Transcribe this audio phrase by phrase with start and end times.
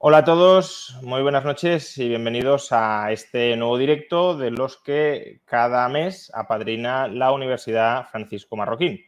[0.00, 5.40] Hola a todos, muy buenas noches y bienvenidos a este nuevo directo de los que
[5.44, 9.00] cada mes apadrina la Universidad Francisco Marroquín.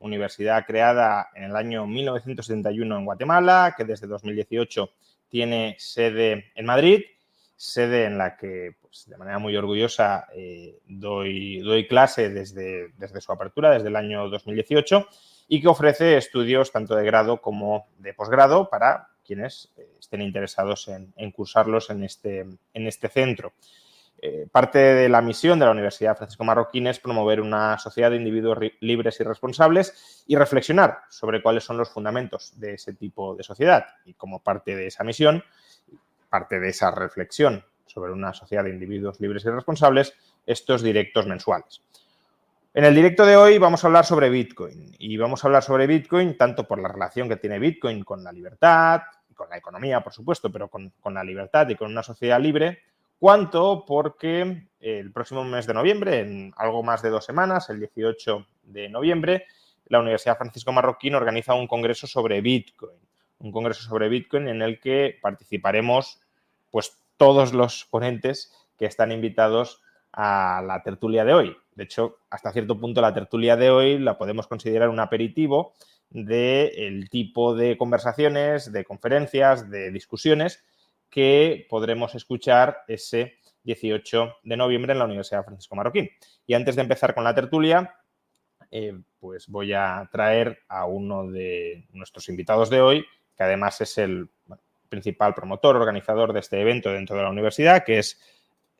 [0.00, 4.90] Universidad creada en el año 1971 en Guatemala, que desde 2018
[5.30, 7.00] tiene sede en Madrid,
[7.56, 13.22] sede en la que pues, de manera muy orgullosa eh, doy, doy, clase desde, desde
[13.22, 15.08] su apertura, desde el año 2018,
[15.48, 20.88] y que ofrece estudios tanto de grado como de posgrado para quienes eh, estén interesados
[20.88, 23.52] en, cursarlos en este, en este centro.
[24.18, 28.16] Eh, parte de la misión de la Universidad Francisco Marroquín es promover una sociedad de
[28.16, 33.42] individuos libres y responsables y reflexionar sobre cuáles son los fundamentos de ese tipo de
[33.42, 33.84] sociedad.
[34.04, 35.42] Y como parte de esa misión,
[36.30, 40.14] parte de esa reflexión sobre una sociedad de individuos libres y responsables,
[40.46, 41.82] estos directos mensuales.
[42.72, 45.86] En el directo de hoy vamos a hablar sobre Bitcoin y vamos a hablar sobre
[45.86, 49.02] Bitcoin tanto por la relación que tiene Bitcoin con la libertad,
[49.34, 52.82] con la economía, por supuesto, pero con, con la libertad y con una sociedad libre,
[53.18, 58.46] cuanto porque el próximo mes de noviembre, en algo más de dos semanas, el 18
[58.64, 59.46] de noviembre,
[59.86, 62.98] la Universidad Francisco Marroquín organiza un congreso sobre Bitcoin,
[63.38, 66.20] un congreso sobre Bitcoin en el que participaremos
[66.70, 69.80] pues todos los ponentes que están invitados
[70.12, 71.56] a la tertulia de hoy.
[71.74, 75.74] De hecho, hasta cierto punto la tertulia de hoy la podemos considerar un aperitivo
[76.14, 80.64] del tipo de conversaciones, de conferencias, de discusiones
[81.10, 83.34] que podremos escuchar ese
[83.64, 86.08] 18 de noviembre en la Universidad Francisco Marroquín.
[86.46, 87.96] Y antes de empezar con la tertulia,
[88.70, 93.04] eh, pues voy a traer a uno de nuestros invitados de hoy,
[93.36, 94.28] que además es el
[94.88, 98.20] principal promotor, organizador de este evento dentro de la universidad, que es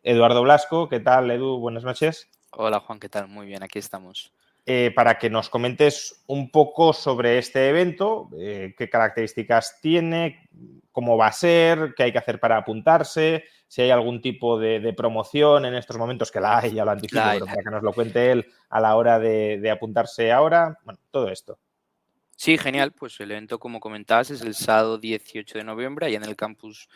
[0.04, 0.88] Eduardo Blasco.
[0.88, 1.59] ¿Qué tal, Edu?
[1.59, 2.28] Buenas noches.
[2.53, 3.26] Hola, Juan, ¿qué tal?
[3.26, 4.32] Muy bien, aquí estamos.
[4.66, 10.48] Eh, para que nos comentes un poco sobre este evento, eh, qué características tiene,
[10.91, 14.80] cómo va a ser, qué hay que hacer para apuntarse, si hay algún tipo de,
[14.80, 17.70] de promoción en estos momentos, que la hay, ya lo anticipo, la pero para que
[17.70, 21.58] nos lo cuente él a la hora de, de, apuntarse ahora, bueno, todo esto.
[22.34, 26.24] Sí, genial, pues el evento, como comentabas, es el sábado 18 de noviembre, ahí en
[26.24, 26.88] el campus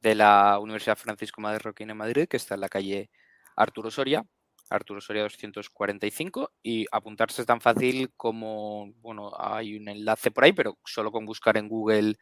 [0.00, 3.10] de la Universidad Francisco Madrid Roquín en Madrid, que está en la calle
[3.56, 4.24] Arturo Soria.
[4.70, 10.52] Arturo Soria 245 y apuntarse es tan fácil como, bueno, hay un enlace por ahí,
[10.52, 12.16] pero solo con buscar en Google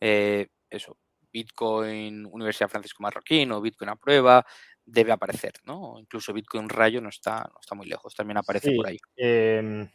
[0.00, 0.96] eh, eso,
[1.32, 4.44] Bitcoin Universidad Francisco Marroquín o Bitcoin a prueba,
[4.84, 5.96] debe aparecer, ¿no?
[5.98, 8.98] Incluso Bitcoin Rayo no está, no está muy lejos, también aparece sí, por ahí.
[9.16, 9.88] Eh,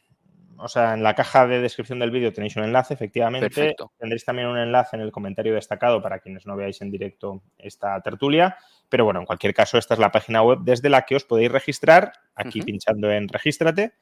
[0.57, 3.49] o sea, en la caja de descripción del vídeo tenéis un enlace, efectivamente.
[3.49, 3.91] Perfecto.
[3.97, 8.01] Tendréis también un enlace en el comentario destacado para quienes no veáis en directo esta
[8.01, 8.57] tertulia.
[8.89, 11.51] Pero bueno, en cualquier caso, esta es la página web desde la que os podéis
[11.51, 12.65] registrar, aquí uh -huh.
[12.65, 13.93] pinchando en Regístrate,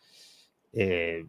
[0.73, 1.25] eh,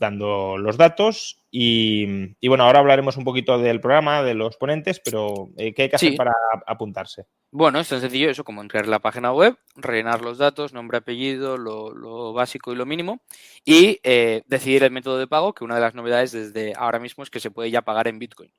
[0.00, 1.44] dando los datos.
[1.52, 5.82] Y, y, bueno, ahora hablaremos un poquito del programa, de los ponentes, pero eh, ¿qué
[5.82, 6.16] hay que hacer sí.
[6.16, 6.32] para
[6.66, 7.26] apuntarse?
[7.52, 10.98] Bueno, es tan sencillo eso como entrar en la página web, rellenar los datos, nombre,
[10.98, 13.20] apellido, lo, lo básico y lo mínimo,
[13.64, 17.22] y eh, decidir el método de pago, que una de las novedades desde ahora mismo
[17.22, 18.52] es que se puede ya pagar en Bitcoin.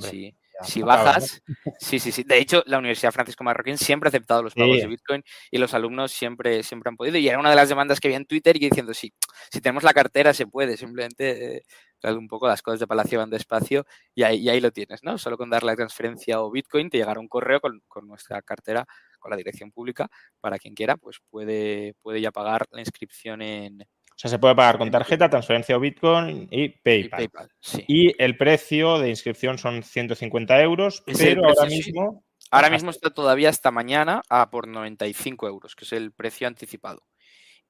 [0.00, 0.34] Sí.
[0.62, 1.42] Si bajas,
[1.78, 2.22] sí, sí, sí.
[2.24, 4.82] De hecho, la Universidad Francisco Marroquín siempre ha aceptado los pagos sí.
[4.82, 7.18] de Bitcoin y los alumnos siempre, siempre han podido.
[7.18, 9.12] Y era una de las demandas que había en Twitter y diciendo, sí,
[9.50, 11.62] si tenemos la cartera se puede, simplemente eh,
[12.10, 15.18] un poco las cosas de Palacio van despacio y ahí, y ahí, lo tienes, ¿no?
[15.18, 18.86] Solo con dar la transferencia o Bitcoin te llegará un correo con, con, nuestra cartera,
[19.18, 20.08] con la dirección pública,
[20.40, 24.54] para quien quiera, pues puede, puede ya pagar la inscripción en, o sea, se puede
[24.54, 27.22] pagar con tarjeta, transferencia o Bitcoin y PayPal.
[27.22, 27.84] Y, PayPal, sí.
[27.88, 32.22] y el precio de inscripción son 150 euros, es pero precio, ahora mismo...
[32.38, 32.48] Sí.
[32.50, 37.02] Ahora mismo está todavía hasta mañana a por 95 euros, que es el precio anticipado.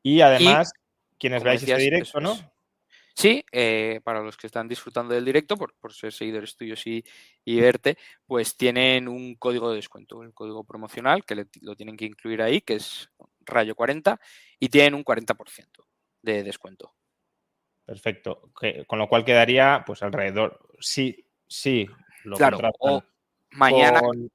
[0.03, 2.37] Y además, y, quienes veáis este directo, ¿no?
[3.15, 7.05] Sí, eh, para los que están disfrutando del directo, por, por ser seguidores tuyos y,
[7.45, 7.97] y, verte,
[8.27, 12.43] pues tienen un código de descuento, el código promocional, que le, lo tienen que incluir
[12.43, 13.09] ahí, que es
[13.43, 14.19] rayo 40,
[14.59, 15.37] y tienen un 40%
[16.23, 16.95] de descuento.
[17.85, 18.51] Perfecto.
[18.59, 21.89] Que, con lo cual quedaría, pues alrededor, sí, sí,
[22.25, 23.03] lo claro, o
[23.51, 24.01] mañana.
[24.01, 24.31] Con,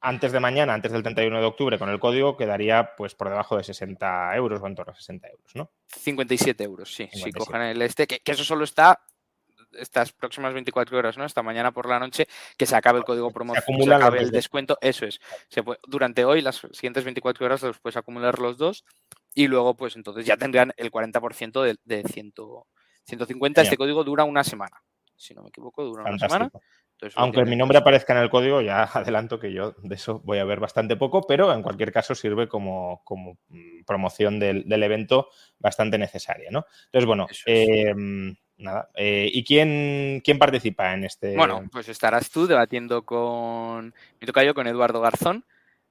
[0.00, 3.56] antes de mañana, antes del 31 de octubre, con el código, quedaría pues por debajo
[3.56, 5.70] de 60 euros o en torno a 60 euros, ¿no?
[5.88, 7.08] 57 euros, sí.
[7.12, 7.24] 57.
[7.24, 9.00] Si cojan el este, que, que, eso solo está
[9.72, 11.24] estas próximas 24 horas, ¿no?
[11.24, 12.26] Esta mañana por la noche,
[12.56, 15.20] que se acabe el código promocional, se, acabe el descuento, eso es.
[15.48, 18.84] Se puede, durante hoy, las siguientes 24 horas, los puedes acumular los dos
[19.34, 23.62] y luego, pues entonces ya tendrían el 40% de, de 150.
[23.62, 24.82] Este código dura una semana.
[25.16, 26.50] Si no me equivoco, dura una semana.
[27.16, 30.44] Aunque mi nombre aparezca en el código, ya adelanto que yo de eso voy a
[30.44, 35.28] ver bastante poco, pero en cualquier caso sirve como, como mm, promoción del, evento
[35.58, 36.66] bastante necesaria, ¿no?
[36.86, 38.90] Entonces, bueno, em, nada.
[38.94, 41.36] Eh, ¿Y quién, quién participa en este?
[41.36, 45.44] Bueno, pues estarás tú debatiendo con mi tocayo, con Eduardo Garzón,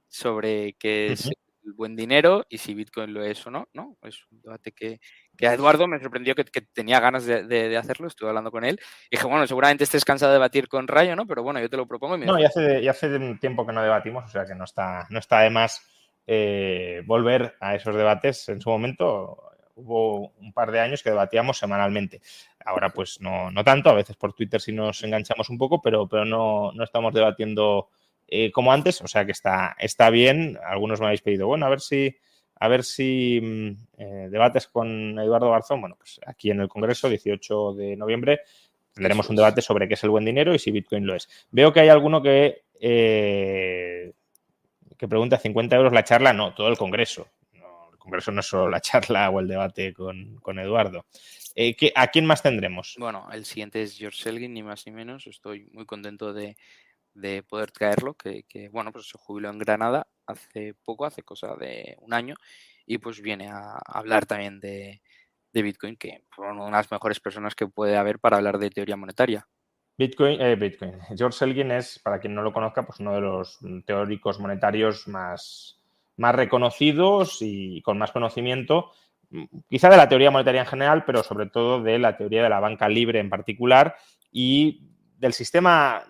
[0.08, 1.30] sobre qué es
[1.70, 3.96] el buen dinero y si Bitcoin lo es o no, ¿no?
[4.02, 5.00] Es un debate que,
[5.36, 8.78] que a Eduardo me sorprendió que, tenía ganas de, hacerlo, estuve hablando con él.
[9.10, 11.26] Y dije, bueno, seguramente estés cansado de debatir con Rayo, ¿no?
[11.26, 12.18] Pero bueno, yo te lo propongo.
[12.18, 15.06] no, ya hace, ya hace un tiempo que no debatimos, o sea que no está,
[15.10, 15.82] no está de más
[16.26, 18.48] eh, volver a esos debates.
[18.48, 19.42] En su momento
[19.76, 22.20] hubo un par de años que debatíamos semanalmente.
[22.64, 26.06] Ahora pues no, no tanto, a veces por Twitter sí nos enganchamos un poco, pero,
[26.08, 27.88] pero no, no estamos debatiendo
[28.32, 30.56] eh, como antes, o sea que está, está bien.
[30.64, 32.16] Algunos me habéis pedido, bueno, a ver si,
[32.54, 33.68] a ver si mm,
[33.98, 35.80] eh, debates con Eduardo Garzón.
[35.80, 38.42] Bueno, pues aquí en el Congreso, 18 de noviembre,
[38.94, 41.28] tendremos un debate sobre qué es el buen dinero y si Bitcoin lo es.
[41.50, 44.12] Veo que hay alguno que, eh,
[44.96, 47.26] que pregunta 50 euros la charla, no, todo el Congreso.
[47.52, 51.04] el Congreso no es solo la charla o el debate con, con Eduardo.
[51.96, 52.94] ¿A quién más tendremos?
[52.96, 55.26] Bueno, el siguiente es George Selgin, ni más ni menos.
[55.26, 56.56] Estoy muy contento de,
[57.14, 61.96] de poder traerlo, que, bueno, pues se jubiló en Granada hace poco, hace cosa de
[62.00, 62.34] un año,
[62.86, 65.00] y pues viene a hablar también de,
[65.52, 68.96] Bitcoin, que es una de las mejores personas que puede haber para hablar de teoría
[68.96, 69.46] monetaria.
[69.98, 70.98] Bitcoin, eh, Bitcoin.
[71.16, 75.78] George Selgin es, para quien no lo conozca, pues uno de los teóricos monetarios más,
[76.16, 78.92] más reconocidos y con más conocimiento,
[79.30, 82.48] mm, quizá de la teoría monetaria en general, pero sobre todo de la teoría de
[82.48, 83.96] la banca libre en particular
[84.32, 86.02] y del sistema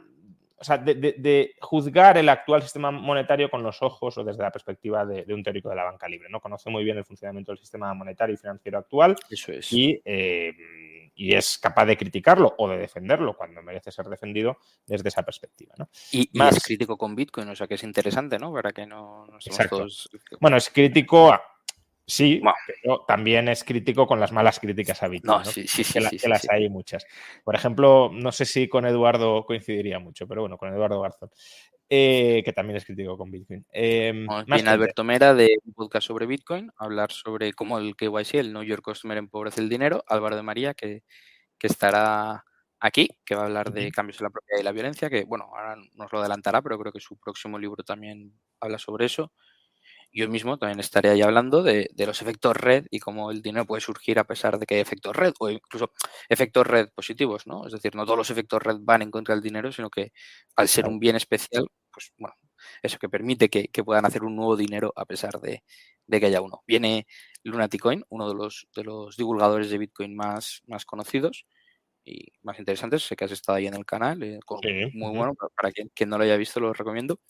[0.61, 5.07] o sea, de, juzgar el actual sistema monetario con los ojos o desde la perspectiva
[5.07, 6.29] de, un teórico de la banca libre.
[6.29, 6.39] ¿no?
[6.39, 9.73] Conoce muy bien el funcionamiento del sistema monetario y financiero actual Eso es.
[9.73, 10.53] y, eh,
[11.15, 15.75] y, es capaz de criticarlo o de defenderlo cuando merece ser defendido desde esa perspectiva.
[15.79, 15.89] ¿no?
[16.13, 18.53] Y, Más, es crítico con Bitcoin, o sea que es interesante, ¿no?
[18.53, 19.39] Para que no, no
[19.71, 20.11] todos...
[20.41, 21.43] Bueno, es crítico a,
[22.11, 22.43] Sí,
[22.83, 25.39] pero también es crítico con las malas críticas a Bitcoin.
[25.39, 27.07] No, sí, sí, que, que las hay muchas.
[27.45, 31.31] Por ejemplo, no sé si con Eduardo coincidiría mucho, pero bueno, con Eduardo Garzón,
[31.89, 33.65] eh, que también es crítico con Bitcoin.
[33.73, 38.53] Eh, viene Alberto Mera de un podcast sobre Bitcoin, hablar sobre cómo el KYC, el
[38.53, 40.03] New York Customer, empobrece el dinero.
[40.09, 41.05] Álvaro de María, que,
[41.59, 42.45] que estará
[42.81, 45.49] aquí, que va a hablar de cambios en la propiedad y la violencia, que bueno,
[45.55, 49.31] ahora nos lo adelantará, pero creo que su próximo libro también habla sobre eso
[50.13, 53.81] yo mismo también estaré ahí hablando de, los efectos red y cómo el dinero puede
[53.81, 55.93] surgir a pesar de que hay efectos red o incluso
[56.29, 57.67] efectos red positivos, ¿no?
[57.67, 60.13] Es decir, no todos los efectos red van en contra del dinero, sino que
[60.57, 62.35] al ser un bien especial, pues bueno,
[62.83, 65.63] eso que permite que, puedan hacer un nuevo dinero a pesar de,
[66.11, 66.63] que haya uno.
[66.67, 67.07] Viene
[67.45, 71.47] Lunaticoin, uno de los, de los divulgadores de Bitcoin más, más conocidos
[72.05, 73.05] y más interesantes.
[73.05, 74.41] Sé que has estado ahí en el canal, eh,
[74.95, 77.21] muy bueno, para quien, quien, no lo haya visto lo recomiendo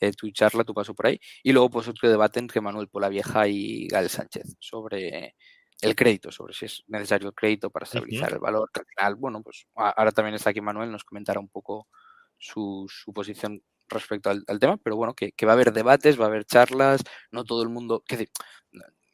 [0.00, 1.20] eh, tu charla, tu paso por ahí.
[1.42, 5.34] Y luego, pues otro debate entre Manuel Polavieja y Gal Sánchez sobre
[5.80, 8.70] el crédito, sobre si es necesario el crédito para estabilizar el valor.
[8.74, 11.88] al final, bueno, pues ahora también está aquí Manuel, nos comentará un poco
[12.38, 16.24] su, su posición respecto al, tema, pero bueno, que, que, va a haber debates, va
[16.24, 17.02] a haber charlas,
[17.32, 18.28] no todo el mundo, que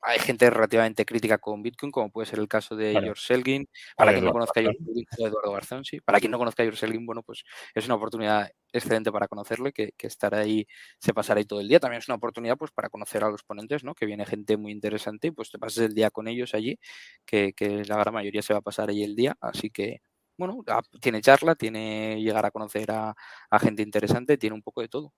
[0.07, 3.69] hay gente relativamente crítica con Bitcoin, como puede ser el caso de George Selgin.
[3.97, 6.01] Para quien no conozca a Eduardo Garzón, sí.
[6.01, 7.43] Para quien no conozca a George Selgin, bueno, pues
[7.75, 10.65] es una oportunidad excelente para conocerle, que, que estar ahí,
[11.01, 11.81] se pasará ahí todo el día.
[11.81, 13.97] También es una oportunidad, pues, para conocer a los ponentes, ¿no?
[13.97, 16.79] Que viene gente muy interesante y pues te pases el día con ellos allí,
[17.25, 19.37] que, que la gran mayoría se va a pasar ahí el día.
[19.41, 20.03] Así que,
[20.39, 20.63] bueno,
[21.01, 23.13] tiene charla, tiene llegar a conocer a,
[23.51, 25.13] a gente interesante, tiene un poco de todo.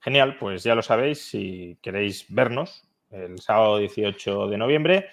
[0.00, 5.06] Genial, pues ya lo sabéis, si queréis vernos, el sábado 18 de noviembre.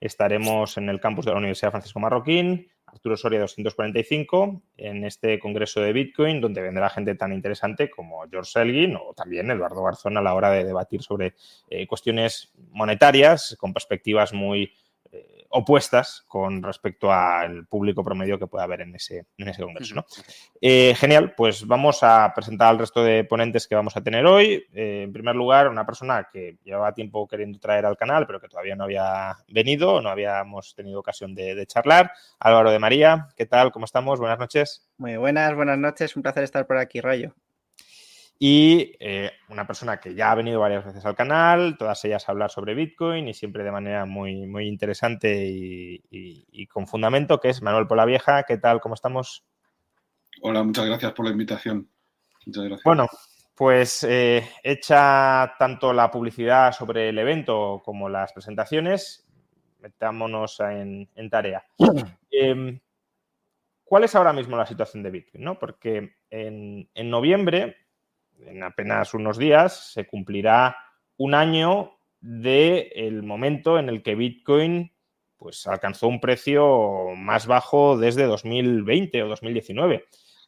[0.00, 5.80] Estaremos en el campus de la Universidad Francisco Marroquín, Arturo Soria 245, en este congreso
[5.80, 10.22] de Bitcoin, donde vendrá gente tan interesante como George Selgin o también Eduardo Garzón a
[10.22, 11.34] la hora de debatir sobre
[11.68, 14.72] eh, cuestiones monetarias con perspectivas muy
[15.50, 19.94] opuestas con respecto al público promedio que pueda haber en ese, en ese congreso.
[19.94, 20.06] ¿no?
[20.60, 24.66] Eh, genial, pues vamos a presentar al resto de ponentes que vamos a tener hoy.
[24.72, 28.48] Eh, en primer lugar, una persona que llevaba tiempo queriendo traer al canal, pero que
[28.48, 32.12] todavía no había venido, no habíamos tenido ocasión de, charlar.
[32.38, 33.72] Álvaro de María, ¿qué tal?
[33.72, 34.18] ¿Cómo estamos?
[34.20, 34.88] Buenas noches.
[34.96, 36.16] Muy buenas, buenas noches.
[36.16, 37.34] Un placer estar por aquí, Rayo.
[38.40, 42.32] Y eh, una persona que ya ha venido varias veces al canal, todas ellas a
[42.32, 47.62] hablar sobre Bitcoin y siempre de manera muy, muy interesante y, con fundamento, que es
[47.62, 48.44] Manuel Polavieja.
[48.44, 48.80] ¿Qué tal?
[48.80, 49.44] ¿Cómo estamos?
[50.40, 51.90] Hola, muchas gracias por la invitación.
[52.46, 52.84] Muchas gracias.
[52.84, 53.08] Bueno,
[53.56, 59.26] pues eh, hecha tanto la publicidad sobre el evento como las presentaciones,
[59.80, 61.64] metámonos en, tarea.
[62.30, 62.78] Em,
[63.82, 65.42] ¿Cuál es ahora mismo la situación de Bitcoin?
[65.42, 65.58] ¿no?
[65.58, 67.87] Porque en, en noviembre
[68.46, 70.76] en apenas unos días se cumplirá
[71.16, 74.92] un año del momento en el que Bitcoin
[75.36, 80.04] pues, alcanzó un precio más bajo desde 2020 o 2019.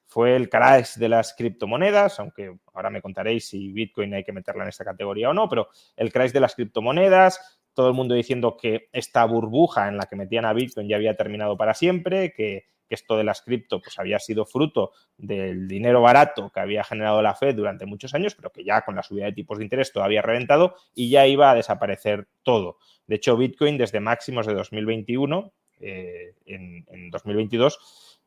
[0.07, 4.65] Fue el crash de las criptomonedas, aunque ahora me contaréis si Bitcoin hay que meterla
[4.65, 8.57] en esta categoría o no, pero el crash de las criptomonedas, todo el mundo diciendo
[8.57, 12.65] que esta burbuja en la que metían a Bitcoin ya había terminado para siempre, que
[12.91, 17.23] que esto de las cripto pues había sido fruto del dinero barato que había generado
[17.23, 19.93] la Fed durante muchos años, pero que ya con la subida de tipos de interés
[19.93, 22.79] todo había reventado y ya iba a desaparecer todo.
[23.07, 28.21] De hecho, Bitcoin desde máximos de 2021, eh, en, 2022,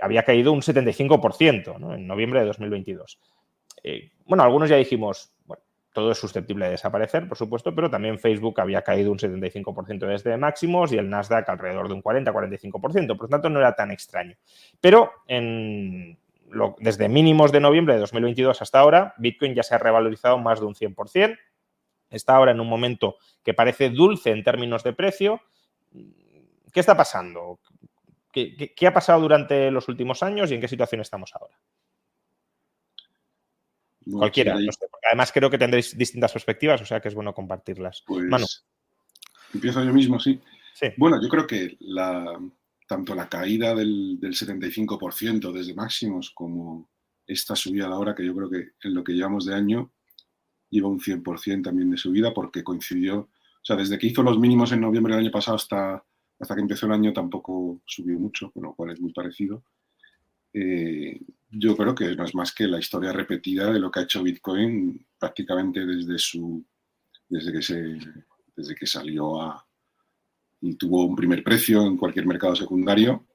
[0.00, 3.18] había caído un 75% en noviembre de 2022.
[3.82, 5.63] Eh, bueno, algunos ya dijimos, bueno,
[5.94, 10.36] todo es susceptible de desaparecer, por supuesto, pero también Facebook había caído un 75% desde
[10.36, 14.36] máximos y el Nasdaq alrededor de un 40-45%, por lo tanto no era tan extraño.
[14.80, 15.12] Pero
[16.80, 20.66] desde mínimos de noviembre de 2022 hasta ahora, Bitcoin ya se ha revalorizado más de
[20.66, 21.38] un 100%,
[22.10, 25.40] está ahora en un momento que parece dulce en términos de precio.
[26.72, 27.60] ¿Qué está pasando?
[28.32, 31.54] qué ha pasado durante los últimos años y en qué situación estamos ahora?
[34.10, 34.56] Cualquiera,
[35.08, 38.02] además creo que tendréis distintas perspectivas, o sea que es bueno compartirlas.
[38.06, 38.24] Pues,
[39.52, 40.40] Empiezo yo mismo, sí.
[40.96, 42.38] Bueno, yo creo que la,
[42.86, 46.88] tanto la caída del, 75% desde máximos como
[47.26, 49.92] esta subida ahora, que yo creo que en lo que llevamos de año
[50.68, 53.28] lleva un 100% también de subida porque coincidió, o
[53.62, 56.04] sea, desde que hizo los mínimos en noviembre del año pasado hasta,
[56.38, 59.62] hasta que empezó el año tampoco subió mucho, con lo cual es muy parecido.
[60.54, 61.20] Eh,
[61.50, 64.22] yo creo que no es más que la historia repetida de lo que ha hecho
[64.22, 66.64] Bitcoin prácticamente desde su
[67.28, 67.98] desde que se
[68.56, 69.66] desde que salió a
[70.60, 73.26] y tuvo un primer precio en cualquier mercado secundario,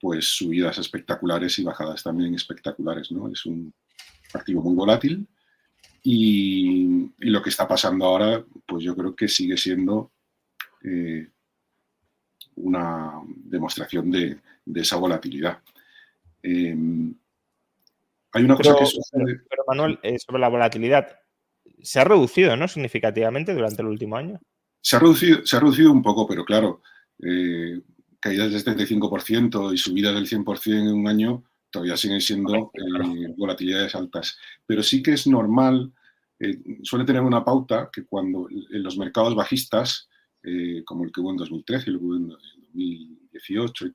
[0.00, 3.28] pues subidas espectaculares y bajadas también espectaculares, ¿no?
[3.28, 3.74] Es un
[4.32, 5.26] activo muy volátil
[6.02, 10.12] y, lo que está pasando ahora, pues yo creo que sigue siendo
[10.82, 11.28] eh,
[12.56, 14.40] una demostración de,
[14.74, 15.58] esa volatilidad.
[16.42, 17.14] Em,
[18.32, 19.40] hay una cosa que sucede...
[19.48, 21.18] pero, Manuel, eh, sobre la volatilidad,
[21.82, 22.68] ¿se ha reducido ¿no?
[22.68, 24.40] significativamente durante el último año?
[24.80, 26.82] Se ha reducido, se ha reducido un poco, pero claro,
[27.22, 27.80] eh,
[28.20, 33.94] caídas del 75% y subidas del 100% en un año todavía siguen siendo eh, volatilidades
[33.94, 34.38] altas.
[34.66, 35.92] Pero sí que es normal,
[36.82, 40.08] suele tener una pauta que cuando en los mercados bajistas,
[40.86, 43.86] como el que hubo en 2013 y el que hubo en 2018,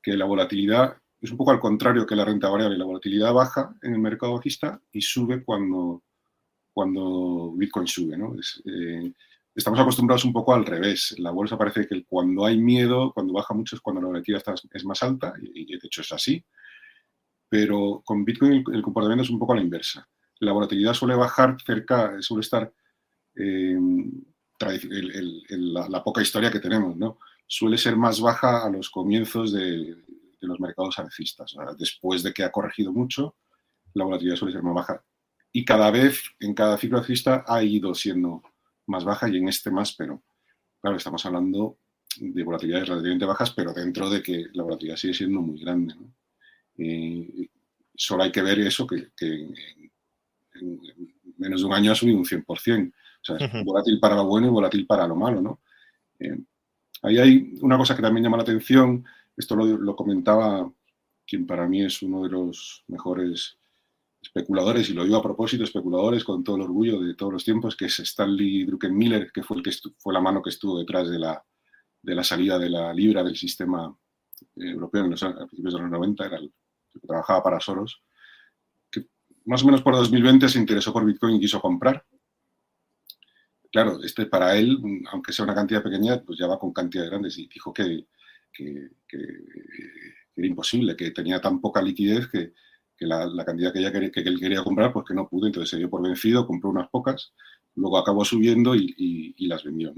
[0.00, 2.78] que la volatilidad es un poco al contrario que la renta variable.
[2.78, 6.04] La volatilidad baja en el mercado bajista y sube cuando,
[6.72, 8.16] cuando Bitcoin sube.
[8.64, 9.12] Eh,
[9.54, 11.14] estamos acostumbrados un poco al revés.
[11.18, 14.84] La bolsa parece que cuando hay miedo, cuando baja mucho es cuando la volatilidad es
[14.84, 16.44] más alta y, de hecho es así.
[17.48, 20.08] Pero con Bitcoin el, comportamiento es un poco a la inversa.
[20.40, 22.72] La volatilidad suele bajar cerca, suele estar
[23.34, 23.76] eh,
[25.50, 27.18] la, poca historia que tenemos, ¿no?
[27.46, 29.96] Suele ser más baja a los comienzos de,
[30.40, 31.54] de los mercados alcistas.
[31.78, 33.36] Después de que ha corregido mucho,
[33.94, 35.04] la volatilidad suele ser más baja.
[35.52, 38.42] Y cada vez, en cada ciclo alcista, ha ido siendo
[38.86, 40.22] más baja y en este más, pero
[40.80, 41.78] claro, estamos hablando
[42.16, 45.94] de volatilidades relativamente bajas, pero dentro de que la volatilidad sigue siendo muy grande.
[46.76, 47.48] Eh,
[47.94, 49.54] solo hay que ver eso, que, en,
[51.36, 52.92] menos de un año ha subido un 100%.
[52.92, 55.60] O sea, es volátil para lo bueno y volátil para lo malo, ¿no?
[56.18, 56.38] Eh,
[57.02, 59.04] ahí hay una cosa que también llama la atención,
[59.38, 60.70] esto lo, comentaba
[61.26, 63.58] quien para mí es uno de los mejores
[64.20, 67.76] especuladores, y lo digo a propósito, especuladores con todo el orgullo de todos los tiempos,
[67.76, 71.18] que es Stanley Druckenmiller, que fue, el que fue la mano que estuvo detrás de
[71.20, 71.44] la,
[72.02, 73.96] de la salida de la libra del sistema
[74.56, 76.52] europeo en los, a principios de los 90, era el
[76.92, 78.02] que trabajaba para Soros,
[78.90, 79.06] que
[79.44, 82.04] más o menos por 2020 se interesó por Bitcoin y quiso comprar.
[83.70, 84.78] Claro, este para él,
[85.12, 88.08] aunque sea una cantidad pequeña, pues ya va con cantidades grandes y dijo que
[88.52, 88.90] que,
[90.36, 92.52] era imposible, que tenía tan poca liquidez que,
[93.00, 95.76] la, cantidad que, ella quería, que, él quería comprar, pues que no pudo, entonces se
[95.76, 97.32] dio por vencido, compró unas pocas,
[97.74, 99.94] luego acabó subiendo y, las vendió.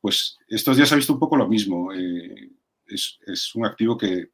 [0.00, 1.92] Pues estos días ha visto un poco lo mismo.
[1.92, 2.52] Eh,
[2.86, 4.30] es, un activo que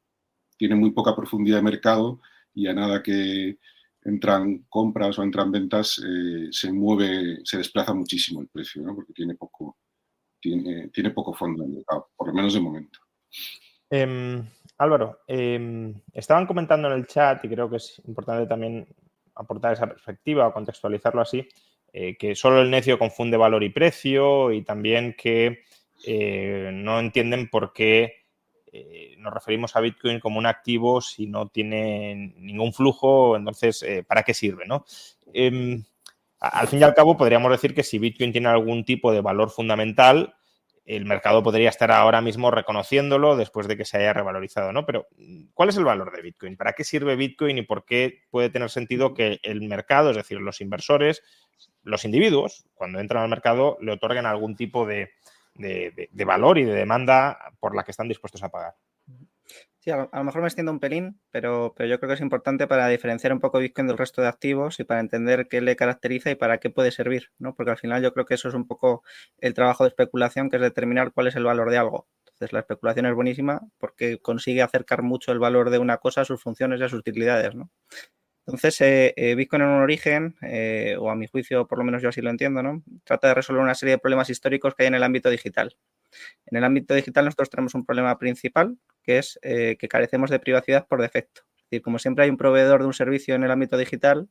[0.57, 2.21] tiene muy poca profundidad de mercado
[2.53, 3.57] y a nada que
[4.03, 8.95] entran compras o entran ventas, eh, se mueve, se desplaza muchísimo el precio, ¿no?
[8.95, 9.77] porque tiene poco,
[10.39, 12.99] tiene poco fondo en el mercado, por lo menos de momento.
[13.89, 14.43] Em,
[14.77, 18.87] Álvaro, em, estaban comentando en el chat, y creo que es importante también
[19.35, 21.47] aportar esa perspectiva o contextualizarlo así,
[21.91, 25.59] eh, que solo el necio confunde valor y precio y también que
[26.05, 28.23] eh, no entienden por qué
[28.71, 34.23] eh, nos referimos a Bitcoin como un activo si no tiene ningún flujo, entonces, ¿para
[34.23, 34.65] qué sirve?
[35.31, 35.83] Em,
[36.39, 39.51] al fin y al cabo, podríamos decir que si Bitcoin tiene algún tipo de valor
[39.51, 40.33] fundamental,
[40.85, 44.85] el mercado podría estar ahora mismo reconociéndolo después de que se haya revalorizado, ¿no?
[44.85, 45.07] Pero,
[45.53, 46.57] ¿cuál es el valor de Bitcoin?
[46.57, 50.39] ¿Para qué sirve Bitcoin y por qué puede tener sentido que el mercado, es decir,
[50.41, 51.21] los inversores,
[51.83, 55.11] los individuos, cuando entran al mercado, le otorguen algún tipo de,
[55.55, 58.73] de valor y de demanda por la que están dispuestos a pagar?
[59.83, 62.67] Sí, a lo mejor me extiendo un pelín, pero, pero yo creo que es importante
[62.67, 66.31] para diferenciar un poco Bitcoin del resto de activos y para entender qué le caracteriza
[66.31, 67.53] y para qué puede servir, ¿no?
[67.53, 69.03] Porque al final yo creo que eso es un poco
[69.39, 72.07] el trabajo de especulación, que es determinar cuál es el valor de algo.
[72.27, 76.25] Entonces, la especulación es buenísima porque consigue acercar mucho el valor de una cosa a
[76.25, 77.69] sus funciones y a sus utilidades, ¿no?
[78.47, 82.01] Entonces, eh, eh, Bitcoin en un origen, eh, o a mi juicio, por lo menos
[82.01, 82.83] yo así lo entiendo, ¿no?
[83.03, 85.75] Trata de resolver una serie de problemas históricos que hay en el ámbito digital.
[86.45, 90.39] En el ámbito digital nosotros tenemos un problema principal, que es eh, que carecemos de
[90.39, 91.43] privacidad por defecto
[91.81, 94.29] como siempre hay un proveedor de un servicio en el ámbito digital,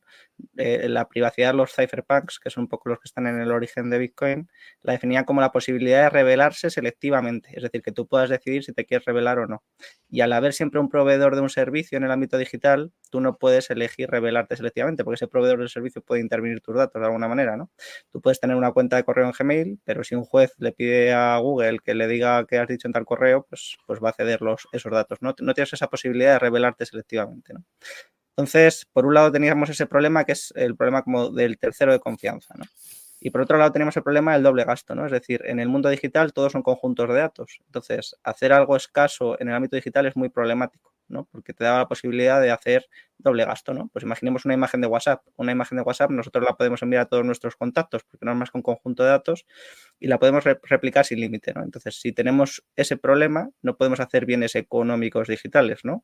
[0.57, 3.51] eh, la privacidad de los cypherpunks, que son un poco los que están en el
[3.51, 4.49] origen de Bitcoin,
[4.81, 8.73] la definían como la posibilidad de revelarse selectivamente, es decir, que tú puedas decidir si
[8.73, 9.63] te quieres revelar o no.
[10.09, 13.37] Y al haber siempre un proveedor de un servicio en el ámbito digital, tú no
[13.37, 17.27] puedes elegir revelarte selectivamente, porque ese proveedor del servicio puede intervenir tus datos de alguna
[17.27, 17.69] manera, ¿no?
[18.11, 21.13] Tú puedes tener una cuenta de correo en Gmail, pero si un juez le pide
[21.13, 24.13] a Google que le diga que has dicho en tal correo, pues, pues va a
[24.13, 25.19] ceder los, esos datos.
[25.21, 27.32] No tienes esa posibilidad de revelarte selectivamente.
[28.35, 31.99] Entonces, por un lado teníamos ese problema que es el problema como del tercero de
[31.99, 32.55] confianza,
[33.19, 35.05] Y por otro lado tenemos el problema del doble gasto, ¿no?
[35.05, 37.59] Es decir, en el mundo digital todos son conjuntos de datos.
[37.67, 40.93] Entonces, hacer algo escaso en el ámbito digital es muy problemático.
[41.31, 42.87] Porque te da la posibilidad de hacer
[43.19, 43.89] doble gasto, ¿no?
[43.93, 45.21] Pues imaginemos una imagen de WhatsApp.
[45.35, 48.37] Una imagen de WhatsApp nosotros la podemos enviar a todos nuestros contactos porque no es
[48.37, 49.45] más que un conjunto de datos
[49.99, 51.63] y la podemos replicar sin límite, ¿no?
[51.63, 56.03] Entonces, si tenemos ese problema, no podemos hacer bienes económicos digitales, ¿no?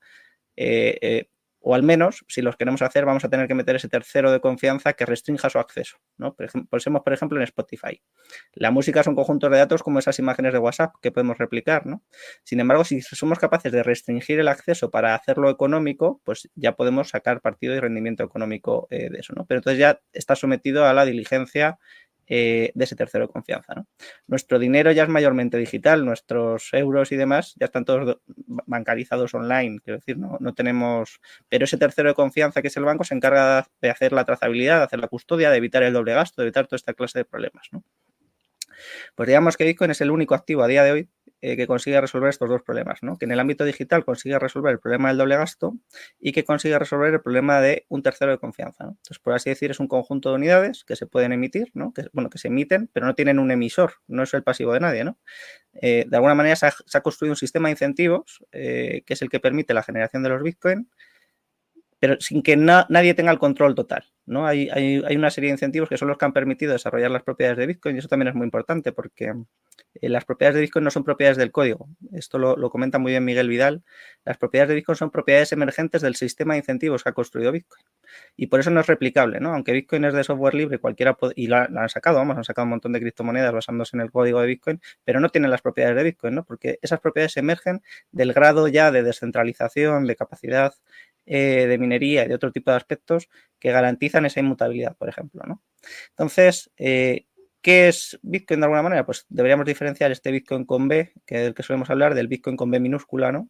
[0.56, 1.30] Eh, eh,
[1.62, 4.40] o al menos, si los queremos hacer, vamos a tener que meter ese tercero de
[4.40, 5.98] confianza que restrinja su acceso.
[6.18, 6.34] ¿no?
[6.34, 8.02] Por ejemplo, pensemos, por ejemplo, en Spotify.
[8.54, 11.86] La música son conjuntos de datos como esas imágenes de WhatsApp que podemos replicar.
[11.86, 12.02] ¿no?
[12.44, 17.10] Sin embargo, si somos capaces de restringir el acceso para hacerlo económico, pues ya podemos
[17.10, 19.34] sacar partido y rendimiento económico eh, de eso.
[19.48, 21.78] Pero entonces ya está sometido a la diligencia
[22.30, 23.86] eh, de ese tercero de confianza.
[24.28, 29.80] Nuestro dinero ya es mayormente digital, nuestros euros y demás ya están todos bancarizados online,
[29.84, 33.16] quiero decir, no, no tenemos, pero ese tercero de confianza que es el banco se
[33.16, 36.48] encarga de hacer la trazabilidad, de hacer la custodia, de evitar el doble gasto, de
[36.48, 37.68] evitar toda esta clase de problemas.
[37.72, 37.84] ¿no?
[39.16, 41.10] Pues digamos que Bitcoin es el único activo a día de hoy
[41.42, 43.18] eh, que consigue resolver estos dos problemas, ¿no?
[43.18, 45.74] Que en el ámbito digital consigue resolver el problema del doble gasto
[46.20, 49.72] y que consigue resolver el problema de un tercero de confianza, Entonces, por así decir,
[49.72, 51.94] es un conjunto de unidades que se pueden emitir, ¿no?
[51.94, 54.80] Que, bueno, que se emiten, pero no tienen un emisor, no es el pasivo de
[54.82, 55.18] nadie, ¿no?
[55.74, 59.30] Eh, de alguna manera se ha, construido un sistema de incentivos eh, que es el
[59.30, 60.90] que permite la generación de los Bitcoin
[62.00, 64.06] pero sin que nadie tenga el control total.
[64.26, 64.46] ¿no?
[64.46, 67.58] Hay, hay, una serie de incentivos que son los que han permitido desarrollar las propiedades
[67.58, 69.34] de Bitcoin y eso también es muy importante porque
[69.96, 71.90] eh, las propiedades de Bitcoin no son propiedades del código.
[72.14, 73.84] Esto lo, comenta muy bien Miguel Vidal.
[74.26, 77.84] Las propiedades de Bitcoin son propiedades emergentes del sistema de incentivos que ha construido Bitcoin.
[78.36, 79.54] Y por eso no es replicable, ¿no?
[79.54, 82.72] Aunque Bitcoin es de software libre, cualquiera y la, han sacado, vamos, han sacado un
[82.72, 86.04] montón de criptomonedas basándose en el código de Bitcoin, pero no tienen las propiedades de
[86.04, 86.44] Bitcoin, ¿no?
[86.44, 87.82] Porque esas propiedades emergen
[88.12, 90.74] del grado ya de descentralización, de capacidad
[91.32, 95.44] eh, de minería y de otro tipo de aspectos que garantizan esa inmutabilidad, por ejemplo.
[95.46, 95.62] ¿no?
[96.10, 97.28] Entonces, eh,
[97.62, 99.06] ¿qué es Bitcoin de alguna manera?
[99.06, 102.58] Pues deberíamos diferenciar este Bitcoin con B, que es el que solemos hablar, del Bitcoin
[102.58, 103.48] con B minúscula, ¿no?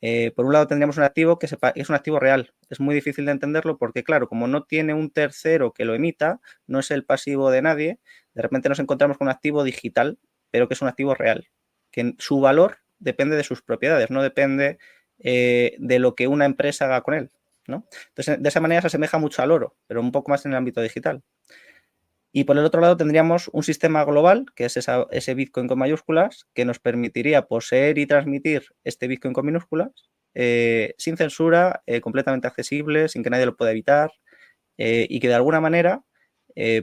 [0.00, 2.54] Eh, por un lado tendríamos un activo que es un activo real.
[2.70, 6.40] Es muy difícil de entenderlo porque, claro, como no tiene un tercero que lo emita,
[6.68, 7.98] no es el pasivo de nadie,
[8.32, 10.20] de repente nos encontramos con un activo digital,
[10.52, 11.48] pero que es un activo real,
[11.90, 14.78] que su valor depende de sus propiedades, no depende
[15.20, 17.30] eh, de lo que una empresa haga con él.
[17.66, 17.86] ¿no?
[18.08, 20.58] Entonces, de esa manera se asemeja mucho al oro, pero un poco más en el
[20.58, 21.22] ámbito digital.
[22.32, 26.46] Y por el otro lado tendríamos un sistema global, que es ese Bitcoin con mayúsculas,
[26.54, 29.90] que nos permitiría poseer y transmitir este Bitcoin con minúsculas
[30.34, 34.12] eh, sin censura, eh, completamente accesible, sin que nadie lo pueda evitar,
[34.80, 36.04] y que de alguna manera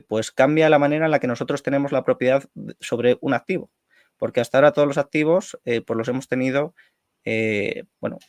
[0.10, 2.44] pues cambia la manera en la que nosotros tenemos la propiedad
[2.82, 3.72] sobre un activo.
[4.18, 6.76] Porque hasta ahora todos los activos pues los hemos tenido
[7.26, 8.20] eh, bueno,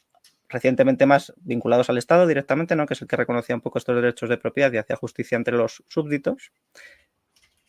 [0.48, 2.86] recientemente más vinculados al Estado directamente, ¿no?
[2.86, 5.56] que es el que reconocía un poco estos derechos de propiedad y hacía justicia entre
[5.56, 6.52] los súbditos.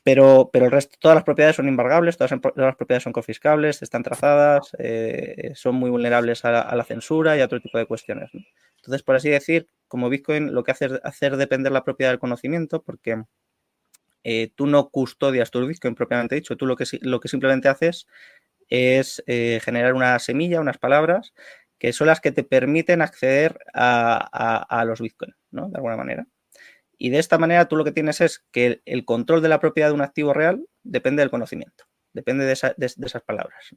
[0.03, 4.03] Pero, pero el resto, todas las propiedades son embargables, todas, las propiedades son confiscables, están
[4.03, 8.29] trazadas, eh, son muy vulnerables a la, censura y a otro tipo de cuestiones.
[8.77, 12.19] Entonces, por así decir, como Bitcoin lo que hace es hacer depender la propiedad del
[12.19, 13.21] conocimiento, porque
[14.23, 18.07] eh, tú no custodias tu Bitcoin propiamente dicho, tú lo que, lo que simplemente haces
[18.69, 21.33] es eh, generar una semilla, unas palabras,
[21.79, 25.69] que son las que te permiten acceder a, los Bitcoin, ¿no?
[25.69, 26.27] De alguna manera.
[26.97, 29.89] Y de esta manera tú lo que tienes es que el, control de la propiedad
[29.89, 33.69] de un activo real depende del conocimiento, depende de, esas palabras.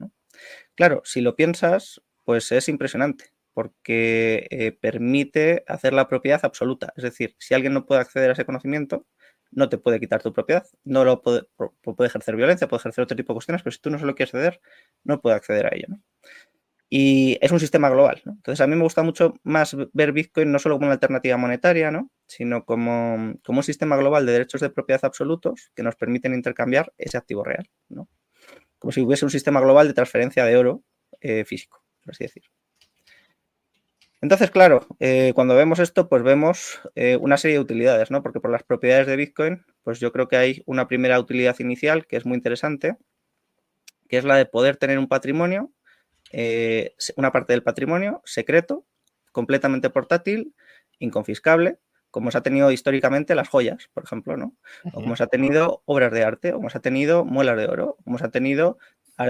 [0.75, 6.95] Claro, si lo piensas, pues es impresionante porque eh, permite hacer la propiedad absoluta.
[6.97, 9.07] Es decir, si alguien no puede acceder a ese conocimiento,
[9.53, 11.43] no te puede quitar tu propiedad, no lo puede,
[11.83, 14.15] puede ejercer violencia, puede ejercer otro tipo de cuestiones, pero si tú no se lo
[14.15, 14.61] quieres ceder,
[15.05, 15.87] no puede acceder a ello.
[16.93, 18.21] Y es un sistema global.
[18.27, 21.93] Entonces, a mí me gusta mucho más ver Bitcoin no solo como una alternativa monetaria,
[21.93, 22.11] ¿no?
[22.27, 26.93] sino como, como, un sistema global de derechos de propiedad absolutos que nos permiten intercambiar
[26.99, 27.71] ese activo real.
[27.89, 28.09] ¿no?
[28.81, 30.83] Como si hubiese un sistema global de transferencia de oro
[31.21, 32.43] eh, físico, por así decir.
[34.23, 38.23] Entonces, claro, eh, cuando vemos esto, pues vemos eh, una serie de utilidades, ¿no?
[38.23, 42.07] Porque por las propiedades de Bitcoin, pues yo creo que hay una primera utilidad inicial
[42.07, 42.97] que es muy interesante,
[44.09, 45.71] que es la de poder tener un patrimonio
[46.33, 48.87] eh, una parte del patrimonio secreto,
[49.33, 50.55] completamente portátil,
[50.99, 51.79] inconfiscable,
[52.11, 54.57] como se ha tenido históricamente las joyas, por ejemplo, ¿no?
[54.93, 57.67] O como se ha tenido obras de arte, o como se ha tenido muelas de
[57.67, 58.79] oro, o como se ha tenido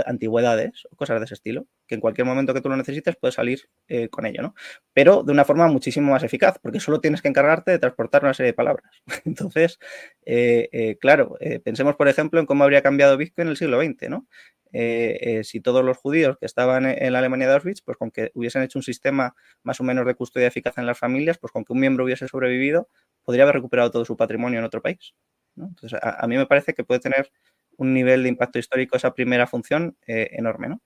[0.06, 3.34] antigüedades o cosas de ese estilo, que en cualquier momento que tú lo necesites puedes
[3.34, 4.54] salir eh, con ello, ¿no?
[4.92, 8.34] Pero de una forma muchísimo más eficaz, porque solo tienes que encargarte de transportar una
[8.34, 8.90] serie de palabras.
[9.24, 9.78] Entonces,
[10.24, 14.26] eh, claro, pensemos, por ejemplo, en cómo habría cambiado Bitcoin en el siglo XX, ¿no?
[14.72, 18.10] Eh, eh, si todos los judíos que estaban en la Alemania de Auschwitz, pues con
[18.10, 21.52] que hubiesen hecho un sistema más o menos de custodia eficaz en las familias, pues
[21.52, 22.88] con que un miembro hubiese sobrevivido,
[23.24, 25.14] podría haber recuperado todo su patrimonio en otro país.
[25.56, 27.32] Entonces, a, mí me parece que puede tener
[27.80, 30.68] un nivel de impacto histórico esa primera función eh, enorme.
[30.68, 30.80] ¿no?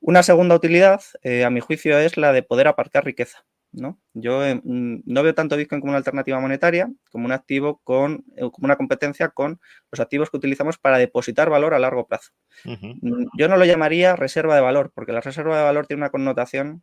[0.00, 1.02] Una segunda utilidad,
[1.44, 3.44] a mi juicio, es la de poder aparcar riqueza.
[3.72, 4.00] ¿no?
[4.14, 8.24] Yo eh, mm, no veo tanto Bitcoin como una alternativa monetaria, como un activo con,
[8.36, 12.32] eh, como una competencia con los activos que utilizamos para depositar valor a largo plazo.
[12.64, 16.10] Mm, yo no lo llamaría reserva de valor, porque la reserva de valor tiene una
[16.10, 16.82] connotación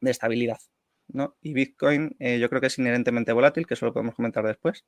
[0.00, 0.58] de estabilidad,
[1.08, 1.36] ¿no?
[1.42, 4.84] Y Bitcoin eh, yo creo que es inherentemente volátil, que eso lo podemos comentar después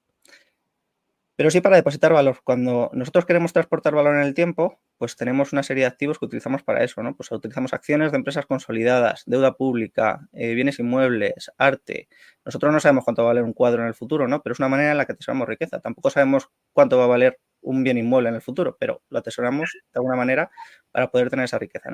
[1.41, 2.41] pero sí para depositar valor.
[2.45, 6.27] Cuando nosotros queremos transportar valor en el tiempo, pues tenemos una serie de activos que
[6.27, 7.17] utilizamos para eso, ¿no?
[7.17, 12.11] Pues utilizamos acciones de empresas consolidadas, deuda pública, eh, bienes inmuebles, arte.
[12.45, 14.43] Nosotros no sabemos cuánto va a valer un cuadro en el futuro, ¿no?
[14.43, 15.81] Pero es una manera en la que atesoramos riqueza.
[15.81, 19.71] Tampoco sabemos cuánto va a valer un bien inmueble en el futuro, pero lo atesoramos
[19.73, 20.51] de alguna manera
[20.93, 21.91] para poder tener esa riqueza.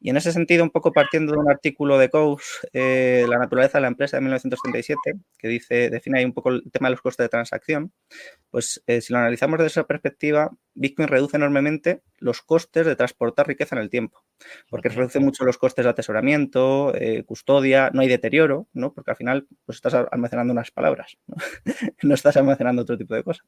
[0.00, 3.78] Y en ese sentido, un poco partiendo de un artículo de Coase, eh, La naturaleza
[3.78, 7.00] de la empresa de 1937, que dice, define ahí un poco el tema de los
[7.00, 7.92] costes de transacción,
[8.50, 13.48] pues eh, si lo analizamos desde esa perspectiva, Bitcoin reduce enormemente los costes de transportar
[13.48, 14.24] riqueza en el tiempo,
[14.70, 18.92] porque reduce mucho los costes de atesoramiento, eh, custodia, no hay deterioro, ¿no?
[18.94, 21.36] porque al final pues estás almacenando unas palabras, ¿no?
[22.02, 23.46] no estás almacenando otro tipo de cosas.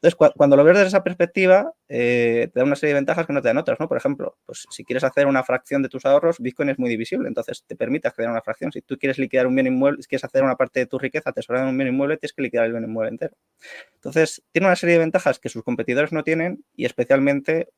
[0.00, 3.32] Entonces, cuando lo ves desde esa perspectiva, eh, te da una serie de ventajas que
[3.32, 3.88] no te dan otras, ¿no?
[3.88, 7.26] Por ejemplo, pues si quieres hacer una fracción de tus ahorros, Bitcoin es muy divisible,
[7.26, 8.70] entonces te permite acceder a una fracción.
[8.70, 11.32] Si tú quieres liquidar un bien inmueble, si quieres hacer una parte de tu riqueza
[11.32, 13.36] tesorada en un bien inmueble, tienes que liquidar el bien inmueble entero.
[13.94, 17.68] Entonces, tiene una serie de ventajas que sus competidores no tienen y especialmente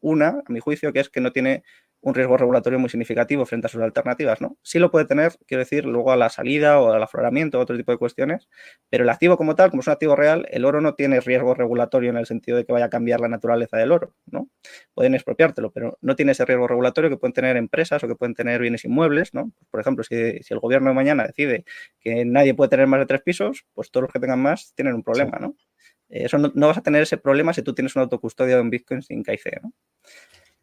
[0.00, 1.62] una, a mi juicio, que es que no tiene
[2.02, 4.56] un riesgo regulatorio muy significativo frente a sus alternativas, ¿no?
[4.62, 7.76] Sí lo puede tener, quiero decir, luego a la salida o al afloramiento o otro
[7.76, 8.48] tipo de cuestiones,
[8.88, 11.54] pero el activo como tal, como es un activo real, el oro no tiene riesgo
[11.54, 14.48] regulatorio en el sentido de que vaya a cambiar la naturaleza del oro, ¿no?
[14.94, 18.34] Pueden expropiártelo, pero no tiene ese riesgo regulatorio que pueden tener empresas o que pueden
[18.34, 19.52] tener bienes inmuebles, ¿no?
[19.70, 21.64] Por ejemplo, si, el gobierno de mañana decide
[22.00, 24.94] que nadie puede tener más de tres pisos, pues todos los que tengan más tienen
[24.94, 25.54] un problema, ¿no?
[26.08, 29.00] Eso no, vas a tener ese problema si tú tienes una autocustodia de un Bitcoin
[29.00, 29.72] sin KIC, ¿no?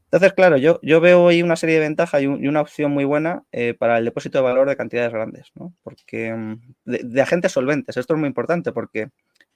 [0.10, 3.44] Entonces, claro, yo, yo veo ahí una serie de ventajas y, una opción muy buena
[3.52, 5.74] eh, para el depósito de valor de cantidades grandes, ¿no?
[5.84, 9.10] Porque mm, de, agentes solventes, esto es muy importante porque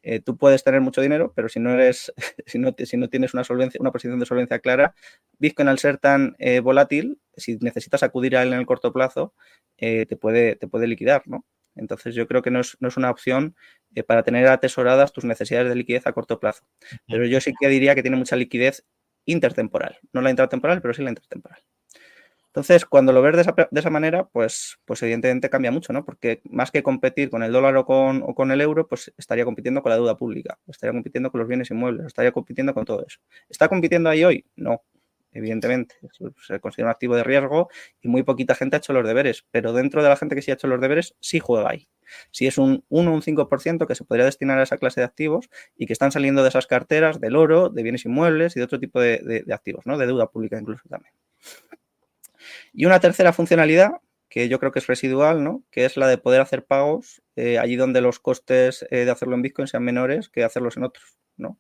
[0.03, 2.11] eh, tú puedes tener mucho dinero, pero si no eres,
[2.45, 4.93] si no, si no tienes una solvencia, una posición de solvencia clara,
[5.39, 9.33] Bitcoin al ser tan eh, volátil, si necesitas acudir a él en el corto plazo,
[9.77, 11.45] te, puede, te puede liquidar, ¿no?
[11.75, 13.55] Entonces yo creo que no es, no es una opción
[14.05, 16.63] para tener atesoradas tus necesidades de liquidez a corto plazo.
[17.07, 18.85] Pero yo sí que diría que tiene mucha liquidez
[19.25, 21.61] intertemporal, no la intratemporal, pero sí la intertemporal.
[22.47, 23.35] Entonces, cuando lo ves
[23.71, 26.03] de esa, manera, pues, pues evidentemente cambia mucho, ¿no?
[26.03, 29.45] Porque más que competir con el dólar o con, o con el euro, pues estaría
[29.45, 33.05] compitiendo con la deuda pública, estaría compitiendo con los bienes inmuebles, estaría compitiendo con todo
[33.07, 33.19] eso.
[33.49, 34.45] ¿Está compitiendo ahí hoy?
[34.57, 34.83] No.
[35.33, 35.95] evidentemente.
[36.45, 37.69] Se considera un activo de riesgo
[38.01, 40.51] y muy poquita gente ha hecho los deberes, pero dentro de la gente que sí
[40.51, 41.87] ha hecho los deberes, sí juega ahí.
[42.31, 45.05] Si es un 1 o un 5% que se podría destinar a esa clase de
[45.05, 48.65] activos y que están saliendo de esas carteras, del oro, de bienes inmuebles y de
[48.65, 49.97] otro tipo de, activos, ¿no?
[49.97, 51.13] De deuda pública incluso también.
[52.73, 53.91] Y una tercera funcionalidad
[54.29, 55.63] que yo creo que es residual, ¿no?
[55.71, 59.35] que es la de poder hacer pagos eh, allí donde los costes eh, de hacerlo
[59.35, 61.17] en Bitcoin sean menores que hacerlos en otros.
[61.35, 61.59] ¿no?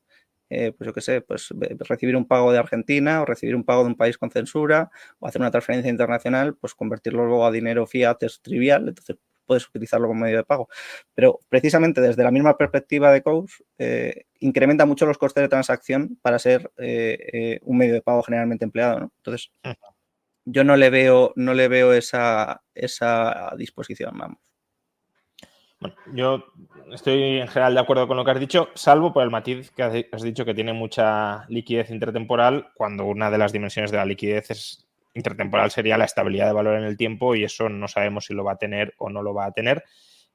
[0.49, 3.83] Eh, pues yo qué sé, pues recibir un pago de Argentina o recibir un pago
[3.83, 7.87] de un país con censura o hacer una transferencia internacional, pues convertirlo luego a dinero
[7.87, 10.69] fiat es trivial, entonces puedes utilizarlo como medio de pago.
[11.13, 16.39] Pero precisamente desde la misma perspectiva de Coase, incrementa mucho los costes de transacción para
[16.39, 18.99] ser un medio de pago generalmente empleado.
[18.99, 19.11] ¿no?
[19.17, 19.51] Entonces,
[20.45, 24.39] yo no le veo, no le veo esa, esa disposición, vamos.
[25.79, 26.45] Bueno, yo
[26.91, 29.81] estoy en general de acuerdo con lo que has dicho, salvo por el matiz que
[30.11, 34.51] has dicho que tiene mucha liquidez intertemporal, cuando una de las dimensiones de la liquidez
[34.51, 38.33] es intertemporal sería la estabilidad de valor en el tiempo y eso no sabemos si
[38.33, 39.83] lo va a tener o no lo va a tener.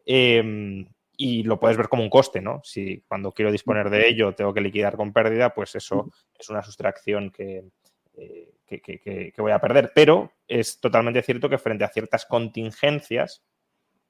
[0.05, 0.87] Em,
[1.17, 2.61] y lo puedes ver como un coste, ¿no?
[2.63, 6.63] Si cuando quiero disponer de ello tengo que liquidar con pérdida, pues eso es una
[6.63, 7.65] sustracción que,
[8.15, 9.93] eh, que, voy a perder.
[9.95, 13.45] Pero es totalmente cierto que frente a ciertas contingencias,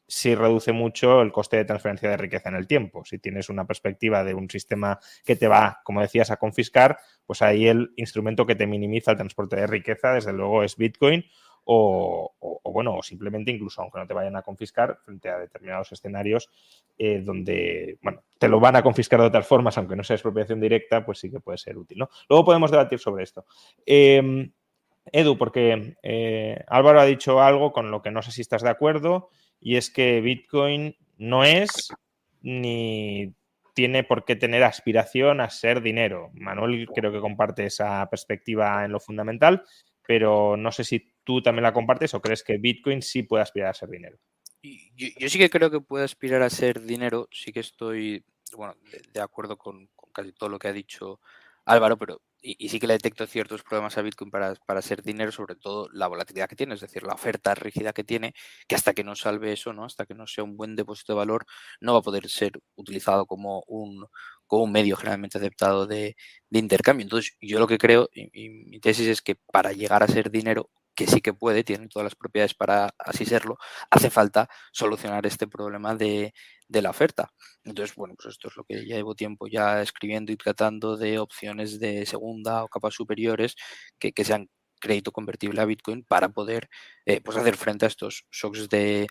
[0.08, 3.04] sí reduce mucho el coste de transferencia de riqueza en el tiempo.
[3.04, 7.42] Si tienes una perspectiva de un sistema que te va, como decías, a confiscar, pues
[7.42, 11.24] ahí el instrumento que te minimiza el transporte de riqueza, desde luego, es Bitcoin
[11.68, 16.48] o, bueno, o simplemente incluso aunque no te vayan a confiscar frente a determinados escenarios
[16.96, 20.60] eh, donde, bueno, te lo van a confiscar de otras formas, aunque no sea expropiación
[20.60, 22.08] directa, pues sí que puede ser útil, ¿no?
[22.28, 23.46] Luego podemos debatir sobre esto.
[23.84, 24.52] Em,
[25.10, 28.70] Edu, porque eh, Álvaro ha dicho algo con lo que no sé si estás de
[28.70, 31.88] acuerdo, y es que Bitcoin no es
[32.42, 33.34] ni
[33.74, 36.30] tiene por qué tener aspiración a ser dinero.
[36.32, 39.64] Manuel creo que comparte esa perspectiva en lo fundamental,
[40.06, 43.68] pero no sé si tú también la compartes o crees que Bitcoin sí puede aspirar
[43.68, 44.18] a ser dinero.
[44.62, 48.24] Yo, sí que creo que puede aspirar a ser dinero, sí que estoy
[48.56, 48.76] bueno,
[49.12, 51.20] de, acuerdo con, casi todo lo que ha dicho
[51.66, 55.32] Álvaro, pero y, sí que le detecto ciertos problemas a Bitcoin para, para, ser dinero,
[55.32, 58.34] sobre todo la volatilidad que tiene, es decir, la oferta rígida que tiene,
[58.68, 59.84] que hasta que no salve eso, ¿no?
[59.84, 61.46] Hasta que no sea un buen depósito de valor,
[61.80, 64.06] no va a poder ser utilizado como un,
[64.46, 66.16] como un medio generalmente aceptado de,
[66.50, 67.04] intercambio.
[67.04, 70.70] Entonces, yo lo que creo, y, mi tesis es que para llegar a ser dinero,
[70.96, 73.58] que sí que puede, tiene todas las propiedades para así serlo,
[73.90, 76.32] hace falta solucionar este problema de,
[76.68, 77.30] la oferta.
[77.64, 81.18] Entonces, bueno, pues esto es lo que ya llevo tiempo ya escribiendo y tratando de
[81.18, 83.54] opciones de segunda o capas superiores
[83.98, 84.48] que, sean
[84.80, 86.68] crédito convertible a Bitcoin para poder
[87.06, 89.06] eh, pues hacer frente a estos shocks de,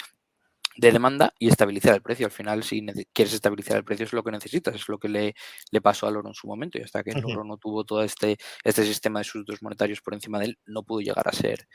[0.77, 2.25] de demanda y estabilizar el precio.
[2.25, 5.35] Al final, si quieres estabilizar el precio, es lo que necesitas, es lo que le,
[5.71, 6.77] le pasó al oro en su momento.
[6.77, 10.13] Y hasta que el oro no tuvo todo este, este sistema de sustitutos monetarios por
[10.13, 11.67] encima de él, no pudo llegar a ser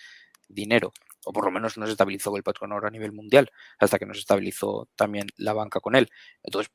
[0.51, 0.93] dinero,
[1.25, 4.15] o por lo menos no se estabilizó el patrón a nivel mundial, hasta que no
[4.15, 6.09] se estabilizó también la banca con él.
[6.43, 6.73] Entonces,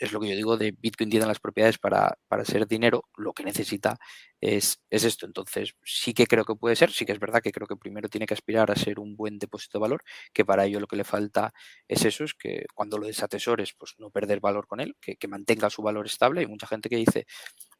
[0.00, 3.32] es lo que yo digo de Bitcoin tiene las propiedades para, para ser dinero, lo
[3.32, 3.98] que necesita
[4.40, 5.26] es, es, esto.
[5.26, 8.08] Entonces, sí que creo que puede ser, sí que es verdad que creo que primero
[8.08, 10.02] tiene que aspirar a ser un buen depósito de valor,
[10.32, 11.52] que para ello lo que le falta
[11.88, 15.28] es eso, es que cuando lo desatesores, pues no perder valor con él, que, que
[15.28, 16.40] mantenga su valor estable.
[16.40, 17.26] Hay mucha gente que dice,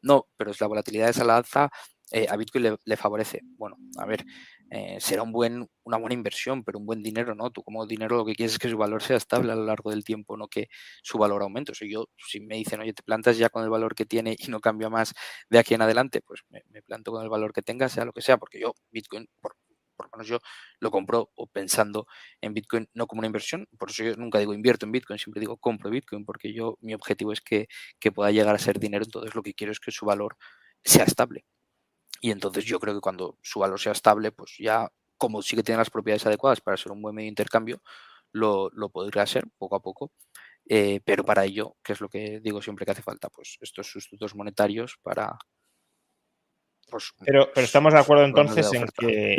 [0.01, 1.69] no, pero es la volatilidad es a la alza,
[2.11, 3.41] eh, a Bitcoin le, favorece.
[3.57, 4.25] Bueno, a ver,
[4.69, 7.51] eh, será un buen, una buena inversión, pero un buen dinero, ¿no?
[7.51, 9.89] Tú como dinero lo que quieres es que su valor sea estable a lo largo
[9.91, 10.69] del tiempo, no que
[11.03, 11.73] su valor aumente.
[11.73, 14.35] O sea, yo, si me dicen, oye, te plantas ya con el valor que tiene
[14.39, 15.13] y no cambia más
[15.49, 18.21] de aquí en adelante, pues me, planto con el valor que tenga, sea lo que
[18.21, 19.57] sea, porque yo, Bitcoin, por,
[19.97, 20.39] por lo menos yo
[20.79, 22.07] lo compro pensando
[22.41, 25.41] en Bitcoin no como una inversión, por eso yo nunca digo invierto en Bitcoin, siempre
[25.41, 27.67] digo compro Bitcoin, porque yo mi objetivo es que,
[27.99, 30.37] que pueda llegar a ser dinero, entonces lo que quiero es que su valor
[30.83, 31.43] sea estable.
[32.21, 35.63] Y entonces yo creo que cuando su valor sea estable, pues ya como sí que
[35.63, 37.81] tiene las propiedades adecuadas para ser un buen medio de intercambio,
[38.31, 40.11] lo, lo podría ser poco a poco.
[40.69, 43.87] Eh, pero para ello, que es lo que digo siempre que hace falta, pues estos
[43.87, 45.37] sustitutos monetarios para...
[46.89, 49.35] Pues, pero, pero estamos de acuerdo entonces en que,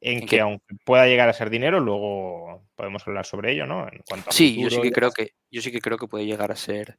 [0.00, 3.86] en, que, aunque pueda llegar a ser dinero, luego podemos hablar sobre ello, ¿no?
[3.88, 6.50] En cuanto sí, yo sí que creo que yo sí que creo que puede llegar
[6.50, 6.98] a ser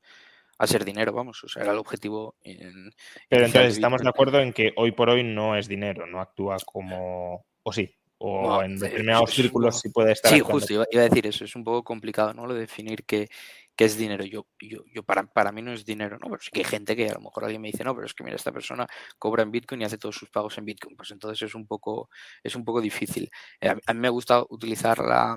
[0.61, 2.35] a ser dinero, vamos, o sea, era el objetivo.
[3.27, 6.57] Pero entonces estamos de acuerdo en que hoy por hoy no es dinero, no actúa
[6.63, 10.31] como, o sí, o en determinados círculos sí puede estar.
[10.31, 12.45] Sí, justo, iba, a decir eso, es un poco complicado, ¿no?
[12.45, 13.27] Lo de definir qué,
[13.75, 14.23] es dinero.
[14.23, 16.29] Yo, yo, yo para, para mí no es dinero, ¿no?
[16.29, 18.13] Pero sí que hay gente que a lo mejor alguien me dice, no, pero es
[18.13, 18.85] que mira, esta persona
[19.17, 20.95] cobra en Bitcoin y hace todos sus pagos en Bitcoin.
[20.95, 22.11] Pues entonces es un poco,
[22.43, 23.31] es un poco difícil.
[23.59, 25.35] Eh, a, mí me ha gustado utilizar la,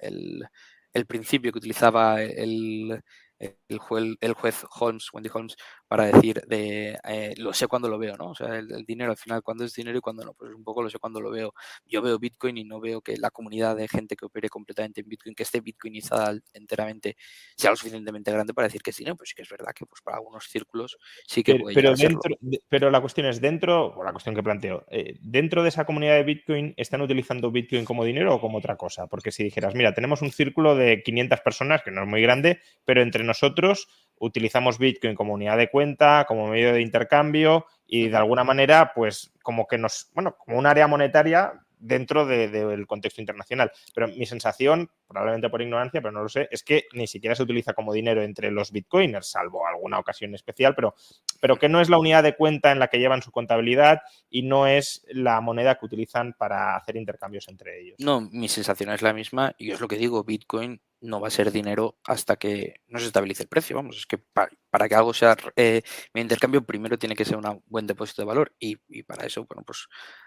[0.00, 0.48] el,
[0.94, 3.02] el principio que utilizaba el
[3.38, 8.30] el, juez, Holmes, Wendy Holmes, para decir de eh, lo sé cuando lo veo, ¿no?
[8.30, 10.82] O sea, el, dinero al final, cuando es dinero y cuando no, pues un poco
[10.82, 11.54] lo sé cuando lo veo.
[11.86, 15.08] Yo veo Bitcoin y no veo que la comunidad de gente que opere completamente en
[15.08, 17.16] Bitcoin, que esté bitcoinizada enteramente,
[17.56, 19.16] sea lo suficientemente grande para decir que sí, ¿no?
[19.16, 21.94] Pues sí que es verdad que pues para algunos círculos sí que pero, puede pero,
[21.94, 22.36] dentro,
[22.68, 26.14] pero la cuestión es dentro, o la cuestión que planteo, eh, dentro de esa comunidad
[26.14, 29.06] de Bitcoin, ¿están utilizando Bitcoin como dinero o como otra cosa?
[29.06, 32.60] Porque si dijeras, mira, tenemos un círculo de 500 personas, que no es muy grande,
[32.84, 38.16] pero entre nosotros utilizamos Bitcoin como unidad de cuenta, como medio de intercambio y de
[38.16, 43.70] alguna manera, pues como que nos, bueno, como un área monetaria dentro del contexto internacional.
[43.94, 47.42] Pero mi sensación, probablemente por ignorancia, pero no lo sé, es que ni siquiera se
[47.42, 50.94] utiliza como dinero entre los bitcoiners, salvo alguna ocasión especial, pero,
[51.40, 54.42] pero que no es la unidad de cuenta en la que llevan su contabilidad y
[54.42, 57.96] no es la moneda que utilizan para hacer intercambios entre ellos.
[57.98, 61.30] No, mi sensación es la misma y es lo que digo, Bitcoin no va a
[61.30, 63.76] ser dinero hasta que no se estabilice el precio.
[63.76, 65.82] Vamos, es que para, que algo sea eh,
[66.14, 69.62] mi intercambio, primero tiene que ser un buen depósito de valor y, para eso, bueno,
[69.64, 69.86] pues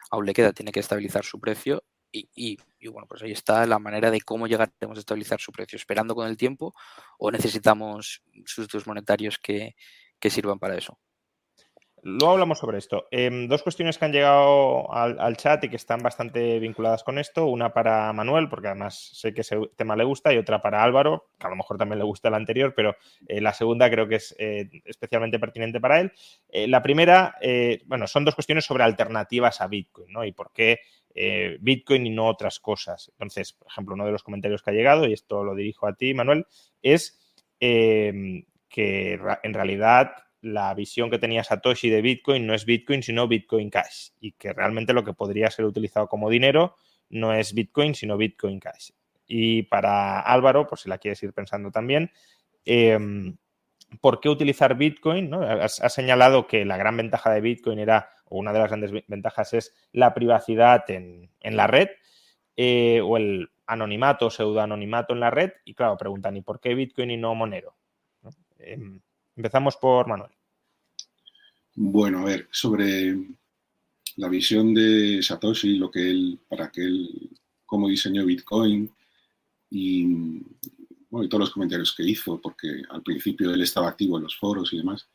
[0.10, 2.58] aún le queda, tiene que estabilizar su precio y,
[2.90, 6.28] bueno, pues ahí está la manera de cómo llegaremos a estabilizar su precio, esperando con
[6.28, 6.74] el tiempo
[7.18, 9.76] o necesitamos sustitutos monetarios que
[10.30, 11.00] sirvan para eso.
[12.04, 13.08] Luego hablamos sobre esto.
[13.12, 17.46] Em, dos cuestiones que han llegado al, chat y que están bastante vinculadas con esto.
[17.46, 21.30] Una para Manuel, porque además sé que ese tema le gusta, y otra para Álvaro,
[21.38, 22.96] que a lo mejor también le gusta el anterior, pero
[23.28, 26.12] eh, la segunda creo que es eh, especialmente pertinente para él.
[26.50, 27.36] Eh, la primera,
[27.86, 30.26] bueno, son dos cuestiones sobre alternativas a Bitcoin, ¿no?
[30.26, 30.80] Y por qué
[31.60, 33.10] Bitcoin y no otras cosas.
[33.12, 35.94] Entonces, por ejemplo, uno de los comentarios que ha llegado, y esto lo dirijo a
[35.94, 36.48] ti, Manuel,
[36.82, 37.20] es
[37.60, 38.46] que
[39.44, 44.10] en realidad la visión que tenía Satoshi de Bitcoin no es Bitcoin, sino Bitcoin Cash,
[44.20, 46.76] y que realmente lo que podría ser utilizado como dinero
[47.10, 48.92] no es Bitcoin, sino Bitcoin Cash.
[49.28, 52.12] Y para Álvaro, por si la quieres ir pensando también,
[52.66, 53.38] em,
[54.02, 55.30] ¿por qué utilizar Bitcoin?
[55.30, 55.42] ¿no?
[55.42, 59.54] Has, señalado que la gran ventaja de Bitcoin era, o una de las grandes ventajas
[59.54, 61.90] es la privacidad en, la red,
[62.56, 67.12] eh, o el anonimato, pseudoanonimato en la red, y claro, preguntan, ¿y por qué Bitcoin
[67.12, 67.76] y no Monero?
[68.58, 69.02] Em,
[69.42, 70.30] Empezamos por Manuel.
[71.74, 73.18] Bueno, a ver, sobre
[74.18, 77.32] la visión de Satoshi, lo que él, para que él,
[77.66, 78.92] cómo diseñó Bitcoin
[79.72, 80.44] y,
[81.10, 84.78] todos los comentarios que hizo, porque al principio él estaba activo en los foros y
[84.78, 85.08] demás.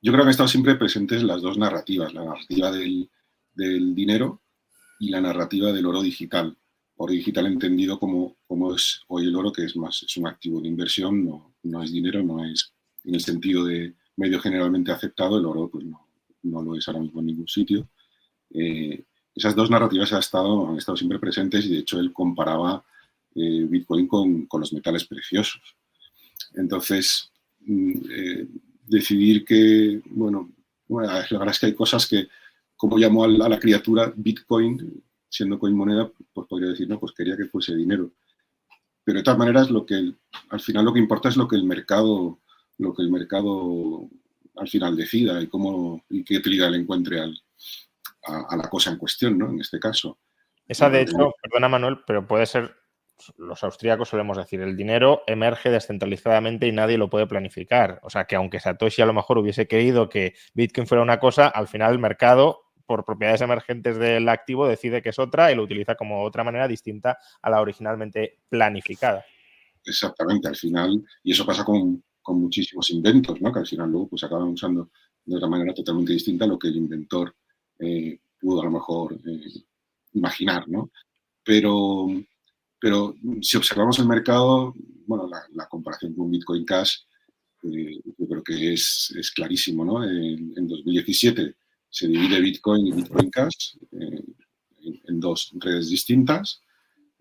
[0.00, 3.08] Yo creo que han estado siempre presentes las dos narrativas, la narrativa del,
[3.54, 4.42] dinero
[4.98, 6.58] y la narrativa del oro digital.
[6.96, 10.60] Oro digital entendido como, como es hoy el oro, que es más, es un activo
[10.60, 15.38] de inversión, no, no es dinero, no es en el sentido de medio generalmente aceptado,
[15.38, 16.06] el oro pues no,
[16.42, 17.88] no lo es ahora mismo en ningún sitio.
[18.50, 22.84] Eh, esas dos narrativas han estado, han estado siempre presentes y de hecho él comparaba
[23.34, 25.62] eh, Bitcoin con, con, los metales preciosos.
[26.54, 28.46] Entonces, mm, eh,
[28.86, 30.52] decidir que, bueno,
[30.88, 32.28] la verdad es que hay cosas que,
[32.76, 37.00] como llamó a la, a la, criatura Bitcoin, siendo coin moneda, pues podría decir, no,
[37.00, 38.10] pues quería que fuese dinero.
[39.02, 40.12] Pero de todas maneras, lo que,
[40.50, 42.38] al final lo que importa es lo que el mercado
[42.82, 44.08] lo que el mercado
[44.56, 47.34] al final decida y cómo y qué utilidad le encuentre al,
[48.24, 49.50] a, la cosa en cuestión, ¿no?
[49.50, 50.18] En este caso.
[50.66, 52.74] Esa, de hecho, perdona Manuel, pero puede ser,
[53.36, 58.00] los austríacos solemos decir, el dinero emerge descentralizadamente y nadie lo puede planificar.
[58.02, 61.48] O sea, que aunque Satoshi a lo mejor hubiese querido que Bitcoin fuera una cosa,
[61.48, 65.62] al final el mercado, por propiedades emergentes del activo, decide que es otra y lo
[65.62, 69.24] utiliza como otra manera distinta a la originalmente planificada.
[69.84, 73.52] Exactamente, al final, y eso pasa con, con muchísimos inventos, ¿no?
[73.52, 74.90] que al final luego pues, acaban usando
[75.24, 77.34] de otra manera totalmente distinta a lo que el inventor
[77.78, 79.64] eh, pudo a lo mejor eh,
[80.14, 80.68] imaginar.
[80.68, 80.90] ¿no?
[81.44, 82.06] Pero,
[82.80, 84.74] pero si observamos el mercado,
[85.06, 86.98] bueno, la, comparación con Bitcoin Cash,
[87.64, 89.84] eh, yo creo que es, es clarísimo.
[89.84, 90.04] ¿no?
[90.04, 91.54] En, en, 2017
[91.88, 94.36] se divide Bitcoin y Bitcoin Cash en,
[95.06, 96.60] en, dos redes distintas.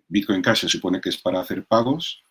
[0.07, 2.23] Bitcoin Cash se supone que es para hacer pagos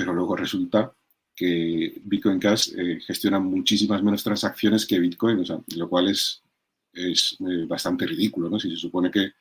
[0.00, 0.90] pero luego resulta
[1.36, 5.44] que Bitcoin Cash eh, gestiona muchísimas menos transacciones que Bitcoin,
[5.76, 6.42] lo cual es,
[6.90, 8.58] es eh, bastante ridículo, ¿no?
[8.58, 9.32] Si se supone que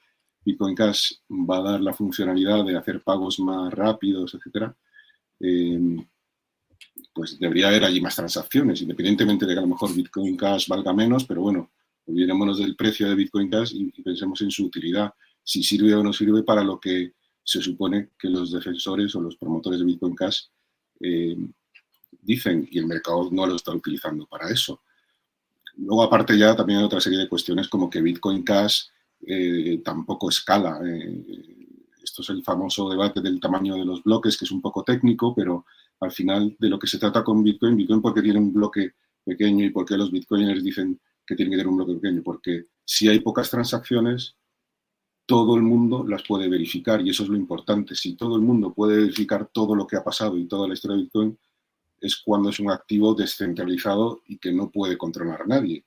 [0.44, 4.76] Bitcoin Cash va a dar la funcionalidad de hacer pagos más rápidos, etcétera,
[5.40, 6.06] em,
[7.14, 10.92] pues debería haber allí más transacciones, independientemente de que a lo mejor Bitcoin Cash valga
[10.92, 11.72] menos, pero bueno,
[12.06, 16.04] olvidémonos del precio de Bitcoin Cash y, y pensemos en su utilidad, si sirve o
[16.04, 17.14] no sirve para lo que
[17.50, 20.44] se supone que los defensores o los promotores de Bitcoin Cash
[21.00, 21.36] eh,
[22.22, 24.84] dicen y el mercado no lo está utilizando para eso.
[25.78, 28.90] Luego, aparte ya también hay otra serie de cuestiones como que Bitcoin Cash
[29.26, 30.80] eh, tampoco escala.
[30.86, 31.26] Eh,
[32.04, 35.34] esto es el famoso debate del tamaño de los bloques, que es un poco técnico,
[35.34, 35.66] pero
[36.02, 38.94] al final de lo que se trata con Bitcoin, Bitcoin porque tiene un bloque
[39.26, 43.08] pequeño y porque los bitcoiners dicen que tiene que tener un bloque pequeño, porque si
[43.08, 44.36] hay pocas transacciones,
[45.30, 47.94] todo el mundo las puede verificar y eso es lo importante.
[47.94, 50.98] Si todo el mundo puede verificar todo lo que ha pasado y toda la historia
[50.98, 51.38] de Bitcoin,
[52.02, 55.86] es cuando es un activo descentralizado y que no puede controlar a nadie.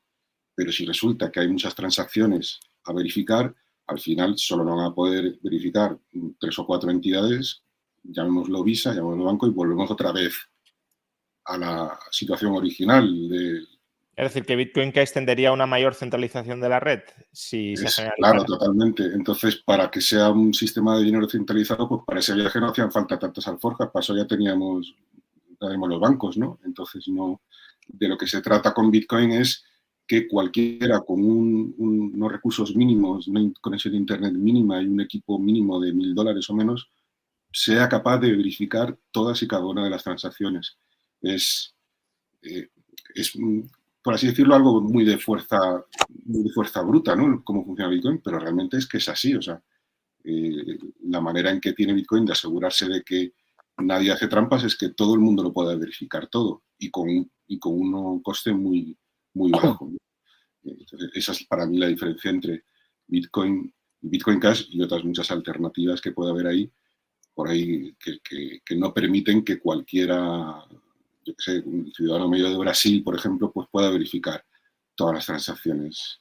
[0.55, 3.53] Pero si resulta que hay muchas transacciones a verificar,
[3.88, 5.99] al final solo van a poder verificar
[6.38, 7.64] tres o cuatro entidades,
[8.05, 10.36] llamémoslo Visa, llamémoslo banco y volvemos otra vez
[11.47, 13.64] a la situación original de,
[14.14, 17.00] es decir, que Bitcoin Cash tendría a una mayor centralización de la red.
[17.32, 19.04] Si se claro, totalmente.
[19.04, 22.92] Entonces, para que sea un sistema de dinero centralizado, pues para ese viaje no hacían
[22.92, 23.90] falta tantas alforjas.
[23.90, 24.94] Para eso ya teníamos,
[25.58, 26.58] teníamos los bancos, ¿no?
[26.64, 27.40] Entonces, no,
[27.88, 29.64] de lo que se trata con Bitcoin es
[30.06, 35.80] que cualquiera con unos recursos mínimos, una conexión de Internet mínima y un equipo mínimo
[35.80, 36.90] de mil dólares o menos,
[37.50, 40.76] sea capaz de verificar todas y cada una de las transacciones.
[41.22, 41.74] Es,
[42.42, 42.68] eh,
[43.14, 43.36] es
[44.03, 47.42] por así decirlo, algo muy de fuerza, de fuerza bruta, ¿no?
[47.44, 49.62] Cómo funciona Bitcoin, pero realmente es que es así, o sea,
[50.24, 53.34] eh, la manera en que tiene Bitcoin de asegurarse de que
[53.78, 57.59] nadie hace trampas es que todo el mundo lo pueda verificar todo y con, y
[57.59, 58.96] con un coste muy,
[59.34, 59.90] muy bajo.
[61.14, 62.64] esa es para mí la diferencia entre
[63.07, 66.72] Bitcoin, Bitcoin Cash y otras muchas alternativas que puede haber ahí,
[67.34, 70.64] por ahí que, que no permiten que cualquiera
[71.25, 74.45] yo sé, un ciudadano medio de Brasil, por ejemplo, pues pueda verificar
[74.95, 76.20] todas las transacciones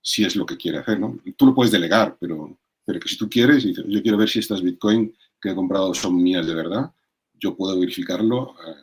[0.00, 1.18] si es lo que quiere hacer, ¿no?
[1.36, 4.40] Tú lo puedes delegar, pero, pero que si tú quieres, y yo quiero ver si
[4.40, 6.92] estas Bitcoin que he comprado son mías de verdad,
[7.34, 8.74] yo puedo verificarlo eh,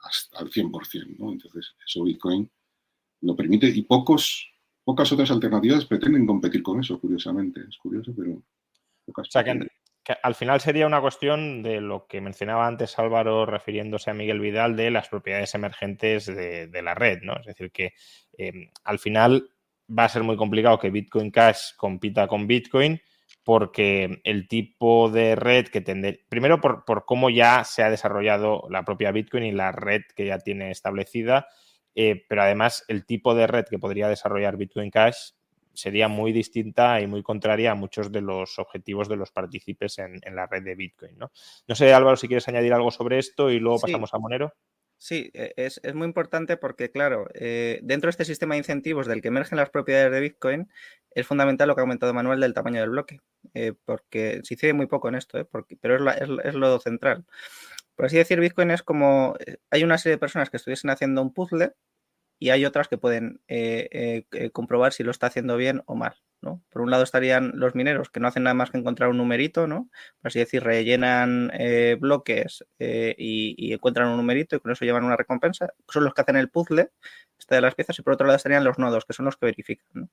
[0.00, 1.32] hasta al 100%, ¿no?
[1.32, 2.50] Entonces, eso Bitcoin
[3.22, 4.48] lo permite y pocos,
[4.84, 7.60] pocas otras alternativas pretenden competir con eso, curiosamente.
[7.68, 8.42] Es curioso, pero
[9.04, 9.28] pocas.
[9.28, 9.68] O sea, que,
[10.22, 14.76] al final sería una cuestión de lo que mencionaba antes Álvaro refiriéndose a Miguel Vidal
[14.76, 17.34] de las propiedades emergentes de, la red, ¿no?
[17.38, 17.94] Es decir, que
[18.36, 19.50] em, al final
[19.88, 23.00] va a ser muy complicado que Bitcoin Cash compita con Bitcoin
[23.44, 28.66] porque el tipo de red que tendría, primero por, por, cómo ya se ha desarrollado
[28.70, 31.46] la propia Bitcoin y la red que ya tiene establecida,
[31.94, 35.32] eh, pero además el tipo de red que podría desarrollar Bitcoin Cash
[35.74, 40.20] sería muy distinta y muy contraria a muchos de los objetivos de los partícipes en,
[40.34, 41.18] la red de Bitcoin.
[41.18, 41.30] ¿no?
[41.66, 44.54] no sé, Álvaro, si quieres añadir algo sobre esto y luego pasamos a Monero.
[45.00, 49.22] Sí, e, es, muy importante porque, claro, eh, dentro de este sistema de incentivos del
[49.22, 50.68] que emergen las propiedades de Bitcoin,
[51.12, 53.20] es fundamental lo que ha comentado Manuel del tamaño del bloque,
[53.54, 57.24] eh, porque se incide muy poco en esto, eh, porque, pero es, es, lo central.
[57.96, 59.36] Por así decir, Bitcoin es como,
[59.70, 61.72] hay una serie de personas que estuviesen haciendo un puzzle
[62.40, 65.94] y hay otras que pueden eh, eh, eh, comprobar si lo está haciendo bien o
[65.94, 66.16] mal.
[66.40, 66.62] ¿no?
[66.70, 69.66] Por un lado estarían los mineros que no hacen nada más que encontrar un numerito,
[69.66, 69.90] ¿no?
[70.22, 71.52] Por así decir, rellenan
[71.98, 75.74] bloques y, encuentran un numerito y con eso llevan una recompensa.
[75.86, 76.92] Son los que hacen el puzzle
[77.38, 79.46] este de las piezas y por otro lado estarían los nodos, que son los que
[79.46, 80.08] verifican.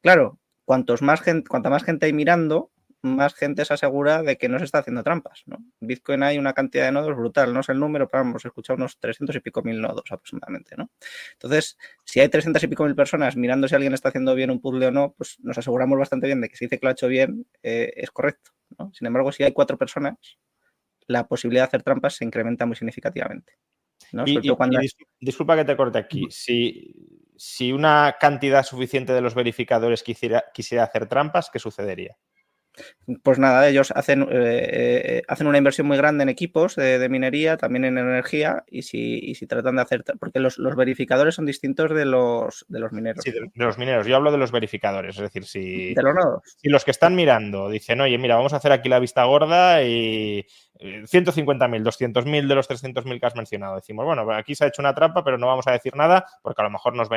[0.00, 2.70] Claro, cuantos más gente, cuanta más gente hay mirando,
[3.02, 5.42] más gente se asegura de que no se está haciendo trampas.
[5.46, 5.56] ¿no?
[5.80, 8.76] En Bitcoin hay una cantidad de nodos brutal, no sé el número, pero hemos escuchado
[8.76, 10.76] unos 300 y pico mil nodos aproximadamente.
[10.76, 10.90] ¿no?
[11.32, 14.60] Entonces, si hay 300 y pico mil personas mirando si alguien está haciendo bien un
[14.60, 16.92] puzzle o no, pues nos aseguramos bastante bien de que si dice que lo ha
[16.92, 18.52] hecho bien, eh, es correcto.
[18.78, 18.92] ¿no?
[18.92, 20.16] Sin embargo, si hay cuatro personas,
[21.06, 23.54] la posibilidad de hacer trampas se incrementa muy significativamente.
[25.20, 26.26] disculpa que te corte aquí.
[26.30, 26.94] Si,
[27.36, 32.16] si una cantidad suficiente de los verificadores quisiera, quisiera hacer trampas, ¿qué sucedería?
[33.22, 37.56] Pues nada, ellos hacen, eh, eh, hacen una inversión muy grande en equipos de, minería,
[37.56, 42.04] también en energía, y si, si tratan de hacer, porque los, verificadores son distintos de
[42.04, 43.24] los, de los mineros.
[43.24, 44.06] Sí, de, los mineros.
[44.06, 46.42] Yo hablo de los verificadores, es decir, si, de los nodos.
[46.56, 49.82] si los que están mirando dicen, oye, mira, vamos a hacer aquí la vista gorda
[49.82, 50.46] y
[50.80, 53.76] 150.000, 200.000 de los 300.000 que has mencionado.
[53.76, 56.62] Decimos, bueno, aquí se ha hecho una trampa, pero no vamos a decir nada porque
[56.62, 57.08] a lo mejor nos,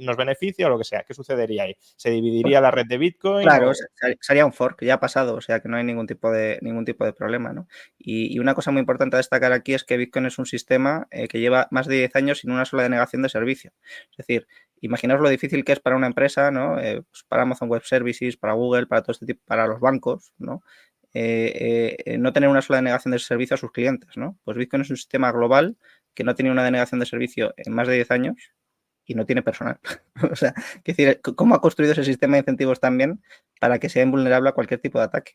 [0.00, 1.04] nos beneficia o lo que sea.
[1.04, 1.76] ¿Qué sucedería ahí?
[1.96, 3.44] ¿Se dividiría la red de Bitcoin?
[3.44, 3.72] Claro,
[4.20, 6.84] sería un fork, ya ha pasado, o sea que no hay ningún tipo de, ningún
[6.84, 7.52] tipo de problema.
[7.52, 7.68] ¿no?
[7.98, 11.28] Y, una cosa muy importante a destacar aquí es que Bitcoin es un sistema eh,
[11.28, 13.72] que lleva más de 10 años sin una sola denegación de servicio.
[14.10, 14.48] Es decir,
[14.80, 16.78] imaginaos lo difícil que es para una empresa, ¿no?
[16.80, 20.32] Eh, pues para Amazon Web Services, para Google, para todo este tipo, para los bancos,
[20.38, 20.62] ¿no?
[21.14, 24.38] Eh, eh, no tener una sola denegación de servicio a sus clientes, ¿no?
[24.44, 25.76] Pues Bitcoin es un sistema global
[26.14, 28.36] que no tiene una denegación de servicio en más de 10 años
[29.04, 29.78] y no tiene personal.
[30.32, 30.54] o sea,
[30.84, 33.22] decir, ¿cómo ha construido ese sistema de incentivos también
[33.60, 35.32] para que sea invulnerable a cualquier tipo de ataque?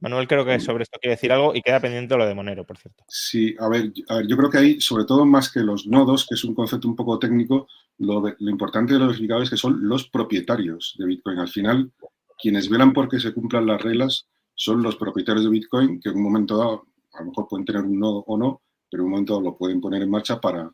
[0.00, 2.76] Manuel creo que sobre esto quiere decir algo y queda pendiente lo de Monero, por
[2.76, 3.04] cierto.
[3.08, 3.92] Sí, a ver,
[4.26, 6.96] yo creo que hay, sobre todo más que los nodos, que es un concepto un
[6.96, 11.38] poco técnico, lo, lo importante de los verificadores es que son los propietarios de Bitcoin.
[11.38, 11.92] Al final,
[12.38, 16.22] quienes velan porque se cumplan las reglas son los propietarios de Bitcoin que en un
[16.22, 19.40] momento dado a lo mejor pueden tener un nodo o no, pero en un momento
[19.40, 20.70] lo pueden poner en marcha para,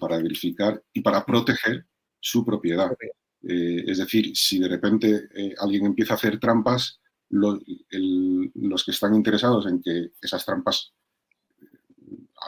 [0.00, 1.86] para verificar y para proteger
[2.18, 2.96] su propiedad.
[3.42, 9.14] Eh, es decir, si de repente eh, alguien empieza a hacer trampas, los que están
[9.14, 10.92] interesados en que esas trampas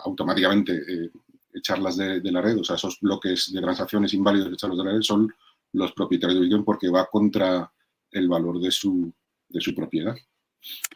[0.04, 1.10] automáticamente
[1.54, 5.02] echarlas de, la red, o sea, esos bloques de transacciones inválidos echarlos de la red,
[5.02, 5.32] son
[5.72, 7.72] los propietarios de Bitcoin porque va contra
[8.10, 9.12] el valor de su,
[9.48, 10.14] de su propiedad.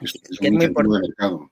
[0.01, 1.09] Es, es, muy importante.
[1.09, 1.51] mercado.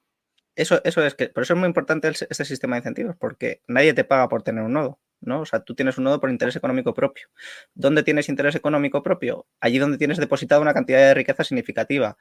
[0.55, 3.93] Eso, eso es que, por eso es muy importante este sistema de incentivos, porque nadie
[3.93, 4.99] te paga por tener un nodo.
[5.21, 5.41] ¿no?
[5.41, 7.29] O sea, tú tienes un nodo por interés económico propio.
[7.75, 9.47] ¿Dónde tienes interés económico propio?
[9.61, 12.17] Allí donde tienes depositado una cantidad de riqueza significativa.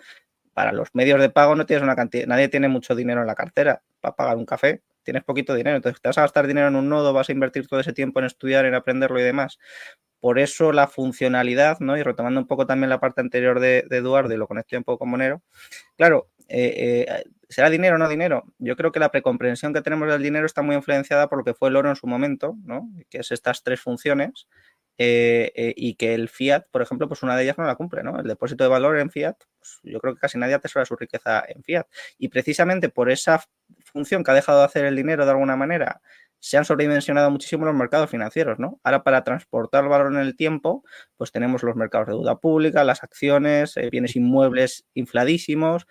[0.55, 3.35] Para los medios de pago no tienes una cantidad, nadie tiene mucho dinero en la
[3.35, 5.75] cartera para pagar un café, tienes poquito dinero.
[5.75, 8.19] Entonces, te vas a gastar dinero en un nodo, vas a invertir todo ese tiempo
[8.19, 9.59] en estudiar, en aprenderlo y demás.
[10.21, 11.97] Por eso la funcionalidad, ¿no?
[11.97, 14.99] Y retomando un poco también la parte anterior de, Eduardo y lo conecté un poco
[14.99, 15.43] con Monero.
[15.97, 18.45] Claro, eh, eh, ¿será dinero o no dinero?
[18.57, 21.53] Yo creo que la precomprensión que tenemos del dinero está muy influenciada por lo que
[21.53, 22.89] fue el oro en su momento, ¿no?
[23.09, 24.47] Que es estas tres funciones.
[24.97, 28.17] Eh, y que el fiat, por ejemplo, pues una de ellas no la cumple, ¿no?
[28.19, 31.43] El depósito de valor en fiat, pues yo creo que casi nadie atesora su riqueza
[31.47, 31.87] en fiat.
[32.17, 33.43] Y precisamente por esa
[33.83, 36.01] función que ha dejado de hacer el dinero de alguna manera
[36.45, 38.79] se han sobredimensionado muchísimo los mercados financieros, ¿no?
[38.83, 40.83] Ahora para transportar valor en el tiempo,
[41.17, 45.87] pues tenemos los mercados de deuda pública, las acciones, eh, bienes inmuebles infladísimos.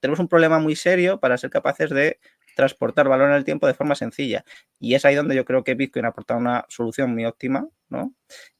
[0.00, 2.20] tenemos un problema muy serio para ser capaces de
[2.56, 4.44] transportar valor en el tiempo de forma sencilla.
[4.80, 8.14] Y es ahí donde yo creo que Bitcoin ha aportado una solución muy óptima, ¿no?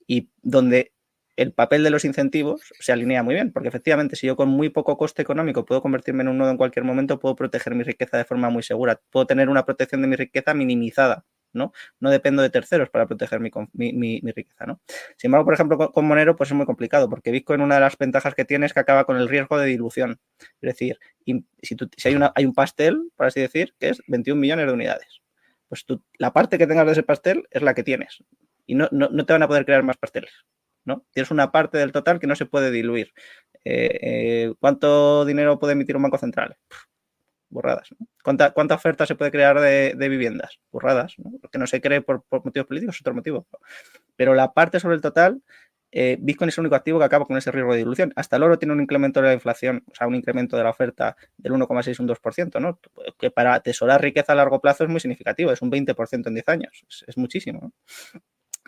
[0.07, 0.93] Y donde
[1.37, 4.71] el papel de los incentivos se alinea muy bien, porque efectivamente si yo con muy
[4.71, 8.17] poco coste económico puedo convertirme en un nodo en cualquier momento, puedo proteger mi riqueza
[8.19, 11.25] de forma muy segura, puedo tener una protección de mi riqueza minimizada,
[11.57, 11.73] ¿no?
[12.01, 14.81] No dependo de terceros para proteger mi, riqueza, ¿no?
[15.17, 17.99] Sin embargo, por ejemplo, con, Monero pues es muy complicado, porque Bitcoin una de las
[17.99, 20.21] ventajas que tiene es que acaba con el riesgo de dilución.
[20.39, 24.41] Es decir, si, si hay, una, hay un pastel, por así decir, que es 21
[24.41, 25.23] millones de unidades,
[25.69, 28.23] pues tú, la parte que tengas de ese pastel es la que tienes
[28.67, 30.33] y no, no te van a poder crear más pasteles.
[30.87, 31.05] ¿no?
[31.13, 33.13] Tienes una parte del total que no se puede diluir.
[33.65, 36.57] Eh, eh, ¿Cuánto dinero puede emitir un banco central?
[37.57, 37.89] Borradas.
[38.23, 40.61] ¿Cuánta, ¿Cuánta, oferta se puede crear de, viviendas?
[40.71, 41.15] Burradas.
[41.17, 41.39] ¿no?
[41.51, 43.47] que no se cree por, motivos políticos es otro motivo.
[44.15, 45.41] Pero la parte sobre el total,
[45.91, 48.13] eh, Bitcoin es el único activo que acaba con ese riesgo de dilución.
[48.15, 50.71] Hasta el oro tiene un incremento de la inflación, o sea, un incremento de la
[50.71, 52.79] oferta del 1,6 un 2%, ¿no?
[53.19, 56.49] Que para atesorar riqueza a largo plazo es muy significativo, es un 20% en 10
[56.51, 57.61] años, es, muchísimo.
[57.63, 57.73] ¿no?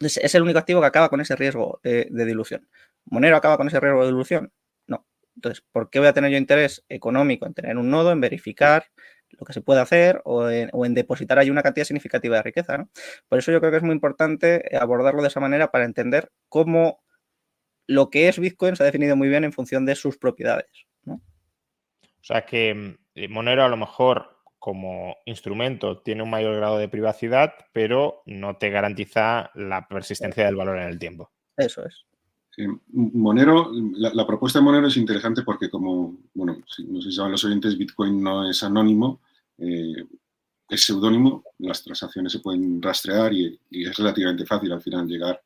[0.00, 2.66] es el único activo que acaba con ese riesgo eh, de dilución.
[3.04, 4.50] ¿Monero acaba con ese riesgo de dilución?
[5.38, 8.86] Entonces, ¿por qué voy a tener yo interés económico en tener un nodo, en verificar
[9.30, 12.88] lo que se puede hacer o en, depositar ahí una cantidad significativa de riqueza?
[13.28, 17.04] Por eso yo creo que es muy importante abordarlo de esa manera para entender cómo
[17.86, 20.88] lo que es Bitcoin se ha definido muy bien en función de sus propiedades.
[21.06, 21.20] O
[22.20, 27.54] sea que mm, Monero a lo mejor como instrumento tiene un mayor grado de privacidad,
[27.72, 31.30] pero no te garantiza la persistencia del valor en el tiempo.
[31.56, 32.07] Eso es.
[32.92, 37.44] Monero, la, propuesta de Monero es interesante porque como, bueno, no sé si saben los
[37.44, 39.20] oyentes, Bitcoin no es anónimo,
[39.58, 40.04] eh,
[40.68, 45.40] es seudónimo, las transacciones se pueden rastrear y, es relativamente fácil al final llegar,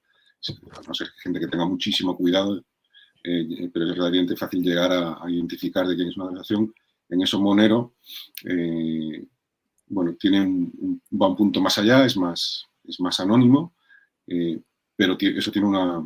[0.86, 2.64] no ser gente que tenga muchísimo cuidado,
[3.22, 6.74] eh, pero es relativamente fácil llegar a, identificar de quién es una transacción.
[7.08, 7.94] En eso Monero,
[8.44, 9.24] eh,
[9.86, 13.74] bueno, tiene un, va un punto más allá, es más, es más anónimo,
[14.26, 14.60] eh,
[14.96, 16.02] pero eso tiene una,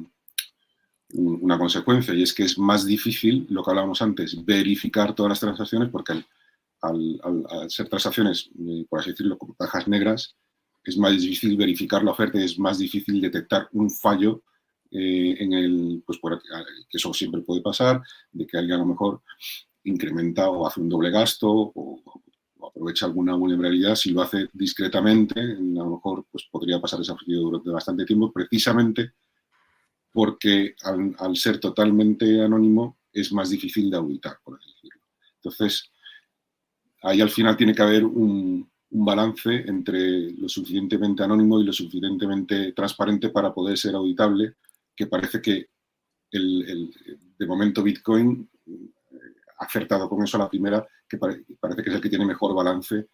[1.15, 5.41] una consecuencia y es que es más difícil, lo que hablábamos antes, verificar todas las
[5.41, 6.25] transacciones porque
[6.83, 7.19] al,
[7.69, 10.37] ser transacciones, eh, por así decirlo, con cajas negras,
[10.85, 14.43] es más difícil verificar la oferta y es más difícil detectar un fallo
[14.91, 18.01] en el, pues por, que eso siempre puede pasar,
[18.33, 19.21] de que alguien a lo mejor
[19.85, 22.03] incrementa o hace un doble gasto o,
[22.69, 23.95] aprovecha alguna vulnerabilidad.
[23.95, 29.13] Si lo hace discretamente, a lo mejor pues, podría pasar desapercibido durante bastante tiempo, precisamente
[30.17, 35.03] porque al, ser totalmente anónimo es más difícil de auditar, por así decirlo.
[35.35, 35.91] Entonces,
[37.03, 42.73] ahí al final tiene que haber un, balance entre lo suficientemente anónimo y lo suficientemente
[42.73, 44.55] transparente para poder ser auditable,
[44.95, 45.67] que parece que
[46.31, 46.91] el,
[47.39, 48.49] de momento Bitcoin
[49.59, 52.97] acertado con eso a la primera, que parece que es el que tiene mejor balance
[52.97, 53.07] eh,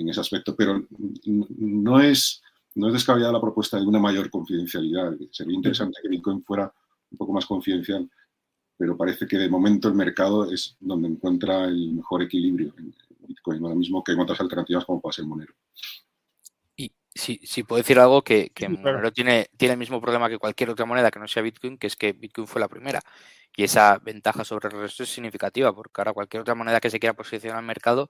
[0.00, 0.82] en ese aspecto, pero
[1.26, 2.40] no es,
[2.74, 5.12] no es descabellada la propuesta de una mayor confidencialidad.
[5.30, 6.72] Sería interesante que Bitcoin fuera
[7.10, 8.08] un poco más confidencial,
[8.76, 12.94] pero parece que de momento el mercado es donde encuentra el mejor equilibrio en
[13.26, 15.54] Bitcoin, ahora mismo que en otras alternativas como puede ser Monero.
[16.76, 20.38] Y si, si puedo decir algo que, que Monero tiene, tiene el mismo problema que
[20.38, 23.00] cualquier otra moneda que no sea Bitcoin, que es que Bitcoin fue la primera.
[23.54, 26.98] Y esa ventaja sobre el resto es significativa, porque ahora cualquier otra moneda que se
[26.98, 28.08] quiera posicionar al mercado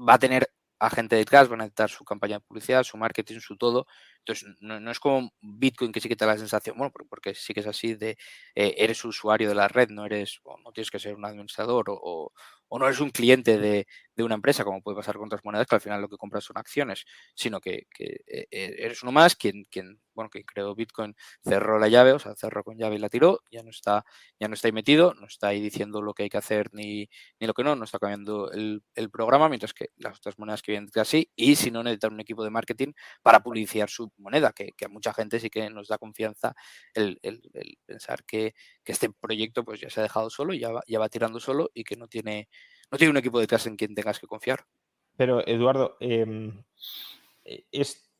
[0.00, 3.56] va a tener agente detrás, van a necesitar su campaña de publicidad, su marketing, su
[3.56, 3.86] todo.
[4.28, 7.54] Entonces, no, es como Bitcoin que sí que te da la sensación, bueno, porque sí
[7.54, 8.18] que es así de
[8.54, 12.32] eh, eres usuario de la red, no eres, no tienes que ser un administrador o,
[12.68, 13.86] o no eres un cliente de,
[14.18, 16.58] una empresa, como puede pasar con otras monedas, que al final lo que compras son
[16.58, 17.04] acciones,
[17.36, 21.14] sino que, eh, eh, eres uno más quien, quien, bueno, que creó Bitcoin,
[21.44, 24.04] cerró la llave, o sea, cerró con llave y la tiró, ya no está,
[24.40, 27.08] ya no está ahí metido, no está ahí diciendo lo que hay que hacer ni,
[27.38, 30.72] ni lo que no, no está cambiando el, programa, mientras que las otras monedas que
[30.72, 34.72] vienen así, y si no necesitan un equipo de marketing para publicitar su moneda, que,
[34.84, 36.54] a mucha gente sí que nos da confianza
[36.94, 37.18] el,
[37.84, 38.54] pensar que,
[38.84, 41.96] este proyecto pues ya se ha dejado solo, ya ya va tirando solo y que
[41.96, 42.48] no tiene
[42.90, 44.64] no tiene un equipo detrás en quien tengas que confiar.
[45.16, 46.64] Pero, Eduardo, em,
[47.44, 48.10] e, es,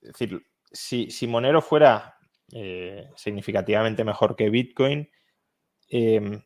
[0.00, 0.42] decir,
[0.72, 2.16] si, Monero fuera
[2.52, 5.10] eh, significativamente mejor que Bitcoin,
[5.90, 6.42] em,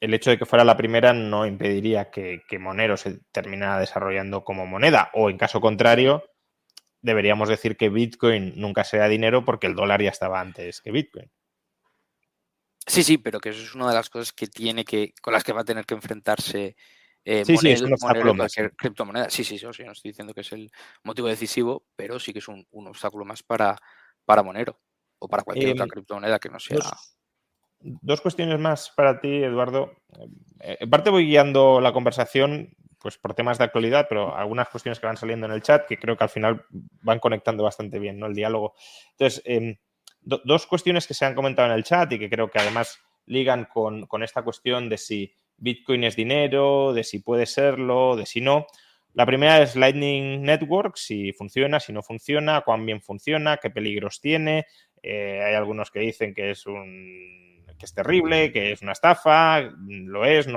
[0.00, 4.66] el hecho de que fuera la primera no impediría que, Monero se terminara desarrollando como
[4.66, 5.10] moneda.
[5.14, 6.24] O en caso contrario,
[7.02, 11.30] deberíamos decir que Bitcoin nunca sea dinero porque el dólar ya estaba antes que Bitcoin.
[12.86, 15.44] Sí, sí, pero que eso es una de las cosas que tiene que, con las
[15.44, 16.76] que va a tener que enfrentarse
[17.24, 18.54] eh, sí, sí, un obstáculo más.
[18.76, 19.30] Criptomoneda.
[19.30, 20.70] Sí, sí, sí, no estoy diciendo que es el
[21.04, 23.76] motivo decisivo, pero sí que es un, obstáculo más para,
[24.24, 24.80] para Monero
[25.18, 26.78] o para cualquier otra em, criptomoneda que no sea.
[27.78, 29.92] Dos, cuestiones más para ti, Eduardo.
[30.60, 35.00] Eh, en parte voy guiando la conversación pues por temas de actualidad, pero algunas cuestiones
[35.00, 36.64] que van saliendo en el chat que creo que al final
[37.02, 38.26] van conectando bastante bien, ¿no?
[38.26, 38.74] El diálogo.
[39.12, 39.76] Entonces, em,
[40.22, 43.64] dos cuestiones que se han comentado en el chat y que creo que además ligan
[43.64, 48.40] con, con esta cuestión de si Bitcoin es dinero, de si puede serlo, de si
[48.40, 48.66] no.
[49.14, 54.20] La primera es Lightning Network, si funciona, si no funciona, cuán bien funciona, qué peligros
[54.20, 54.66] tiene.
[55.02, 59.60] Eh, hay algunos que dicen que es un que es terrible, que es una estafa,
[59.60, 60.46] lo es.
[60.46, 60.56] No.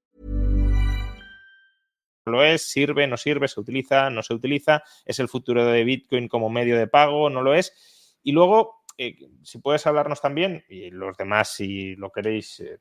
[2.25, 6.27] Lo es, sirve, no sirve, se utiliza, no se utiliza, es el futuro de Bitcoin
[6.27, 8.19] como medio de pago, no lo es.
[8.23, 12.77] Y luego, eh, si puedes hablarnos también, y los demás, si lo queréis, eh,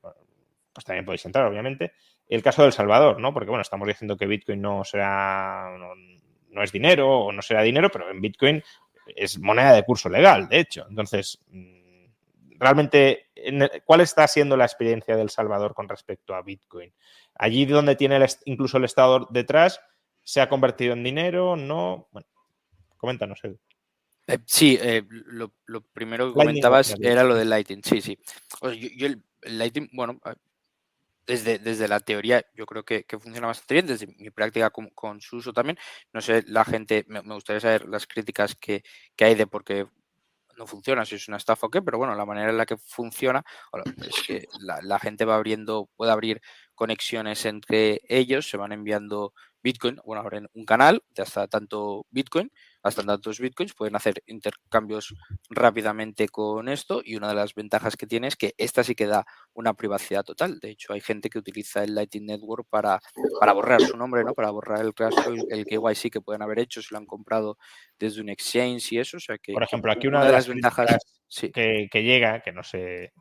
[0.73, 1.93] pues también podéis entrar, obviamente.
[2.29, 3.33] El caso del Salvador, ¿no?
[3.33, 5.71] Porque, bueno, estamos diciendo que Bitcoin no será,
[6.51, 8.63] no, es dinero o no será dinero, pero en Bitcoin
[9.07, 10.87] es moneda de curso legal, de hecho.
[10.89, 12.05] Entonces, mm,
[12.59, 13.31] realmente,
[13.85, 16.93] ¿cuál está siendo la experiencia del Salvador con respecto a Bitcoin?
[17.43, 19.81] Allí donde tiene incluso el Estado detrás,
[20.23, 21.57] ¿se ha convertido en dinero?
[21.57, 22.07] ¿No?
[22.13, 22.29] Bueno,
[22.99, 23.59] coméntanos, Edu.
[24.27, 27.81] Eh, sí, eh, lo, primero que comentabas era lo del Lightning.
[27.83, 28.19] Sí, sí.
[28.95, 29.25] yo, el
[29.59, 30.21] Lightning, bueno,
[31.27, 35.55] desde, la teoría yo creo que, funciona bastante bien, desde mi práctica con, su uso
[35.55, 35.79] también.
[36.13, 38.83] No sé, la gente, me, gustaría saber las críticas que,
[39.19, 39.87] hay de por qué
[40.59, 42.77] no funciona, si es una estafa o qué, pero bueno, la manera en la que
[42.77, 43.43] funciona
[43.97, 46.43] es que la, la gente va abriendo, puede abrir
[46.81, 52.51] conexiones entre ellos, se van enviando Bitcoin, bueno, abren un canal de hasta tanto Bitcoin,
[52.83, 55.15] hasta tantos Bitcoins, pueden hacer intercambios
[55.51, 59.07] rápidamente con esto y una de las ventajas que tiene es que esta sí que
[59.07, 60.59] da una privacidad total.
[60.59, 62.99] De hecho, hay gente que utiliza el Lightning Network para,
[63.39, 64.33] para borrar su nombre, ¿no?
[64.33, 67.59] Para borrar el rastro, el KYC que pueden haber hecho si lo han comprado
[67.99, 69.19] desde un exchange y eso.
[69.19, 70.97] O sea que, Por ejemplo, aquí una, de, las ventajas
[71.53, 73.13] que, que llega, que no sé,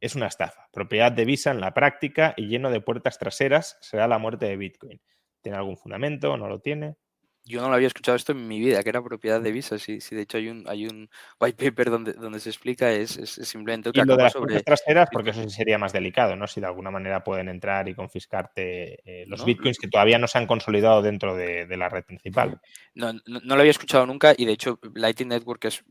[0.00, 0.68] es una estafa.
[0.72, 4.56] Propiedad de Visa en la práctica y lleno de puertas traseras será la muerte de
[4.56, 5.00] Bitcoin.
[5.40, 6.36] ¿Tiene algún fundamento?
[6.36, 6.96] ¿No lo tiene?
[7.44, 9.78] yo no lo había escuchado esto en mi vida, que era propiedad de Visa.
[9.78, 13.16] Si, sí, de hecho hay un, hay un white paper donde, donde se explica, es,
[13.16, 14.62] es simplemente y lo de las sobre...
[14.62, 16.46] traseras, porque eso sí sería más delicado, ¿no?
[16.46, 20.38] Si de alguna manera pueden entrar y confiscarte eh, los bitcoins que todavía no se
[20.38, 22.60] han consolidado dentro de, de la red principal.
[22.94, 25.84] No, no, no, lo había escuchado nunca y de hecho Lightning Network es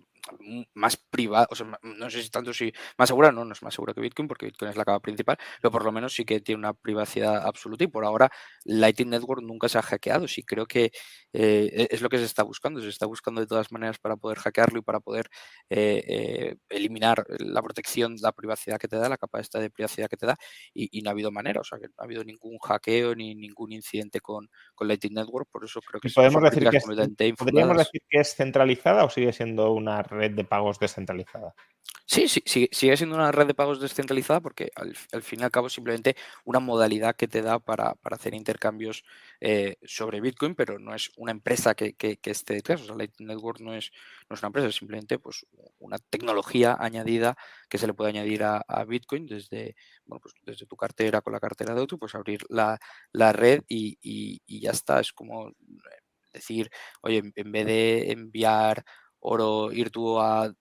[0.73, 3.73] más privada, o sea, no sé si tanto si más segura, no, no es más
[3.73, 6.39] segura que Bitcoin porque Bitcoin es la capa principal, pero por lo menos sí que
[6.41, 8.31] tiene una privacidad absoluta y por ahora
[8.65, 10.91] Lightning Network nunca se ha hackeado, sí creo que
[11.33, 14.15] eh, e, es lo que se está buscando, se está buscando de todas maneras para
[14.15, 15.29] poder hackearlo y para poder
[15.69, 20.09] eh, eh, eliminar la protección, la privacidad que te da, la capa esta de privacidad
[20.09, 20.37] que te da
[20.73, 23.71] y, no ha habido manera, o sea, que no ha habido ningún hackeo ni ningún
[23.71, 28.01] incidente con, con Lightning Network, por eso creo que podemos decir que es, ¿Podríamos decir
[28.07, 31.53] que es centralizada o sigue siendo una red de pagos descentralizada.
[32.05, 34.93] Sí, sí, sigue, siendo una red de pagos descentralizada porque al,
[35.23, 39.05] fin y al cabo simplemente una modalidad que te da para, hacer intercambios
[39.39, 42.81] eh, sobre Bitcoin, pero no es una empresa que, esté detrás.
[42.81, 43.91] O sea, Lightning Network no es,
[44.29, 45.45] no es una empresa, es simplemente pues,
[45.79, 47.37] una tecnología añadida
[47.69, 51.39] que se le puede añadir a, Bitcoin desde, bueno, pues, desde tu cartera con la
[51.39, 52.77] cartera de otro, pues abrir la,
[53.31, 54.99] red y, y ya está.
[54.99, 55.53] Es como
[56.33, 56.69] decir,
[57.01, 58.83] oye, en vez de enviar
[59.21, 60.53] oro, ir tú a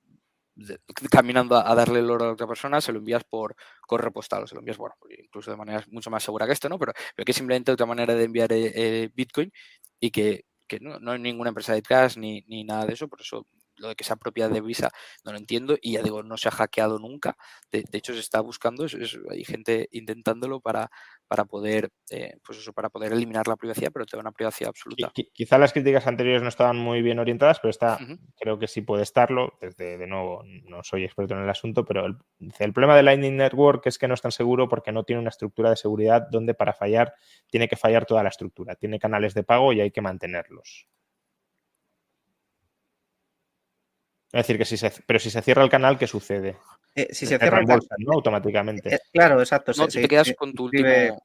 [1.11, 4.55] caminando a, darle el oro a otra persona, se lo envías por correo postal, se
[4.55, 6.79] lo envías, bueno, incluso de manera mucho más segura que esto, ¿no?
[6.79, 9.51] Pero, pero que es simplemente otra manera de enviar eh, eh, Bitcoin
[9.99, 10.45] y que,
[10.81, 13.47] no, hay ninguna empresa detrás ni, ni nada de eso, por eso
[13.81, 14.91] lo de que sea propiedad de Visa
[15.25, 17.37] no lo entiendo y ya digo, no se ha hackeado nunca.
[17.73, 18.87] De, hecho, se está buscando,
[19.31, 20.91] hay gente intentándolo para,
[21.27, 25.13] para poder, eh, pues eso, para poder eliminar la privacidad, pero tener una privacidad absoluta.
[25.33, 27.99] Quizá las críticas anteriores no estaban muy bien orientadas, pero esta
[28.39, 29.55] creo que sí puede estarlo.
[29.61, 32.17] Desde, de nuevo, no soy experto en el asunto, pero el,
[32.59, 35.31] el problema de Lightning Network es que no es tan seguro porque no tiene una
[35.31, 37.15] estructura de seguridad donde para fallar
[37.49, 38.75] tiene que fallar toda la estructura.
[38.75, 40.89] Tiene canales de pago y hay que mantenerlos.
[44.33, 46.57] Es decir, que si se, pero si se cierra el canal, ¿qué sucede?
[46.95, 48.13] Eh, si se, cierra el canal, ¿no?
[48.13, 48.95] Automáticamente.
[48.95, 49.73] Eh, claro, exacto.
[49.77, 51.21] No, te quedas con tu último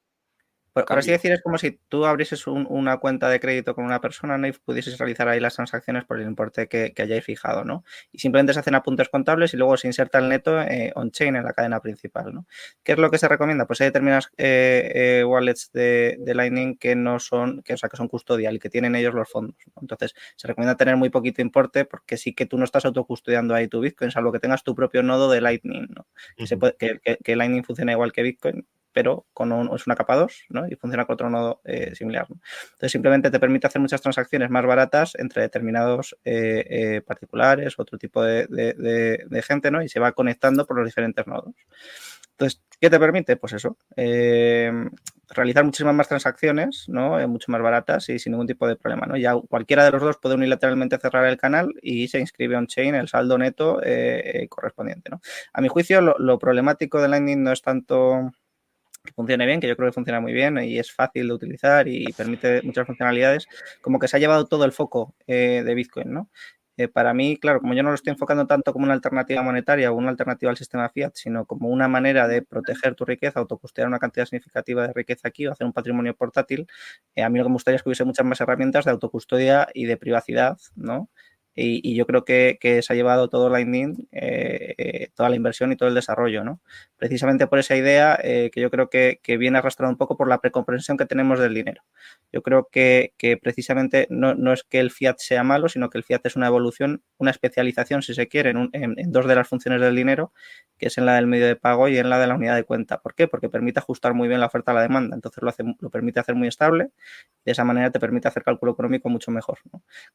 [0.84, 4.36] por, así decir, es como si tú abrieses una cuenta de crédito con una persona
[4.36, 4.46] ¿no?
[4.46, 7.84] y pudieses realizar ahí las transacciones por el importe que, hayáis fijado, ¿no?
[8.12, 11.44] Y simplemente se hacen apuntes contables y luego se inserta el neto eh, on-chain en
[11.44, 12.46] la cadena principal, ¿no?
[12.82, 13.66] ¿Qué es lo que se recomienda?
[13.66, 17.96] Pues hay determinadas eh, eh, wallets de, Lightning que no son, que, o sea, que
[17.96, 19.56] son custodial y que tienen ellos los fondos.
[19.80, 23.68] Entonces, se recomienda tener muy poquito importe porque sí que tú no estás autocustodiando ahí
[23.68, 26.06] tu Bitcoin, salvo que tengas tu propio nodo de Lightning, ¿no?
[26.78, 28.66] que, que Lightning funciona igual que Bitcoin,
[28.96, 30.66] pero con es una capa 2 ¿no?
[30.66, 32.26] y funciona con otro nodo eh, similar.
[32.30, 37.98] Entonces simplemente te permite hacer muchas transacciones más baratas entre determinados eh, eh, particulares, otro
[37.98, 39.82] tipo de, gente, ¿no?
[39.82, 41.54] y se va conectando por los diferentes nodos.
[42.30, 43.36] Entonces, ¿qué te permite?
[43.36, 43.76] Pues eso,
[45.28, 47.18] realizar muchísimas más transacciones, ¿no?
[47.28, 49.04] mucho más baratas y sin ningún tipo de problema.
[49.04, 49.18] ¿no?
[49.18, 53.08] Ya cualquiera de los dos puede unilateralmente cerrar el canal y se inscribe on-chain el
[53.08, 53.78] saldo neto
[54.48, 55.10] correspondiente.
[55.10, 55.20] ¿no?
[55.52, 58.32] A mi juicio, lo, problemático de Lightning no es tanto
[59.12, 62.06] funcione bien, que yo creo que funciona muy bien y es fácil de utilizar y
[62.12, 63.46] permite muchas funcionalidades,
[63.80, 66.30] como que se ha llevado todo el foco eh, de Bitcoin, ¿no?
[66.78, 69.90] Eh, para mí, claro, como yo no lo estoy enfocando tanto como una alternativa monetaria
[69.90, 73.88] o una alternativa al sistema fiat, sino como una manera de proteger tu riqueza, autocustear
[73.88, 76.66] una cantidad significativa de riqueza aquí o hacer un patrimonio portátil,
[77.14, 79.68] eh, a mí lo que me gustaría es que hubiese muchas más herramientas de autocustodia
[79.72, 81.08] y de privacidad, ¿no?
[81.58, 85.76] Y, yo creo que, se ha llevado todo Lightning, eh, eh, toda la inversión y
[85.76, 86.60] todo el desarrollo, ¿no?
[86.98, 90.40] Precisamente por esa idea eh, que yo creo que, viene arrastrada un poco por la
[90.40, 91.82] precomprensión que tenemos del dinero.
[92.30, 96.26] Yo creo que, precisamente no, es que el fiat sea malo, sino que el fiat
[96.26, 99.96] es una evolución, una especialización, si se quiere, en, en, dos de las funciones del
[99.96, 100.32] dinero,
[100.76, 102.64] que es en la del medio de pago y en la de la unidad de
[102.64, 102.98] cuenta.
[102.98, 103.28] ¿Por qué?
[103.28, 106.20] Porque permite ajustar muy bien la oferta a la demanda, entonces lo, hace, lo permite
[106.20, 106.90] hacer muy estable,
[107.46, 109.58] de esa manera te permite hacer cálculo económico mucho mejor.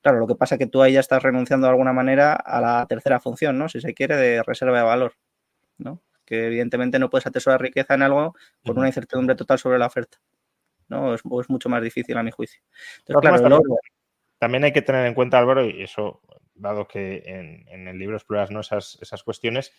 [0.02, 2.62] Claro, lo que pasa es que tú ahí ya estás renunciando de alguna manera a
[2.62, 3.70] la tercera función, ¿no?
[3.70, 5.14] Si se quiere, de reserva de valor,
[5.78, 6.02] ¿no?
[6.26, 10.20] Que evidentemente no puedes atesorar riqueza en algo con una incertidumbre total sobre la oferta,
[10.88, 11.14] ¿no?
[11.14, 12.62] Es, mucho más difícil a mi juicio.
[14.38, 16.22] también, hay que tener en cuenta, Álvaro, y eso,
[16.54, 18.60] dado que en, el libro exploras ¿no?
[18.60, 19.74] esas, esas cuestiones,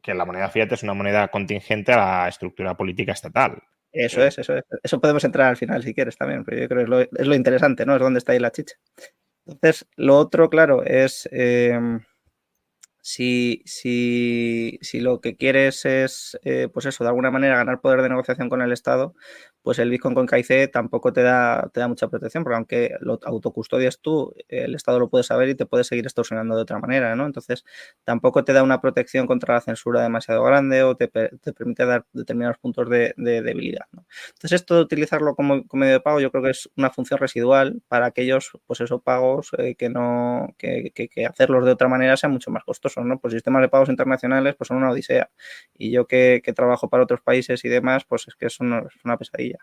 [0.00, 3.62] que la moneda fiat es una moneda contingente a la estructura política estatal.
[3.92, 4.64] Eso es, eso es.
[4.82, 7.26] Eso podemos entrar al final si quieres también, pero yo creo que es lo, es
[7.26, 7.94] lo interesante, ¿no?
[7.94, 8.76] Es donde está ahí la chicha.
[9.46, 12.00] Entonces, lo otro, claro, es em,
[13.00, 18.02] si, si, si, lo que quieres es, eh, pues eso, de alguna manera ganar poder
[18.02, 19.14] de negociación con el Estado,
[19.66, 23.18] pues el Bitcoin con KIC tampoco te da, te da mucha protección, porque aunque lo
[23.24, 27.16] autocustodias tú, el Estado lo puede saber y te puede seguir extorsionando de otra manera,
[27.16, 27.26] ¿no?
[27.26, 27.64] Entonces,
[28.04, 32.58] tampoco te da una protección contra la censura demasiado grande o te, permite dar determinados
[32.58, 34.06] puntos de, debilidad, ¿no?
[34.34, 37.82] Entonces, esto de utilizarlo como, medio de pago, yo creo que es una función residual
[37.88, 40.92] para aquellos, pues esos pagos eh, que no, que,
[41.28, 43.18] hacerlos de otra manera sea mucho más costoso, ¿no?
[43.18, 45.28] Pues sistemas de pagos internacionales, pues son una odisea.
[45.74, 48.86] Y yo que, trabajo para otros países y demás, pues es que es una,
[49.18, 49.55] pesadilla.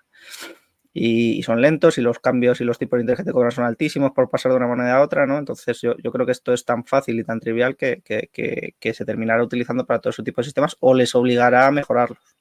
[0.95, 3.65] Y, son lentos y los cambios y los tipos de interés que te cobran son
[3.65, 5.39] altísimos por pasar de una moneda a otra, ¿no?
[5.39, 9.43] Entonces yo, creo que esto es tan fácil y tan trivial que, que, se terminará
[9.43, 12.33] utilizando para todo ese tipo de sistemas o les obligará a mejorarlos.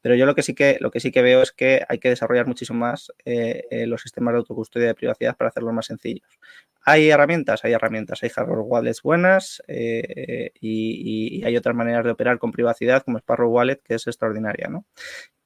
[0.00, 2.08] Pero yo lo que sí que lo que sí que veo es que hay que
[2.08, 6.38] desarrollar muchísimo más eh, eh, los sistemas de autocustodia de privacidad para hacerlos más sencillos.
[6.84, 12.38] Hay herramientas, hay herramientas, hay hardware wallets buenas eh, y, hay otras maneras de operar
[12.38, 14.84] con privacidad como Sparrow Wallet que es extraordinaria, ¿no?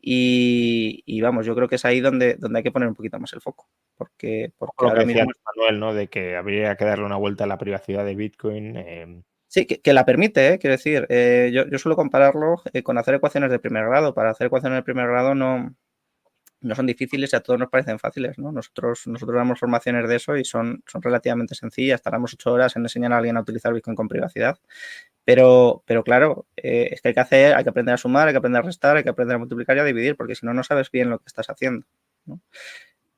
[0.03, 3.33] Y, vamos, yo creo que es ahí donde, donde hay que poner un poquito más
[3.33, 3.69] el foco.
[3.97, 5.27] Porque, porque lo que decía
[5.57, 5.95] Manuel, ¿no?
[5.95, 9.25] De que habría que darle una vuelta a la privacidad de Bitcoin.
[9.51, 10.59] Sí, que, la permite, ¿eh?
[10.61, 14.15] quiero decir, eh, yo, suelo compararlo eh, con hacer ecuaciones de primer grado.
[14.15, 15.75] Para hacer ecuaciones de primer grado no,
[16.61, 18.53] no son difíciles y a todos nos parecen fáciles, ¿no?
[18.53, 22.03] Nosotros, nosotros damos formaciones de eso y son, son relativamente sencillas.
[22.03, 24.59] Tardamos ocho horas en enseñar a alguien a utilizar Bitcoin con privacidad.
[25.25, 28.39] Pero, pero claro, es que hay que hacer, hay que aprender a sumar, hay que
[28.39, 30.63] aprender a restar, hay que aprender a multiplicar y a dividir, porque si no, no
[30.65, 31.87] sabes bien lo que estás haciendo.
[32.27, 32.41] ¿no?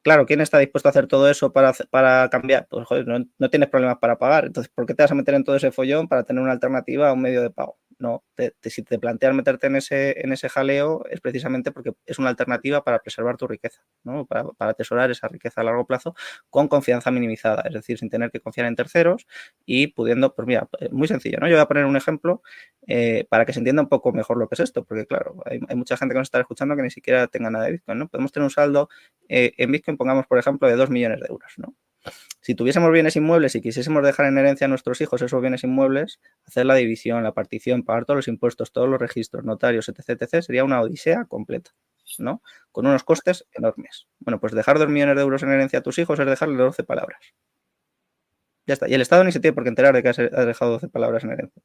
[0.02, 2.66] Claro, ¿quién está dispuesto a hacer todo eso para, para cambiar?
[2.68, 4.46] Pues joder, no, no, tienes problemas para pagar.
[4.46, 7.08] Entonces, ¿por qué te vas a meter en todo ese follón para tener una alternativa
[7.08, 7.78] a un medio de pago?
[7.98, 8.24] No,
[8.62, 12.82] si te planteas meterte en ese, en ese jaleo es precisamente porque es una alternativa
[12.84, 14.26] para preservar tu riqueza, ¿no?
[14.26, 16.14] para, para atesorar esa riqueza a largo plazo
[16.50, 19.26] con confianza minimizada, es decir, sin tener que confiar en terceros
[19.66, 21.48] y pudiendo, pues mira, eh, muy sencillo, ¿no?
[21.48, 22.42] Yo voy a poner un ejemplo
[22.86, 25.60] eh, para que se entienda un poco mejor lo que es esto, porque claro, hay,
[25.76, 28.08] mucha gente que nos está escuchando que ni siquiera tenga nada de Bitcoin, ¿no?
[28.08, 28.88] Podemos tener un saldo
[29.28, 31.74] eh, en Bitcoin, pongamos, por ejemplo, de 2 millones de euros, ¿no?
[32.40, 36.20] Si tuviésemos bienes inmuebles y quisiésemos dejar en herencia a nuestros hijos esos bienes inmuebles,
[36.44, 40.64] hacer la división, la partición, pagar todos los impuestos, todos los registros, notarios, etc., sería
[40.64, 41.70] una odisea completa,
[42.18, 42.42] ¿no?
[42.72, 44.08] Con unos costes enormes.
[44.18, 46.82] Bueno, pues dejar dos millones de euros en herencia a tus hijos es dejarle 12
[46.82, 47.20] palabras.
[48.66, 48.88] Ya está.
[48.88, 51.24] Y el Estado ni se tiene por qué enterar de que has dejado 12 palabras
[51.24, 51.62] en herencia.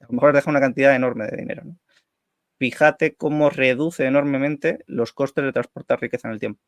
[0.00, 1.62] A lo mejor has dejado una cantidad enorme de dinero,
[2.58, 6.60] Fíjate cómo reduce enormemente los costes de transportar riqueza en el tiempo.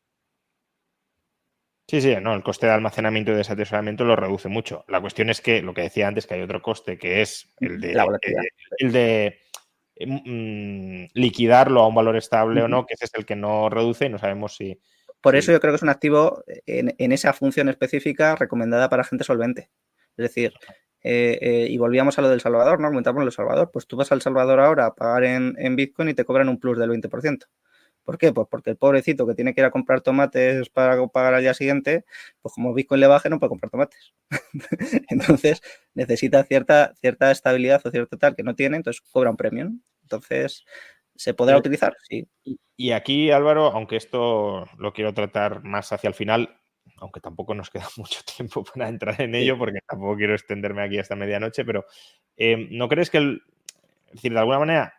[1.89, 4.83] Sí, sí, no, el coste de almacenamiento y de desatesoramiento lo reduce mucho.
[4.89, 7.79] La cuestión es que, lo que decía antes, que hay otro coste, que es el
[7.79, 9.39] de, eh, el de
[10.05, 14.05] mm, liquidarlo a un valor estable o no, que ese es el que no reduce
[14.05, 14.81] y no sabemos si...
[15.21, 19.23] Por eso yo creo que es un activo en, esa función específica recomendada para gente
[19.23, 19.69] solvente.
[20.17, 20.53] Es decir,
[21.01, 22.89] eh, eh, y volvíamos a lo del Salvador, ¿no?
[22.89, 23.71] Comentábamos lo del Salvador.
[23.71, 26.59] Pues tú vas al Salvador ahora a pagar en, en Bitcoin y te cobran un
[26.59, 27.45] plus del 20%.
[28.07, 28.31] ¿Por qué?
[28.31, 31.53] Pues porque el pobrecito que tiene que ir a comprar tomates para pagar al día
[31.53, 32.05] siguiente,
[32.41, 34.13] pues como Bitcoin le baje, no puede comprar tomates.
[35.09, 35.61] entonces
[35.93, 39.73] necesita cierta, cierta estabilidad o cierto tal que no tiene, entonces cobra un premio.
[40.03, 40.63] Entonces,
[41.17, 41.97] ¿se podrá utilizar?
[42.07, 42.25] Sí.
[42.77, 46.61] Y aquí, Álvaro, aunque esto lo quiero tratar más hacia el final,
[46.99, 50.97] aunque tampoco nos queda mucho tiempo para entrar en ello, porque tampoco quiero extenderme aquí
[50.97, 51.85] hasta medianoche, pero
[52.37, 53.41] eh, ¿no crees que, el,
[54.05, 54.93] es decir, de alguna manera,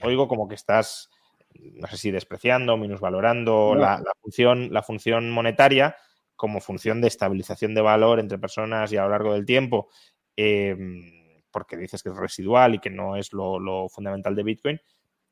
[0.00, 1.10] oigo como que estás
[1.54, 5.96] no sé si despreciando, minusvalorando la, función, la función monetaria
[6.36, 9.88] como función de estabilización de valor entre personas y a lo largo del tiempo,
[10.36, 14.80] em, porque dices que es residual y que no es lo, fundamental de Bitcoin.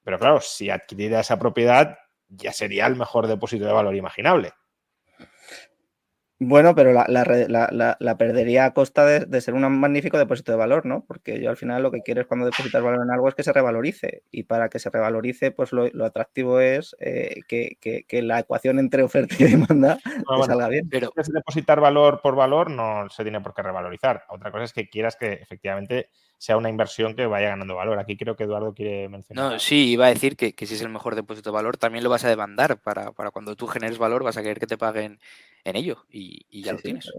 [0.05, 1.99] Pero claro, si adquirida esa propiedad,
[2.29, 4.53] ya sería el mejor depósito de valor imaginable.
[6.45, 11.05] Bueno, pero la, perdería a costa de, ser un magnífico depósito de valor, ¿no?
[11.07, 13.45] Porque yo al final lo que quiero es cuando depositar valor en algo es que
[13.45, 14.25] se revalorice.
[14.33, 19.37] Y para que se revalorice, pues lo, atractivo es eh, que, la ecuación entre oferta
[19.39, 19.99] y demanda
[20.47, 20.89] salga bien.
[20.91, 24.25] Pero depositar valor por valor no se tiene por qué revalorizar.
[24.29, 26.09] Otra cosa es que quieras que efectivamente
[26.43, 28.01] sea una inversión que vaya ganando valor.
[28.01, 29.53] Aquí creo que Eduardo quiere mencionar.
[29.53, 32.11] No, sí, iba a decir que, si es el mejor depósito de valor, también lo
[32.11, 35.21] vas a demandar para, cuando tú generes valor, vas a querer que te paguen
[35.63, 37.13] en ello y, ya lo tienes.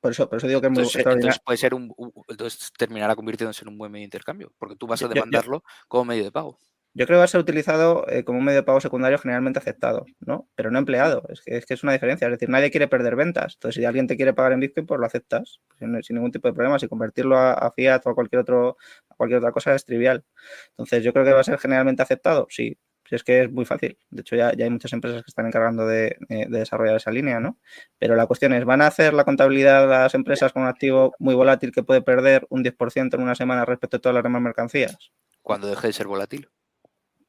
[0.00, 1.94] Por eso, por eso digo que es muy entonces, entonces puede ser un,
[2.26, 6.06] entonces terminará convirtiéndose en un buen medio de intercambio, porque tú vas a demandarlo como
[6.06, 6.58] medio de pago.
[6.96, 9.58] Yo creo que va a ser utilizado eh, como un medio de pago secundario generalmente
[9.58, 10.48] aceptado, ¿no?
[10.54, 11.24] Pero no empleado.
[11.28, 12.28] Es que, es que es una diferencia.
[12.28, 13.54] Es decir, nadie quiere perder ventas.
[13.54, 16.54] Entonces, si alguien te quiere pagar en Bitcoin, pues lo aceptas sin, ningún tipo de
[16.54, 16.78] problema.
[16.78, 18.76] Si convertirlo a, fiat o a cualquier otro,
[19.10, 20.24] a cualquier otra cosa es trivial.
[20.70, 22.78] Entonces, yo creo que va a ser generalmente aceptado, sí.
[23.08, 23.98] Si es que es muy fácil.
[24.10, 27.40] De hecho, ya, ya hay muchas empresas que están encargando de, de, desarrollar esa línea,
[27.40, 27.58] ¿no?
[27.98, 31.34] Pero la cuestión es, ¿van a hacer la contabilidad las empresas con un activo muy
[31.34, 35.12] volátil que puede perder un 10% en una semana respecto a todas las demás mercancías?
[35.42, 36.48] Cuando deje de ser volátil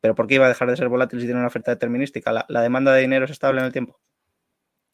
[0.05, 2.45] pero ¿por qué iba a dejar de ser volátil si tiene una oferta determinística?
[2.47, 3.99] ¿La, demanda de dinero es estable en el tiempo?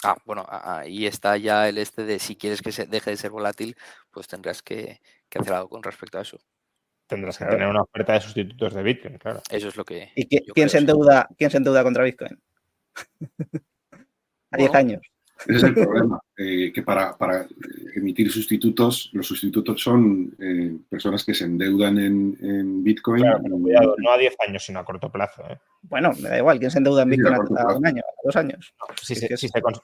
[0.05, 3.29] Ah, bueno, ahí está ya el este de si quieres que se deje de ser
[3.29, 3.75] volátil,
[4.09, 5.01] pues tendrás que,
[5.35, 6.39] hacer algo con respecto a eso.
[7.07, 9.41] Tendrás que tener una oferta de sustitutos de Bitcoin, claro.
[9.49, 10.13] Eso es lo que.
[10.15, 12.41] ¿Y quién, se endeuda, quién se endeuda contra Bitcoin?
[14.51, 15.01] a 10 años.
[15.47, 17.47] Ese es el problema, eh, que para, para,
[17.95, 23.23] emitir sustitutos, los sustitutos son eh, personas que se endeudan en, Bitcoin.
[23.23, 25.43] no a 10 años, sino a corto plazo.
[25.49, 25.57] ¿eh?
[25.83, 28.73] Bueno, me da igual, ¿quién se endeuda en Bitcoin a, un año, a dos años?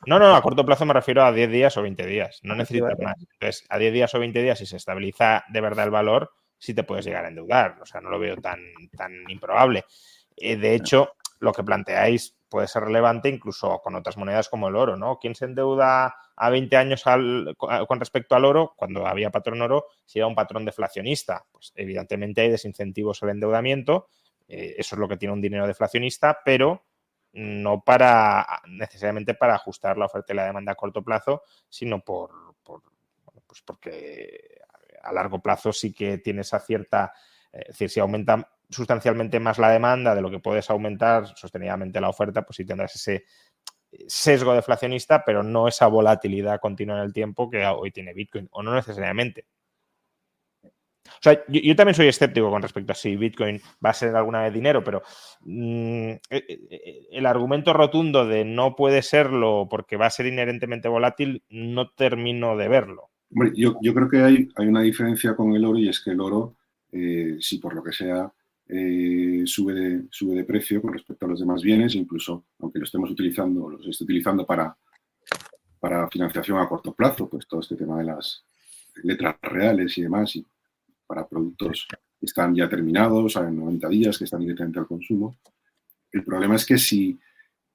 [0.05, 2.97] No, no, a corto plazo me refiero a 10 días o 20 días, no necesitas
[2.99, 3.15] más.
[3.19, 6.73] Entonces, a 10 días o 20 días, si se estabiliza de verdad el valor, sí
[6.73, 7.77] te puedes llegar a endeudar.
[7.81, 8.59] O sea, no lo veo tan,
[8.95, 9.85] tan improbable.
[10.37, 14.95] de hecho, lo que planteáis puede ser relevante incluso con otras monedas como el oro,
[14.95, 15.19] ¿no?
[15.19, 20.19] ¿Quién se endeuda a 20 años con respecto al oro cuando había patrón oro si
[20.19, 21.45] era un patrón deflacionista?
[21.51, 24.09] Pues evidentemente hay desincentivos al endeudamiento,
[24.47, 26.85] eh, eso es lo que tiene un dinero deflacionista, pero
[27.33, 32.31] no para necesariamente para ajustar la oferta y la demanda a corto plazo, sino por,
[32.63, 34.61] pues porque
[35.03, 37.13] a largo plazo sí que tiene esa cierta,
[37.51, 42.01] eh, es decir, si aumenta sustancialmente más la demanda de lo que puedes aumentar sostenidamente
[42.01, 43.25] la oferta, pues sí tendrás ese
[44.07, 48.61] sesgo deflacionista, pero no esa volatilidad continua en el tiempo que hoy tiene Bitcoin, o
[48.61, 49.45] no necesariamente.
[51.05, 54.43] O sea, yo, también soy escéptico con respecto a si Bitcoin va a ser alguna
[54.43, 55.01] vez dinero, pero
[55.41, 60.25] mm, e, e, e, el argumento rotundo de no puede serlo porque va a ser
[60.27, 63.09] inherentemente volátil, no termino de verlo.
[63.55, 66.55] yo, creo que hay, hay, una diferencia con el oro y es que el oro,
[66.91, 68.31] eh, si por lo que sea
[68.69, 72.85] eh, sube, de, sube de precio con respecto a los demás bienes, incluso aunque lo
[72.85, 74.75] estemos utilizando, los esté utilizando para,
[75.79, 78.43] para financiación a corto plazo, pues todo este tema de las
[79.03, 80.45] letras reales y demás, y
[81.05, 81.87] para productos
[82.19, 85.37] que están ya terminados, en 90 días, que están directamente al consumo.
[86.11, 87.17] El problema es que si,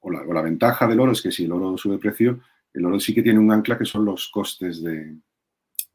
[0.01, 2.41] o la, o la ventaja del oro es que si el oro sube de precio,
[2.73, 5.15] el oro sí que tiene un ancla que son los costes de,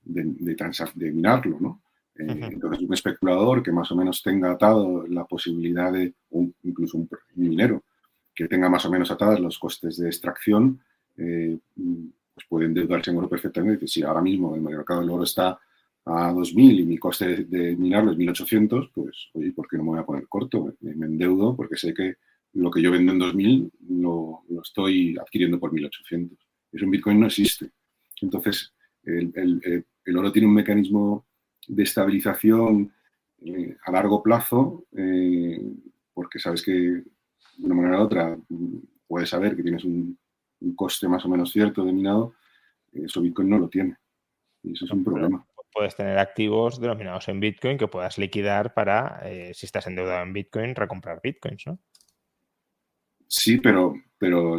[0.02, 1.82] de minarlo, ¿no?
[2.18, 6.12] Eh, entonces, un especulador que más o menos tenga atado la posibilidad de,
[6.64, 7.84] incluso un minero,
[8.34, 10.80] que tenga más o menos atadas los costes de extracción,
[11.16, 13.86] eh, pues puede endeudarse en oro perfectamente.
[13.86, 15.58] Si ahora mismo el mercado del oro está
[16.04, 19.90] a 2.000 y mi coste de minarlo es 1.800, pues, oye, ¿por qué no me
[19.90, 20.74] voy a poner corto?
[20.80, 22.16] Me, endeudo porque sé que
[22.54, 26.30] lo que yo vendo en 2.000 lo, lo estoy adquiriendo por 1.800.
[26.72, 27.70] Eso en Bitcoin no existe.
[28.22, 28.72] Entonces,
[29.04, 31.27] el, el oro tiene un mecanismo
[31.68, 32.92] de estabilización
[33.44, 35.60] eh, a largo plazo, eh,
[36.12, 37.04] porque sabes que de
[37.58, 38.36] una manera u otra
[39.06, 40.18] puedes saber que tienes un,
[40.74, 42.34] coste más o menos cierto de minado,
[42.92, 43.96] eso Bitcoin no lo tiene.
[44.64, 45.46] Y eso es un problema.
[45.72, 50.32] Puedes tener activos denominados en Bitcoin que puedas liquidar para, eh, si estás endeudado en
[50.32, 51.78] Bitcoin, recomprar Bitcoins, ¿no?
[53.28, 54.56] Sí, pero, pero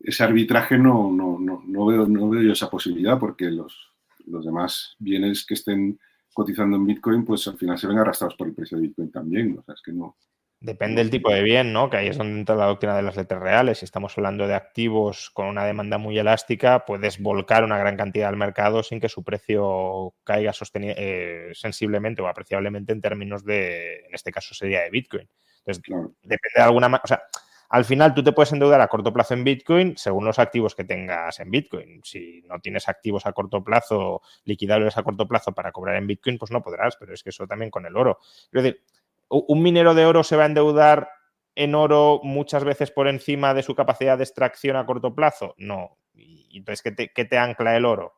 [0.00, 3.89] ese arbitraje no, no, no, no, veo, no veo yo esa posibilidad porque los,
[4.26, 5.98] los demás bienes que estén
[6.32, 9.58] cotizando en Bitcoin, pues al final se ven arrastrados por el precio de Bitcoin también.
[9.58, 10.16] O sea, es que no.
[10.62, 11.88] Depende del tipo de bien, ¿no?
[11.88, 13.78] Que ahí es donde entra la doctrina de las letras reales.
[13.78, 18.28] Si estamos hablando de activos con una demanda muy elástica, puedes volcar una gran cantidad
[18.28, 24.14] al mercado sin que su precio caiga eh, sensiblemente o apreciablemente en términos de, en
[24.14, 25.26] este caso sería de Bitcoin.
[25.64, 25.82] Entonces,
[26.20, 27.04] depende de alguna manera.
[27.04, 27.22] O sea,
[27.70, 30.82] al final tú te puedes endeudar a corto plazo en Bitcoin según los activos que
[30.82, 32.00] tengas en Bitcoin.
[32.02, 36.36] Si no tienes activos a corto plazo, liquidables a corto plazo para cobrar en Bitcoin,
[36.36, 38.18] pues no podrás, pero es que eso también con el oro.
[38.50, 38.82] Es decir,
[39.28, 41.10] un minero de oro se va a endeudar
[41.54, 45.54] en oro muchas veces por encima de su capacidad de extracción a corto plazo.
[45.56, 45.96] No.
[46.14, 48.14] Y entonces, ¿qué te, te ancla el oro?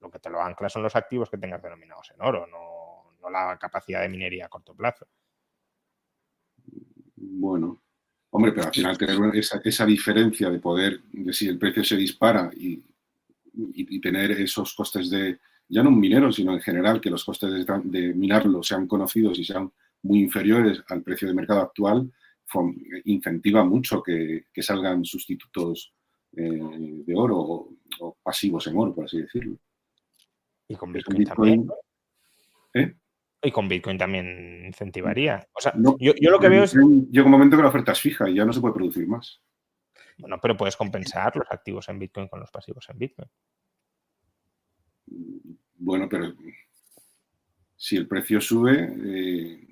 [0.00, 3.30] Lo que te lo ancla son los activos que tengas denominados en oro, no, no
[3.30, 5.06] la capacidad de minería a corto plazo.
[7.14, 7.80] Bueno,
[8.36, 12.50] Hombre, pero al final tener esa, diferencia de poder, de si el precio se dispara
[12.54, 12.82] y,
[13.98, 18.12] tener esos costes de, ya no un minero, sino en general, que los costes de,
[18.12, 19.72] minarlo sean conocidos y sean
[20.02, 22.12] muy inferiores al precio de mercado actual,
[23.06, 25.94] incentiva mucho que, salgan sustitutos
[26.36, 27.70] eh, de oro
[28.00, 29.56] o, pasivos en oro, por así decirlo.
[30.68, 31.70] Y con Bitcoin, también.
[32.74, 32.94] ¿Eh?
[33.46, 35.46] Y con Bitcoin también incentivaría.
[35.52, 36.74] O sea, yo, lo que veo es.
[36.74, 39.40] Llega un momento que la oferta es fija y ya no se puede producir más.
[40.18, 43.28] Bueno, pero puedes compensar los activos en Bitcoin con los pasivos en Bitcoin.
[45.76, 46.34] Bueno, pero
[47.76, 49.65] si el precio sube, eh,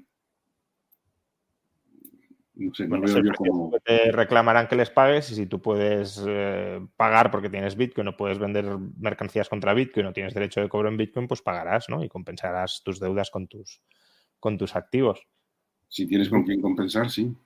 [2.56, 3.72] no sé, no veo yo como...
[3.84, 8.16] Te reclamarán que les pagues y si tú puedes eh, pagar porque tienes Bitcoin o
[8.16, 12.04] puedes vender mercancías contra Bitcoin o tienes derecho de cobro en Bitcoin, pues pagarás, ¿no?
[12.04, 13.82] Y compensarás tus deudas con tus,
[14.38, 15.26] con tus activos.
[15.88, 17.36] Si tienes con quién compensar, sí.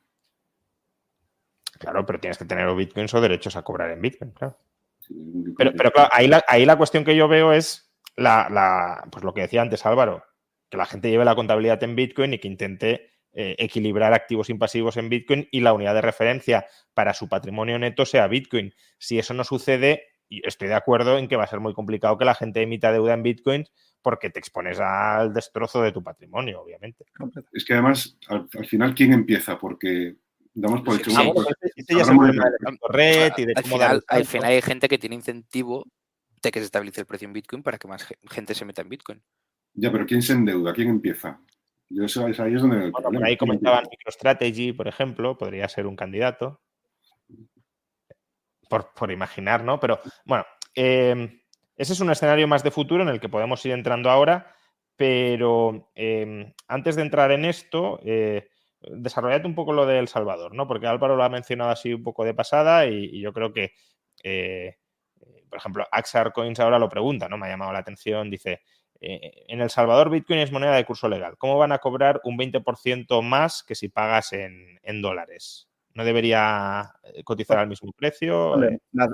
[1.78, 4.58] Claro, pero tienes que tener o bitcoins o derechos a cobrar en bitcoin, claro.
[5.56, 9.24] Pero, pero claro, ahí la, ahí la cuestión que yo veo es la, la, pues
[9.24, 10.24] lo que decía antes Álvaro,
[10.68, 14.96] que la gente lleve la contabilidad en bitcoin y que intente eh, equilibrar activos impasivos
[14.96, 18.74] en Bitcoin y la unidad de referencia para su patrimonio neto sea Bitcoin.
[18.98, 22.24] Si eso no sucede, estoy de acuerdo en que va a ser muy complicado que
[22.24, 23.64] la gente emita deuda en Bitcoin
[24.02, 27.04] porque te expones al destrozo de tu patrimonio, obviamente.
[27.52, 29.56] Es que además, al, final, ¿quién empieza?
[29.56, 30.16] Porque
[30.52, 31.12] damos por hecho...
[34.08, 35.84] al final hay gente que tiene incentivo
[36.42, 38.88] de que se estabilice el precio en Bitcoin para que más gente se meta en
[38.88, 39.22] Bitcoin.
[39.74, 40.72] Ya, pero ¿quién se endeuda?
[40.72, 41.40] ¿Quién empieza?
[41.90, 42.92] Yo eso, ahí es donde
[43.24, 46.60] ahí comentaban MicroStrategy, por ejemplo, podría ser un candidato.
[48.68, 49.80] Por, imaginar, ¿no?
[49.80, 51.40] Pero bueno, em,
[51.74, 54.54] ese es un escenario más de futuro en el que podemos ir entrando ahora,
[54.94, 60.54] pero em, antes de entrar en esto, eh, desarrollate un poco lo de El Salvador,
[60.54, 60.66] ¿no?
[60.66, 63.72] Porque Álvaro lo ha mencionado así un poco de pasada y, yo creo que,
[64.22, 64.76] eh,
[65.48, 67.38] por ejemplo, Axar Coins ahora lo pregunta, ¿no?
[67.38, 68.60] Me ha llamado la atención, dice,
[69.00, 71.36] eh, en El Salvador Bitcoin es moneda de curso legal.
[71.38, 75.68] ¿Cómo van a cobrar un 20% más que si pagas en, dólares?
[75.94, 78.56] ¿No debería eh, cotizar al mismo precio?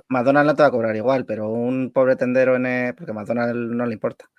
[0.09, 2.67] McDonald's no te va a cobrar igual, pero un pobre tendero en...
[2.67, 4.31] El, porque McDonald's no le importa.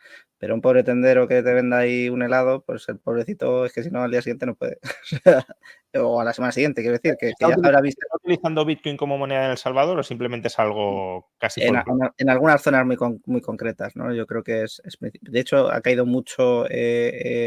[0.45, 3.81] Pero un pobre tendero que te venda ahí un helado, pues el pobrecito es que
[3.81, 4.77] si no al día siguiente no puede.
[5.95, 8.05] o a la semana siguiente, quiero decir, que, ya habrá visto.
[8.05, 11.63] ¿Está utilizando Bitcoin como moneda en El Salvador o simplemente es algo casi...
[11.63, 11.81] En,
[12.19, 14.13] en, algunas zonas muy, muy concretas, ¿no?
[14.13, 14.83] Yo creo que es...
[14.99, 16.73] de hecho, ha caído mucho eh,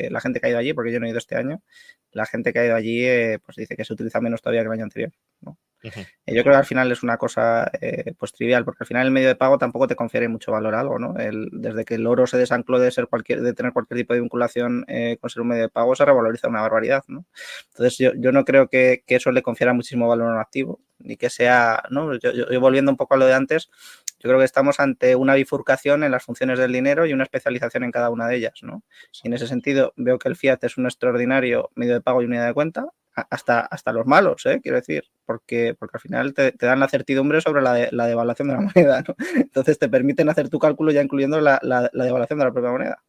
[0.03, 1.62] eh, la gente que ha ido allí, porque yo no he ido este año.
[2.11, 4.66] La gente que ha ido allí, eh, pues dice que se utiliza menos todavía que
[4.66, 5.57] el año anterior, ¿no?
[5.82, 5.90] Eh,
[6.26, 9.12] yo creo que al final es una cosa eh, pues trivial, porque al final el
[9.12, 11.14] medio de pago tampoco te confiere mucho valor a algo, ¿no?
[11.14, 14.84] desde que el oro se desancló de ser cualquier, de tener cualquier tipo de vinculación
[14.88, 17.24] eh, con ser un medio de pago, se revaloriza una barbaridad, ¿no?
[17.70, 21.16] Entonces yo, yo no creo que, eso le confiera muchísimo valor a un activo, ni
[21.16, 22.14] que sea, ¿no?
[22.18, 23.68] Yo, yo, volviendo un poco a lo de antes,
[24.20, 27.84] yo creo que estamos ante una bifurcación en las funciones del dinero y una especialización
[27.84, 28.82] en cada una de ellas, ¿no?
[29.22, 32.26] Y en ese sentido veo que el fiat es un extraordinario medio de pago y
[32.26, 32.86] unidad de cuenta,
[33.30, 34.60] hasta, hasta los malos, ¿eh?
[34.62, 38.54] quiero decir, porque, porque al final te, dan la certidumbre sobre la, la, devaluación de
[38.54, 39.14] la moneda, ¿no?
[39.34, 43.02] Entonces te permiten hacer tu cálculo ya incluyendo la, la devaluación de la propia moneda.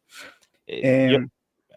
[0.66, 1.18] Eh, yo,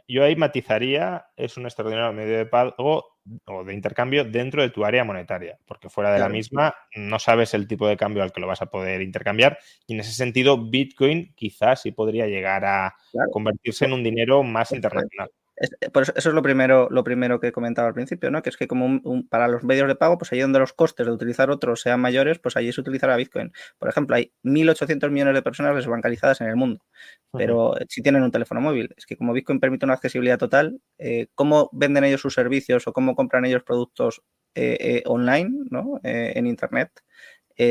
[0.08, 4.86] yo, ahí matizaría, es un extraordinario medio de pago o de intercambio dentro de tu
[4.86, 8.42] área monetaria, porque fuera de la misma no sabes el tipo de cambio al que
[8.42, 9.58] lo vas a poder intercambiar
[9.88, 12.96] y en ese sentido Bitcoin quizás sí podría llegar a
[13.32, 15.32] convertirse en un dinero más internacional.
[15.58, 18.42] Eh, por eso, es lo primero, lo primero que comentaba al principio, ¿no?
[18.42, 21.12] Que es que como para los medios de pago, pues allí donde los costes de
[21.12, 23.52] utilizar otros sean mayores, pues allí se utilizará Bitcoin.
[23.78, 26.84] Por ejemplo, hay 1.800 millones de personas desbancarizadas en el mundo,
[27.32, 31.28] pero si tienen un teléfono móvil, es que como Bitcoin permite una accesibilidad total, eh,
[31.36, 34.24] ¿cómo venden ellos sus servicios o cómo compran ellos productos
[34.56, 36.00] eh, online, ¿no?
[36.04, 36.92] en Internet?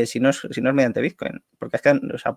[0.07, 1.43] si, no es, si no es mediante Bitcoin.
[1.59, 2.37] Porque es que o sea,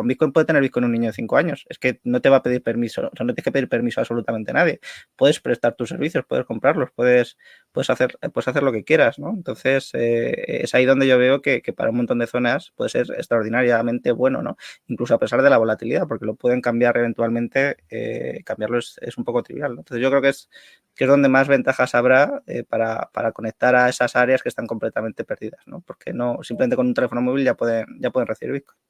[0.00, 1.66] con Bitcoin puede tener Bitcoin un niño de 5 años.
[1.68, 4.50] Es que no te va a pedir permiso, no tienes que pedir permiso a absolutamente
[4.50, 4.80] nadie.
[5.14, 7.36] Puedes prestar tus servicios, puedes comprarlos, puedes,
[7.70, 9.28] puedes, hacer, puedes hacer lo que quieras, ¿no?
[9.28, 13.08] Entonces, eh, es ahí donde yo veo que, para un montón de zonas puede ser
[13.14, 14.56] extraordinariamente bueno, ¿no?
[14.86, 19.24] Incluso a pesar de la volatilidad, porque lo pueden cambiar eventualmente, eh, cambiarlo es, un
[19.24, 19.72] poco trivial.
[19.72, 20.48] Entonces, yo creo que es,
[20.94, 24.66] que es donde más ventajas habrá eh, para, para, conectar a esas áreas que están
[24.66, 25.82] completamente perdidas, ¿no?
[25.82, 28.89] Porque no, simplemente con un teléfono móvil ya pueden, ya pueden recibir Bitcoin.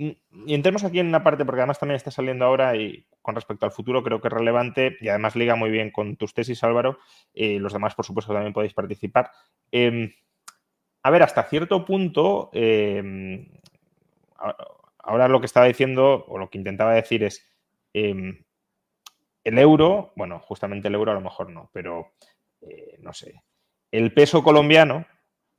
[0.00, 3.66] Y entremos aquí en una parte, porque además también está saliendo ahora y con respecto
[3.66, 7.00] al futuro creo que es relevante y además liga muy bien con tus tesis, Álvaro.
[7.34, 9.32] Y los demás, por supuesto, también podéis participar.
[9.72, 10.12] Em,
[11.02, 13.48] a ver, hasta cierto punto, em,
[14.98, 17.44] ahora lo que estaba diciendo o lo que intentaba decir es
[17.92, 18.44] em,
[19.42, 22.12] el euro, bueno, justamente el euro a lo mejor no, pero
[22.60, 23.42] eh, no sé,
[23.90, 25.06] el peso colombiano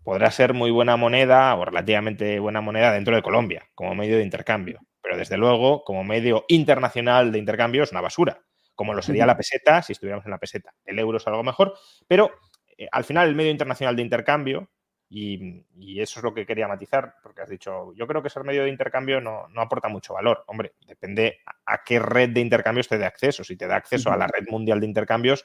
[0.03, 4.23] podrá ser muy buena moneda o relativamente buena moneda dentro de Colombia como medio de
[4.23, 8.41] intercambio, pero desde luego como medio internacional de intercambio es una basura,
[8.75, 10.73] como lo sería la peseta si estuviéramos en la peseta.
[10.85, 11.73] El euro es algo mejor,
[12.07, 12.31] pero
[12.77, 14.69] eh, al final el medio internacional de intercambio,
[15.11, 18.63] y, eso es lo que quería matizar, porque has dicho, yo creo que ser medio
[18.63, 20.43] de intercambio no, aporta mucho valor.
[20.47, 23.43] Hombre, depende a, qué red de intercambios te dé acceso.
[23.43, 25.43] Si te da acceso a la red mundial de intercambios,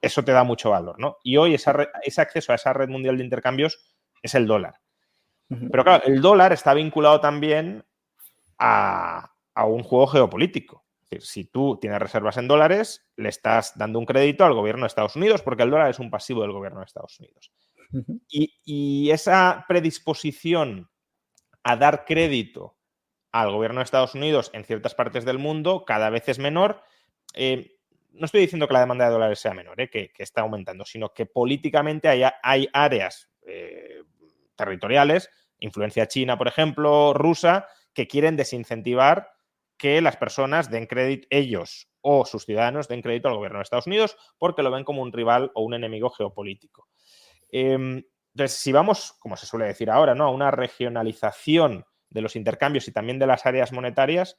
[0.00, 1.18] eso te da mucho valor, ¿no?
[1.22, 3.78] Y hoy ese acceso a esa red mundial de intercambios
[4.22, 4.80] es el dólar.
[5.70, 7.84] Pero claro, el dólar está vinculado también
[8.58, 9.32] a,
[9.66, 10.84] un juego geopolítico.
[11.02, 14.82] Es decir, si tú tienes reservas en dólares, le estás dando un crédito al gobierno
[14.82, 17.52] de Estados Unidos porque el dólar es un pasivo del gobierno de Estados Unidos.
[18.28, 20.88] y, esa predisposición
[21.62, 22.78] a dar crédito
[23.30, 26.82] al gobierno de Estados Unidos en ciertas partes del mundo cada vez es menor.
[27.34, 27.76] Eh,
[28.12, 29.90] no estoy diciendo que la demanda de dólares sea menor, ¿eh?
[29.90, 34.02] que, está aumentando, sino que políticamente hay, hay áreas eh,
[34.56, 39.32] territoriales, influencia china, por ejemplo, rusa, que quieren desincentivar
[39.76, 43.86] que las personas den crédito, ellos o sus ciudadanos den crédito al gobierno de Estados
[43.86, 46.88] Unidos porque lo ven como un rival o un enemigo geopolítico.
[47.50, 48.02] Em,
[48.34, 50.24] entonces, si vamos, como se suele decir ahora, ¿no?
[50.24, 54.38] a una regionalización de los intercambios y también de las áreas monetarias,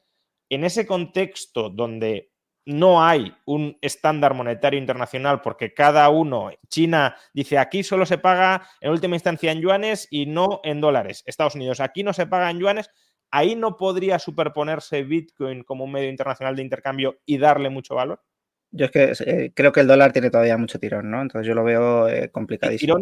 [0.50, 2.33] en ese contexto donde
[2.66, 8.68] no hay un estándar monetario internacional porque cada uno, China dice aquí solo se paga
[8.80, 11.24] en última instancia en yuanes y no en dólares.
[11.26, 12.90] Estados Unidos, aquí no se paga en yuanes.
[13.32, 18.22] Ahí no podría superponerse Bitcoin como un medio internacional de intercambio y darle mucho valor.
[18.76, 21.22] Yo es que eh, creo que el dólar tiene todavía mucho tirón, ¿no?
[21.22, 22.98] Entonces yo lo veo eh, complicadísimo.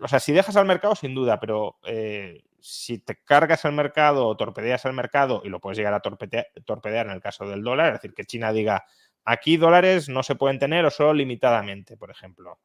[0.00, 4.26] o sea, si dejas al mercado, sin duda, pero eh, si te cargas el mercado
[4.26, 7.88] o torpedeas el mercado, y lo puedes llegar a torpedear, en el caso del dólar,
[7.88, 8.86] es decir, que China diga,
[9.26, 12.58] aquí dólares no se pueden tener o solo limitadamente, por ejemplo.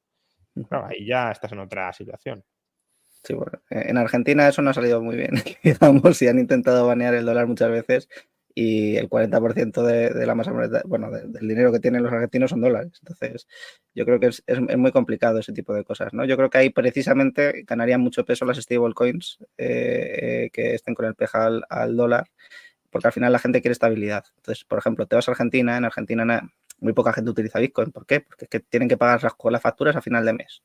[0.71, 2.45] ahí ya estás en otra situación.
[3.21, 5.31] Sí, bueno, en Argentina eso no ha salido muy bien,
[5.63, 8.07] digamos, y han intentado banear el dólar muchas veces
[8.59, 12.49] y el 40% de, de, la masa monetaria, bueno, del dinero que tienen los argentinos
[12.49, 12.91] son dólares.
[13.01, 13.47] Entonces,
[13.95, 16.25] yo creo que es, es, muy complicado ese tipo de cosas, ¿no?
[16.25, 21.05] Yo creo que ahí precisamente ganarían mucho peso las stablecoins eh, eh, que estén con
[21.05, 22.27] el peja al, al, dólar,
[22.89, 24.25] porque al final la gente quiere estabilidad.
[24.35, 27.91] Entonces, por ejemplo, te vas a Argentina, en Argentina muy poca gente utiliza Bitcoin.
[27.91, 28.19] ¿Por qué?
[28.19, 30.63] Porque es que tienen que pagar las, las facturas a final de mes.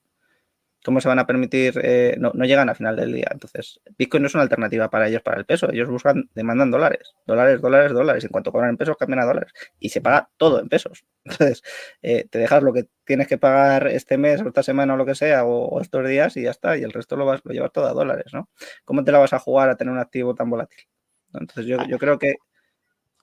[0.85, 1.81] ¿Cómo se van a permitir?
[1.83, 3.29] Eh, no, llegan a final del día.
[3.31, 5.71] Entonces, Bitcoin no es una alternativa para ellos para el peso.
[5.73, 8.25] Ellos buscan, demandan dólares, dólares, dólares, dólares.
[8.25, 9.53] En cuanto cobran en pesos, cambian a dólares.
[9.81, 11.07] Y se paga todo en pesos.
[11.25, 11.63] Entonces,
[12.03, 15.07] eh, te dejas lo que tienes que pagar este mes o esta semana o lo
[15.07, 16.77] que sea, o, estos días y ya está.
[16.77, 18.51] Y el resto lo, vas, lo llevas todo a dólares, ¿no?
[18.85, 20.87] ¿Cómo te la vas a jugar a tener un activo tan volátil?
[21.33, 22.35] Entonces, yo, yo creo que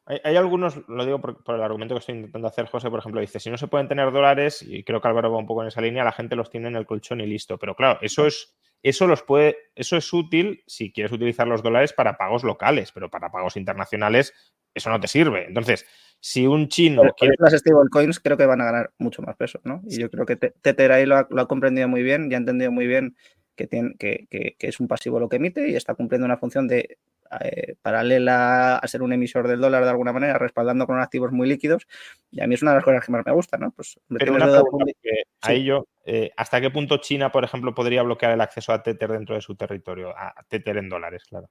[0.06, 3.40] hay, algunos, lo digo por, el argumento que estoy intentando hacer, José, por ejemplo, dice,
[3.40, 5.82] si no se pueden tener dólares, y creo que Álvaro va un poco en esa
[5.82, 7.58] línea, la gente los tiene en el colchón y listo.
[7.58, 11.94] Pero claro, eso es, eso los puede, eso es útil si quieres utilizar los dólares
[11.94, 14.34] para pagos locales, pero para pagos internacionales,
[14.74, 15.46] eso no te sirve.
[15.46, 15.86] Entonces,
[16.20, 17.04] si un chino.
[17.16, 17.36] quiere...
[17.40, 19.82] Las stablecoins creo que van a ganar mucho más peso, ¿no?
[19.88, 22.38] Y yo creo que Tether ahí lo ha, lo ha comprendido muy bien y ha
[22.38, 23.16] entendido muy bien
[23.56, 26.38] que, tiene, que, que, que, es un pasivo lo que emite y está cumpliendo una
[26.38, 26.98] función de
[27.40, 31.48] eh, paralela a ser un emisor del dólar de alguna manera, respaldando con activos muy
[31.48, 31.88] líquidos.
[32.32, 33.72] Y a mí es una de las cosas que más me gusta, ¿no?
[33.72, 34.86] Pues Pero una pregunta
[35.42, 39.12] ahí yo, eh, ¿hasta qué punto China, por ejemplo, podría bloquear el acceso a Tether
[39.12, 40.10] dentro de su territorio?
[40.18, 41.50] A Tether en dólares, claro.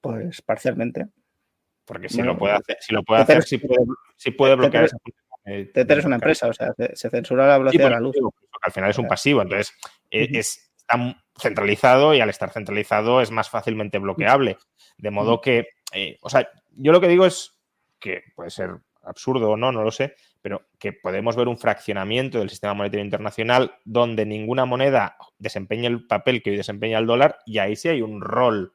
[0.00, 1.06] Pues parcialmente.
[1.84, 3.58] Porque si lo puede hacer, si lo puede hacer, si
[4.30, 4.90] puede, bloquear
[5.44, 8.16] Tether, es una empresa, o sea, se, censura la velocidad de la luz.
[8.62, 9.74] al final es un pasivo, entonces
[10.10, 14.58] eh, es, está centralizado y al estar centralizado es más fácilmente bloqueable.
[14.96, 17.58] De modo que, eh, o sea, yo lo que digo es
[17.98, 22.38] que puede ser absurdo o no, no lo sé, pero que podemos ver un fraccionamiento
[22.38, 27.38] del sistema monetario internacional donde ninguna moneda desempeña el papel que hoy desempeña el dólar
[27.44, 28.74] y ahí sí hay un rol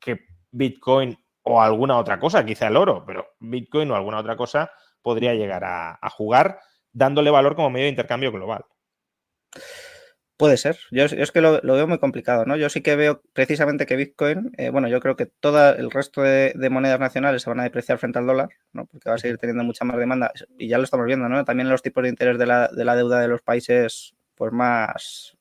[0.00, 4.70] que Bitcoin o alguna otra cosa, quizá el oro, pero Bitcoin o alguna otra cosa
[5.02, 6.58] podría llegar a, a jugar
[6.92, 8.64] dándole valor como medio de intercambio global.
[10.44, 10.78] Puede ser.
[10.90, 12.54] Yo, es que lo, veo muy complicado, ¿no?
[12.54, 16.20] Yo sí que veo precisamente que Bitcoin, eh, bueno, yo creo que todo el resto
[16.20, 18.84] de, monedas nacionales se van a depreciar frente al dólar, ¿no?
[18.84, 21.46] Porque va a seguir teniendo mucha más demanda y ya lo estamos viendo, ¿no?
[21.46, 25.34] También los tipos de interés de la, de la deuda de los países, pues más,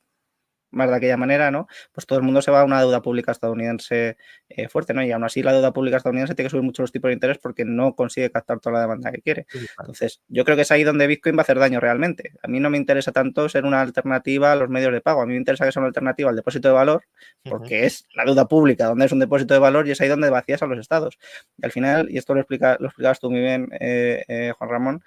[0.74, 1.68] más de aquella manera, ¿no?
[1.92, 4.18] Pues todo el mundo se va a una deuda pública estadounidense
[4.50, 5.04] eh, fuerte, ¿no?
[5.04, 7.38] Y aún así la deuda pública estadounidense tiene que subir mucho los tipos de interés
[7.38, 9.46] porque no consigue captar toda la demanda que quiere.
[9.80, 12.34] Entonces, yo creo que es ahí donde Bitcoin va a hacer daño realmente.
[12.42, 15.22] A mí no me interesa tanto ser una alternativa a los medios de pago.
[15.22, 17.04] A mí me interesa que sea una alternativa al depósito de valor
[17.44, 20.30] porque es la deuda pública donde es un depósito de valor y es ahí donde
[20.30, 21.18] vacías a los estados.
[21.58, 24.70] Y al final, y esto lo, explica, lo explicabas tú muy bien, eh, eh, Juan
[24.70, 25.04] Ramón,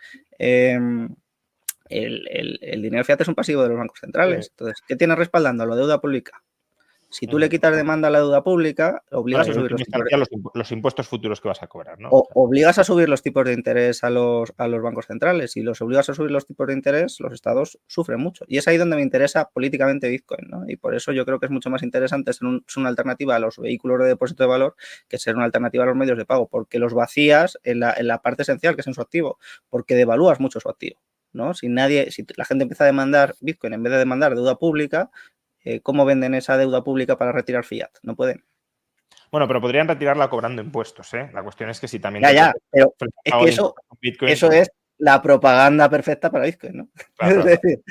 [1.89, 4.51] el, dinero fiat es un pasivo de los bancos centrales.
[4.51, 5.67] Entonces, ¿qué tiene respaldando?
[5.67, 6.43] La deuda pública.
[7.11, 11.07] Si tú le quitas demanda a la deuda pública, obligas a subir los, los, impuestos
[11.07, 12.09] futuros que vas a cobrar, ¿no?
[12.11, 15.53] O, obligas a subir los tipos de interés a los, a los bancos centrales.
[15.53, 18.45] Si los obligas a subir los tipos de interés, los estados sufren mucho.
[18.49, 20.65] Y es ahí donde me interesa políticamente Bitcoin, ¿no?
[20.69, 23.59] Y por eso yo creo que es mucho más interesante ser, una alternativa a los
[23.59, 24.75] vehículos de depósito de valor
[25.09, 28.09] que ser una alternativa a los medios de pago, porque los vacías en la, en
[28.09, 29.39] la parte esencial, que es en su activo,
[29.71, 31.01] porque devalúas mucho su activo.
[31.33, 31.55] ¿No?
[31.55, 35.11] Si nadie, si la gente empieza a demandar Bitcoin en vez de demandar deuda pública,
[35.65, 37.91] eh, ¿cómo venden esa deuda pública para retirar fiat?
[38.03, 38.45] No pueden.
[39.31, 41.31] Bueno, pero podrían retirarla cobrando impuestos, ¿eh?
[41.35, 42.23] La cuestión es que si también...
[42.23, 42.93] Ya, ya, pero
[43.25, 43.75] es que eso,
[44.23, 46.89] eso es la propaganda perfecta para Bitcoin, ¿no?
[47.21, 47.83] es decir,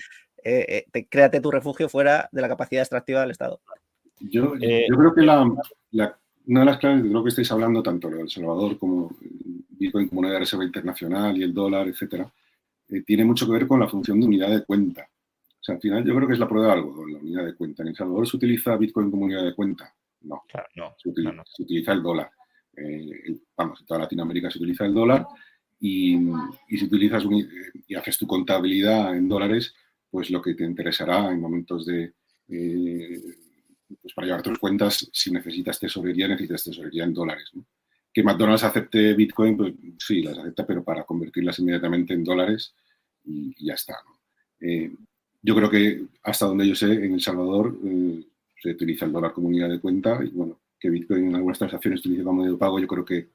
[0.43, 3.59] eh, eh, créate tu refugio fuera de la capacidad extractiva del Estado.
[4.19, 5.43] Yo, yo creo que la,
[6.47, 9.11] una de las claves de lo que estáis hablando, tanto lo del Salvador como
[9.69, 12.31] Bitcoin como moneda de reserva internacional y el dólar, etcétera,
[12.89, 15.07] eh, tiene mucho que ver con la función de unidad de cuenta.
[15.59, 17.55] O sea, al final yo creo que es la prueba de algo, la unidad de
[17.55, 17.81] cuenta.
[17.83, 19.93] ¿En El Salvador se utiliza Bitcoin como unidad de cuenta?
[20.21, 20.43] No.
[20.47, 21.43] Claro, no, se, utiliza, no, no.
[21.45, 22.29] se utiliza el dólar.
[22.77, 25.25] Eh, vamos, en toda Latinoamérica se utiliza el dólar
[25.79, 26.15] y,
[26.69, 29.73] y si utilizas un- eh, y haces tu contabilidad en dólares,
[30.11, 32.13] pues lo que te interesará en momentos de...
[32.49, 33.21] eh,
[34.01, 37.49] pues para llevar tus cuentas, si necesitas tesorería, necesitas tesorería en dólares.
[37.53, 37.65] ¿no?
[38.15, 42.73] Que McDonald's acepte Bitcoin, pues sí, las acepta, pero para convertirlas inmediatamente en dólares
[43.25, 43.97] y, ya está.
[44.61, 44.89] Eh,
[45.41, 48.23] yo creo que hasta donde yo sé, en El Salvador eh,
[48.63, 51.99] se utiliza el dólar como unidad de cuenta y bueno, que Bitcoin en algunas transacciones
[51.99, 53.27] se utilice como medio de pago, yo creo que,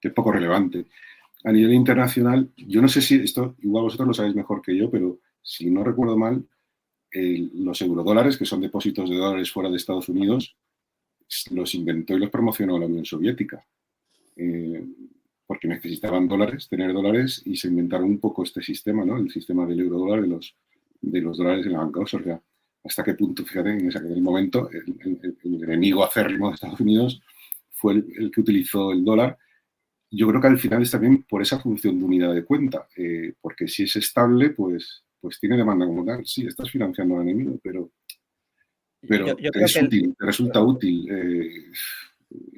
[0.00, 0.86] es poco relevante.
[1.44, 4.90] A nivel internacional, yo no sé si esto, igual vosotros lo sabéis mejor que yo,
[4.90, 6.42] pero si no recuerdo mal,
[7.12, 10.56] los eurodólares, que son depósitos de dólares fuera de Estados Unidos,
[11.50, 13.64] los inventó y los promocionó la Unión Soviética.
[14.36, 14.84] Eh,
[15.46, 19.18] porque necesitaban dólares, tener dólares, y se inventaron un poco este sistema, ¿no?
[19.18, 20.54] El sistema del eurodólar, de los,
[21.00, 22.24] de los dólares en la banca offshore.
[22.24, 22.42] Ya.
[22.84, 26.54] ¿Hasta qué punto, fíjate, en, ese, en el momento, el, el- el enemigo acérrimo de
[26.54, 27.20] Estados Unidos
[27.70, 29.36] fue el, el que utilizó el dólar?
[30.10, 33.34] Yo creo que al final es también por esa función de unidad de cuenta, eh,
[33.40, 36.24] porque si es estable, pues, pues tiene demanda como tal.
[36.26, 37.90] Sí, estás financiando al enemigo, pero,
[39.06, 41.08] pero Yo- yo te creo es que útil, te resulta útil.
[41.10, 41.64] eh,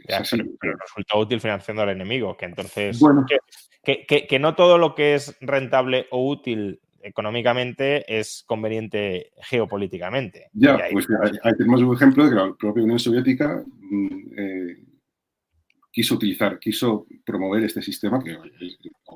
[0.09, 3.25] Ya, así, pero, pero resulta útil financiando al enemigo, que entonces Bueno.
[3.29, 3.39] que,
[3.83, 10.49] que- que- que no todo lo que es rentable o útil económicamente es conveniente geopolíticamente.
[10.53, 14.09] Ya, ahí- pues ahí, ahí tenemos un ejemplo de que la propia Unión Soviética mm,
[14.39, 14.77] eh,
[15.93, 18.37] quiso utilizar, quiso promover este sistema que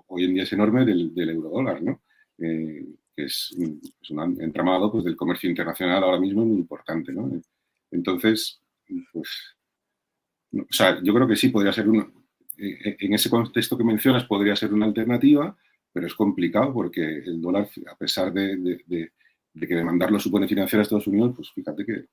[0.06, 2.02] hoy, en día es enorme del, del eurodólar, ¿no?
[2.38, 2.84] Eh,
[3.16, 7.30] que es, un- es un entramado pues, del comercio internacional ahora mismo muy importante, ¿no?
[7.90, 8.60] Entonces,
[9.12, 9.56] pues,
[10.52, 12.08] o sea, yo creo que sí podría ser una,
[12.58, 15.56] eh, en ese contexto que mencionas podría ser una alternativa,
[15.92, 19.12] pero es complicado porque el dólar, a pesar de, de- de-
[19.52, 22.04] de que demandarlo supone financiar a Estados Unidos, pues fíjate que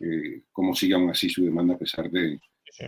[0.00, 2.38] eh, cómo sigue aún así su demanda a pesar de...
[2.64, 2.84] Sí,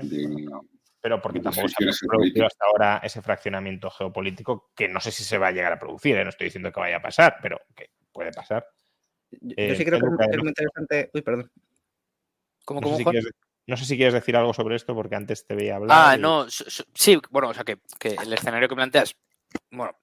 [1.01, 5.23] pero porque tampoco se ha producido hasta ahora ese fraccionamiento geopolítico que no sé si
[5.23, 6.25] se va a llegar a producir, ¿eh?
[6.25, 8.67] no estoy diciendo que vaya a pasar, pero que puede pasar.
[9.31, 11.11] Yo, Eh, yo sí creo que que es muy interesante.
[11.13, 11.51] Uy, perdón.
[12.65, 13.31] ¿Cómo, No cómo, sé, si quieres,
[13.67, 15.99] no sé si quieres decir algo sobre esto porque antes te veía hablar.
[16.13, 19.17] Ah, y- no, sí, bueno, o sea que, que el escenario que planteas,
[19.71, 19.97] bueno,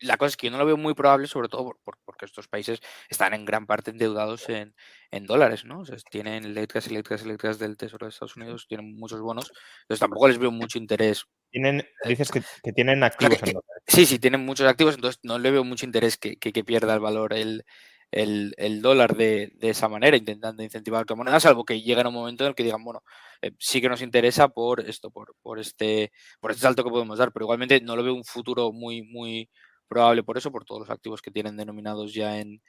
[0.00, 2.24] la cosa es que yo no lo veo muy probable, sobre todo por- por- porque
[2.24, 4.74] estos países están en gran parte endeudados en,
[5.10, 5.80] en dólares, ¿no?
[5.80, 9.20] O sea, tienen letras y letras y letras del Tesoro de Estados Unidos, tienen muchos
[9.20, 9.50] bonos,
[9.82, 11.24] entonces tampoco les veo mucho interés.
[11.50, 13.82] Tienen, dices que, que tienen activos en dólares.
[13.86, 16.94] Sí, sí, tienen muchos activos, entonces no le veo mucho interés que, que- que pierda
[16.94, 17.64] el valor el,
[18.10, 22.08] el- el dólar de, de esa manera, intentando incentivar otra moneda, salvo que lleguen a
[22.08, 23.02] un momento en el que digan, bueno,
[23.42, 27.18] eh, sí que nos interesa por esto, por, por este, por este salto que podemos
[27.18, 29.50] dar, pero igualmente no lo veo un futuro muy, muy
[29.88, 32.60] probable por eso, por todos los activos que tienen denominados ya en,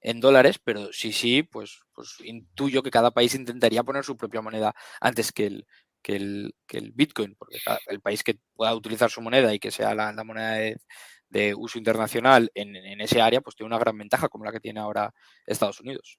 [0.00, 4.42] en dólares, pero sí, sí, pues, pues intuyo que cada país intentaría poner su propia
[4.42, 5.66] moneda antes que el,
[6.02, 9.70] que el, que el Bitcoin, porque el país que pueda utilizar su moneda y que
[9.70, 10.76] sea la, la moneda de,
[11.34, 14.60] de uso internacional en, en ese área, pues tiene una gran ventaja como la que
[14.60, 15.12] tiene ahora
[15.46, 16.18] Estados Unidos.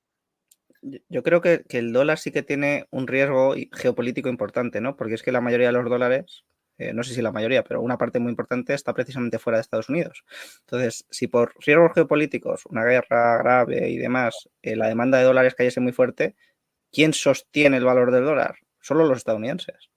[1.09, 4.95] Yo- creo que, que el dólar sí que tiene un riesgo geopolítico importante, ¿no?
[4.95, 6.45] Porque es que la mayoría de los dólares,
[6.77, 9.61] eh, no sé si la mayoría, pero una parte muy importante está precisamente fuera de
[9.61, 10.23] Estados Unidos.
[10.61, 15.55] Entonces, si por riesgos geopolíticos, una guerra grave y demás, eh, la demanda de dólares
[15.55, 16.35] cayese muy fuerte,
[16.91, 18.55] ¿quién sostiene el valor del dólar?
[18.81, 19.89] Solo los estadounidenses,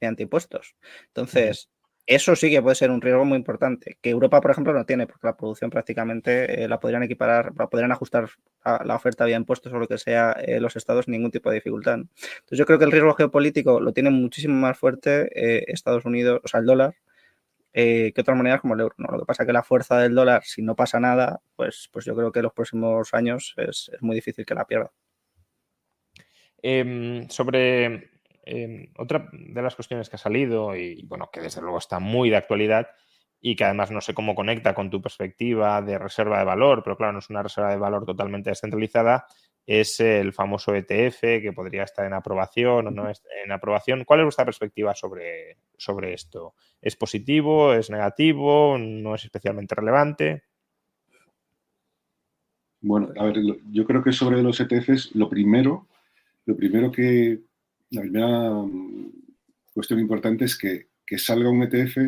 [0.00, 0.74] mediante impuestos.
[1.08, 1.70] Entonces,
[2.06, 5.06] eso sí que puede ser un riesgo muy importante, que Europa, por ejemplo, no tiene,
[5.06, 8.28] porque la producción prácticamente eh, la podrían equiparar, la podrían ajustar
[8.64, 11.50] a la oferta vía impuestos o lo que sea eh, los estados sin ningún tipo
[11.50, 11.94] de dificultad.
[11.94, 16.40] Entonces, yo creo que el riesgo geopolítico lo tiene muchísimo más fuerte eh, Estados Unidos,
[16.44, 16.94] o sea, el dólar,
[17.72, 18.94] que otras monedas como el euro.
[18.98, 19.08] ¿no?
[19.12, 22.04] Lo que pasa es que la fuerza del dólar, si no pasa nada, pues, pues
[22.04, 24.92] yo creo que en los próximos años es, es muy difícil que la pierda.
[26.62, 28.11] Em, sobre
[28.98, 32.36] otra de las cuestiones que ha salido y bueno, que desde luego está muy de
[32.36, 32.88] actualidad
[33.40, 36.96] y que además no sé cómo conecta con tu perspectiva de reserva de valor, pero
[36.96, 39.26] claro, no es una reserva de valor totalmente descentralizada,
[39.66, 44.04] es el famoso ETF que podría estar en aprobación o no en aprobación.
[44.04, 46.54] ¿Cuál es vuestra perspectiva sobre, sobre esto?
[46.80, 47.72] ¿Es positivo?
[47.72, 48.76] ¿Es negativo?
[48.78, 50.44] ¿No es especialmente relevante?
[52.80, 53.36] Bueno, a ver,
[53.70, 55.86] yo creo que sobre los ETFs, lo primero,
[56.46, 57.40] lo primero que,
[57.92, 59.12] la primera mm,
[59.72, 61.98] cuestión importante es que, que salga un ETF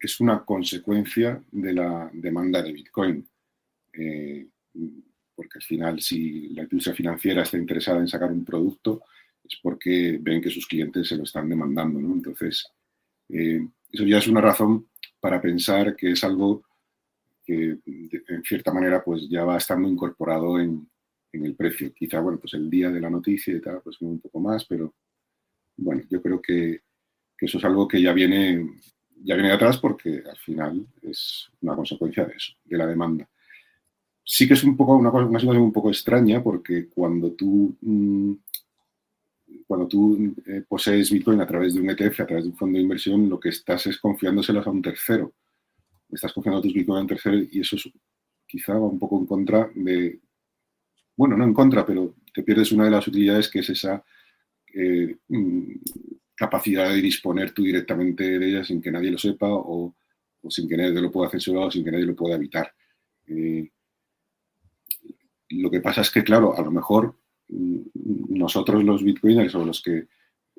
[0.00, 3.28] es una consecuencia de la demanda de Bitcoin.
[3.92, 4.46] Eh,
[5.34, 9.02] porque al final, si la industria financiera está interesada en sacar un producto,
[9.42, 12.12] es porque ven que sus clientes se lo están demandando, ¿no?
[12.14, 12.66] Entonces,
[13.28, 14.88] eh, eso ya es una razón
[15.20, 16.62] para pensar que es algo
[17.44, 20.86] que en cierta manera pues ya va estando incorporado en,
[21.32, 21.92] en el precio.
[21.94, 24.94] Quizá, bueno, pues el día de la noticia y tal, pues un poco más, pero
[25.76, 26.82] bueno, yo creo que,
[27.40, 28.68] eso es algo que ya viene,
[29.22, 33.28] ya viene de atrás porque al final es una consecuencia de eso, de la demanda.
[34.24, 38.32] Sí que es un poco una, una situación un poco extraña porque cuando tú, mm,
[39.66, 42.76] cuando tú eh, posees Bitcoin a través de un ETF, a través de un fondo
[42.76, 45.32] de inversión, lo que estás es confiándoselos a un tercero.
[46.10, 47.88] Estás confiando tus Bitcoin a un tercero y eso es,
[48.46, 50.20] quizá va un poco en contra de,
[51.18, 54.04] bueno, no en contra, pero te pierdes una de las utilidades que es esa
[54.72, 55.72] eh, mm,
[56.36, 59.96] capacidad de disponer tú directamente de ella sin que nadie lo sepa o,
[60.48, 62.72] sin que nadie lo pueda censurar o sin que nadie lo pueda evitar.
[63.26, 63.68] Eh,
[65.48, 67.18] lo que pasa es que, claro, a lo mejor
[67.48, 67.80] mm,
[68.38, 70.06] nosotros los bitcoiners o los que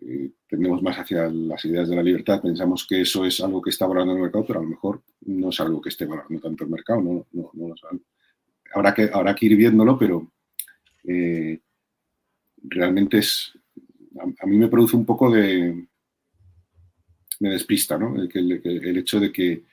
[0.02, 3.70] eh, tendemos más hacia las ideas de la libertad, pensamos que eso es algo que
[3.70, 6.66] está valorando el mercado, pero a lo mejor no es algo que esté valorando tanto
[6.66, 7.76] el mercado, no, no, no
[8.74, 10.30] Habrá que, habrá que ir viéndolo, pero
[11.12, 11.60] eh,
[12.62, 13.52] realmente es,
[14.20, 15.88] a, mí me produce un poco de,
[17.40, 18.16] me despista, ¿no?
[18.16, 19.64] El, hecho de que,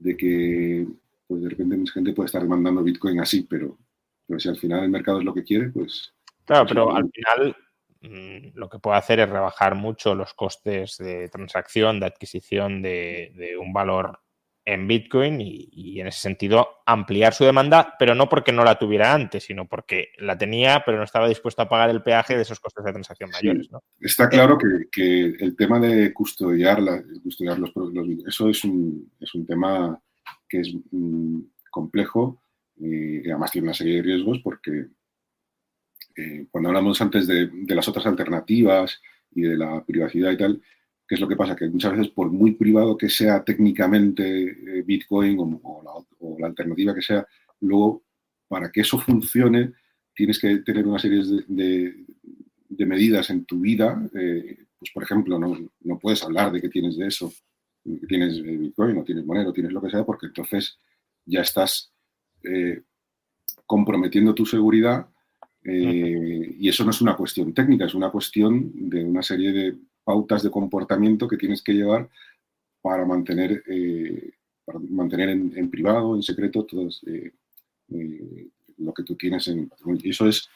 [0.00, 0.86] de que
[1.28, 3.78] pues de repente mucha gente puede estar demandando Bitcoin así, pero,
[4.26, 6.12] pero si al final el mercado es lo que quiere, pues...
[6.44, 7.56] Claro, pero al final
[8.02, 13.32] mm, lo que puede hacer es rebajar mucho los costes de transacción, de adquisición de,
[13.36, 14.18] de un valor
[14.66, 19.12] en Bitcoin y, en ese sentido ampliar su demanda, pero no porque no la tuviera
[19.12, 22.60] antes, sino porque la tenía, pero no estaba dispuesto a pagar el peaje de esos
[22.60, 23.68] costes de transacción mayores.
[24.00, 26.80] Está claro que, el tema de custodiar,
[27.22, 30.00] custodiar los, los, eso es un, es un tema
[30.48, 32.40] que es mm, complejo
[32.76, 34.86] y además tiene una serie de riesgos porque
[36.16, 39.00] eh, cuando hablamos antes de, de las otras alternativas
[39.32, 40.62] y de la privacidad y tal,
[41.06, 41.54] ¿Qué es lo que pasa?
[41.54, 46.06] Que muchas veces, por muy privado que sea técnicamente eh, Bitcoin o,
[46.38, 47.26] la, alternativa que sea,
[47.60, 48.04] luego,
[48.48, 49.72] para que eso funcione,
[50.14, 54.02] tienes que tener una serie de, medidas en tu vida.
[54.14, 57.32] Eh, pues, por ejemplo, no, puedes hablar de que tienes de eso,
[57.84, 60.78] que tienes eh, Bitcoin o tienes moneda o tienes lo que sea, porque entonces
[61.26, 61.90] ya estás
[63.64, 65.08] comprometiendo tu seguridad
[65.64, 70.42] y eso no es una cuestión técnica, es una cuestión de una serie de pautas
[70.42, 72.08] de comportamiento que tienes que llevar
[72.82, 74.32] para mantener, eh,
[74.90, 77.32] mantener en, privado, en secreto, todo eh,
[77.88, 79.70] eh, lo que tú tienes en
[80.02, 80.48] Y eso es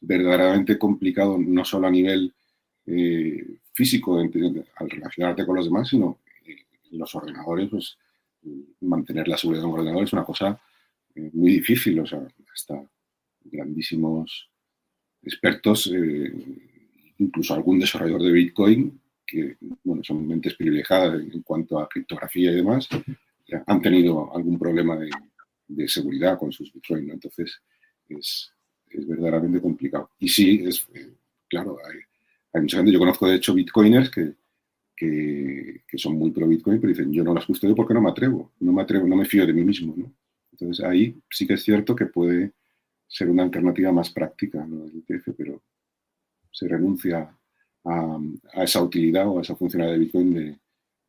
[0.00, 2.34] verdaderamente complicado, no solo a nivel
[3.72, 6.20] físico, al relacionarte con los demás, sino
[6.92, 7.98] los ordenadores, pues
[8.80, 10.60] mantener la seguridad de un ordenador es una cosa
[11.32, 12.80] muy difícil, o sea, hasta
[13.44, 14.48] grandísimos
[15.22, 15.90] expertos
[17.18, 22.56] incluso algún desarrollador de Bitcoin, que bueno, son mentes privilegiadas en cuanto a criptografía y
[22.56, 22.88] demás,
[23.66, 27.10] han tenido algún problema de, seguridad con sus Bitcoin.
[27.10, 27.60] Entonces,
[28.08, 28.52] es,
[28.88, 30.10] verdaderamente complicado.
[30.18, 31.12] Y sí, es eh,
[31.48, 31.98] claro, hay,
[32.52, 34.34] hay, mucha gente, yo conozco de hecho Bitcoiners que,
[34.96, 38.52] que, son muy pro Bitcoin, pero dicen, yo no las custodio porque no me atrevo,
[38.60, 39.94] no me atrevo, no me fío de mí mismo.
[39.96, 40.12] ¿no?
[40.52, 42.52] Entonces, ahí sí que es cierto que puede
[43.06, 44.84] ser una alternativa más práctica ¿no?
[44.84, 45.62] del ETF, pero
[46.50, 47.36] se renuncia
[47.84, 48.18] a,
[48.62, 50.58] esa utilidad o a esa funcionalidad de Bitcoin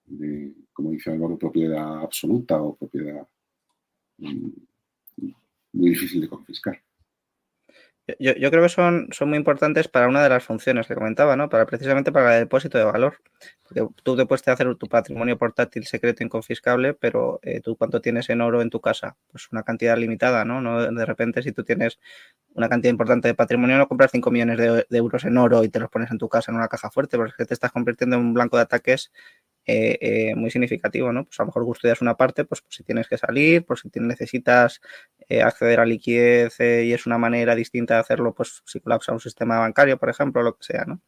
[0.05, 3.27] de, como dice Álvaro, propiedad absoluta o propiedad
[4.17, 4.49] mm,
[5.73, 6.81] muy difícil de confiscar.
[8.19, 11.49] Yo, creo que son, son muy importantes para una de las funciones que comentaba, ¿no?
[11.49, 13.17] Para precisamente para el depósito de valor.
[14.03, 18.39] Tú te puedes hacer tu patrimonio portátil secreto inconfiscable, pero eh, tú cuánto tienes en
[18.39, 20.61] oro en tu casa, pues una cantidad limitada, ¿no?
[20.61, 21.99] No de repente si tú tienes
[22.53, 25.69] una cantidad importante de patrimonio, no compras 5 millones de, de, euros en oro y
[25.69, 28.21] te los pones en tu casa en una caja fuerte, porque te estás convirtiendo en
[28.21, 29.11] un blanco de ataques
[29.69, 31.25] eh, eh, muy significativo, ¿no?
[31.25, 34.79] Pues a lo mejor custodias una parte, pues, si tienes que salir, por si necesitas
[35.27, 39.19] eh, acceder a liquidez y es una manera distinta de hacerlo, pues si colapsa un
[39.19, 41.01] sistema bancario, por ejemplo, lo que sea, ¿no?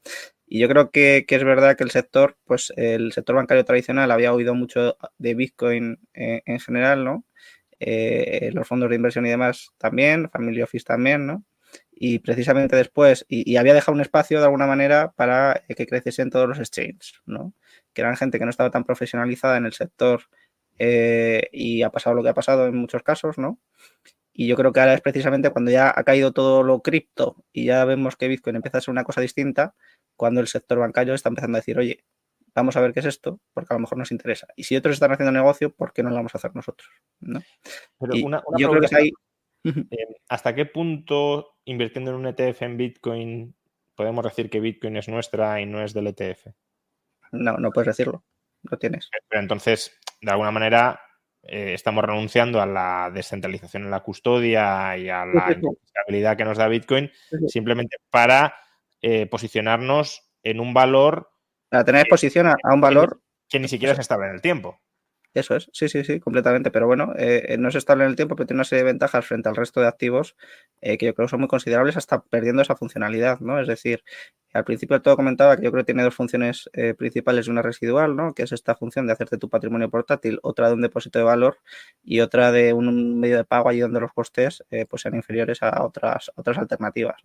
[0.45, 4.33] Y yo creo que, es verdad que el sector, pues el sector bancario tradicional había
[4.33, 7.25] oído mucho de Bitcoin en general, ¿no?
[7.79, 11.45] los fondos de inversión y demás también, Family Office también, ¿no?
[11.91, 16.47] y precisamente después, y, había dejado un espacio de alguna manera para que creciesen todos
[16.47, 17.53] los exchanges, ¿no?
[17.93, 20.23] Que eran gente que no estaba tan profesionalizada en el sector
[20.77, 23.59] eh, y ha pasado lo que ha pasado en muchos casos, ¿no?
[24.31, 27.65] Y yo creo que ahora es precisamente cuando ya ha caído todo lo cripto y
[27.65, 29.75] ya vemos que Bitcoin empieza a ser una cosa distinta,
[30.15, 32.05] cuando el sector bancario está empezando a decir, oye,
[32.55, 34.47] vamos a ver qué es esto, porque a lo mejor nos interesa.
[34.55, 36.89] Y si otros están haciendo negocio, ¿por qué no lo vamos a hacer nosotros?
[37.19, 37.41] ¿no?
[37.99, 39.11] Pero una, yo creo que ahí...
[39.65, 43.55] Eh, ¿Hasta qué punto invirtiendo en un ETF en Bitcoin
[43.93, 46.47] podemos decir que Bitcoin es nuestra y no es del ETF?
[47.31, 48.23] No, no puedes decirlo.
[48.63, 49.09] Lo tienes.
[49.27, 50.99] Pero entonces, de alguna manera,
[51.43, 56.57] eh, estamos renunciando a la descentralización en la custodia y a la estabilidad que nos
[56.57, 57.11] da Bitcoin,
[57.47, 58.55] simplemente para
[59.01, 61.31] eh, posicionarnos en un valor.
[61.69, 63.21] Para tener exposición a, un valor.
[63.47, 64.79] Que, ni siquiera es estable en el tiempo.
[65.33, 66.71] Eso es, sí, sí, sí, completamente.
[66.71, 69.25] Pero bueno, eh, no es estable en el tiempo, pero tiene una serie de ventajas
[69.25, 70.35] frente al resto de activos
[70.81, 73.59] que yo creo que son muy considerables hasta perdiendo esa funcionalidad, ¿no?
[73.59, 74.03] Es decir,
[74.53, 78.15] al principio todo comentaba que yo creo que tiene dos funciones eh, principales, una residual,
[78.15, 78.33] ¿no?
[78.33, 81.59] que es esta función de hacerte tu patrimonio portátil, otra de un depósito de valor
[82.03, 85.61] y otra de un medio de pago allí donde los costes eh, pues sean inferiores
[85.61, 87.21] a otras, otras alternativas.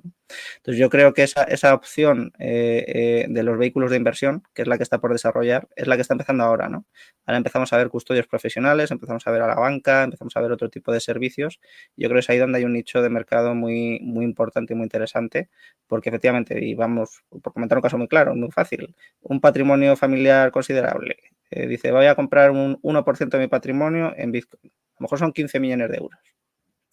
[0.57, 4.69] Entonces yo creo que esa, esa opción eh, de los vehículos de inversión, que es
[4.69, 6.69] la que está por desarrollar, es la que está empezando ahora.
[6.69, 6.85] ¿no?
[7.25, 10.53] Ahora empezamos a ver custodios profesionales, empezamos a ver a la banca, empezamos a ver
[10.53, 11.61] otro tipo de servicios.
[11.97, 14.77] Yo creo que es ahí donde hay un nicho de mercado muy, muy importante y
[14.77, 15.49] muy interesante,
[15.87, 20.51] porque efectivamente, y vamos por comentar un caso muy claro, muy fácil, un patrimonio familiar
[20.51, 21.17] considerable.
[21.51, 24.73] Eh, dice, voy a comprar un 1% de mi patrimonio en Bitcoin.
[24.73, 26.21] A lo mejor son 15 millones de euros.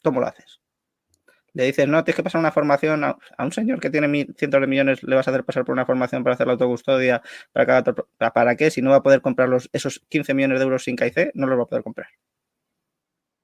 [0.03, 0.61] ¿Cómo lo haces?
[1.53, 4.67] Le dices, no, tienes que pasar una formación a, un señor que tiene cientos de
[4.67, 7.21] millones, le vas a hacer pasar por una formación para hacer la autocustodia,
[7.51, 8.71] para, ¿para qué?
[8.71, 11.47] Si no va a poder comprar los, esos 15 millones de euros sin KIC, no
[11.47, 12.07] los va a poder comprar.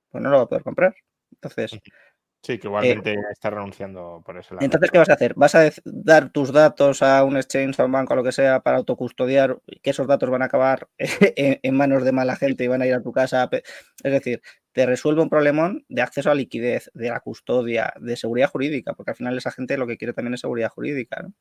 [0.09, 0.95] Pues no lo va a poder comprar.
[1.31, 1.79] Entonces,
[2.47, 4.55] Sí, que igualmente eh, está renunciando por eso.
[4.61, 5.33] Entonces, ¿qué vas a hacer?
[5.35, 8.61] ¿Vas a dar tus datos a un exchange, a un banco, a lo que sea,
[8.61, 12.81] para autocustodiar, que esos datos van a acabar en, manos de mala gente y van
[12.81, 13.49] a ir a tu casa?
[13.51, 14.41] Es decir,
[14.71, 19.11] te resuelve un problemón de acceso a liquidez, de la custodia, de seguridad jurídica, porque
[19.11, 21.23] al final esa gente lo que quiere también es seguridad jurídica.
[21.23, 21.33] ¿no?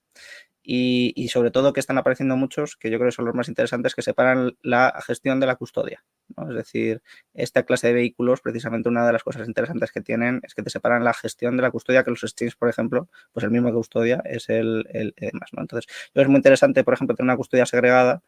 [0.68, 3.94] Y, sobre todo que están apareciendo muchos, que yo creo que son los más interesantes,
[3.94, 6.04] que separan la gestión de la custodia.
[6.48, 7.02] Es decir,
[7.34, 10.70] esta clase de vehículos, precisamente una de las cosas interesantes que tienen es que te
[10.70, 13.74] separan la gestión de la custodia, que los exchanges, por ejemplo, pues el mismo que
[13.74, 15.14] custodia es el, el.
[15.52, 15.62] ¿no?
[15.62, 18.22] Entonces, es muy interesante, por ejemplo, tener una custodia segregada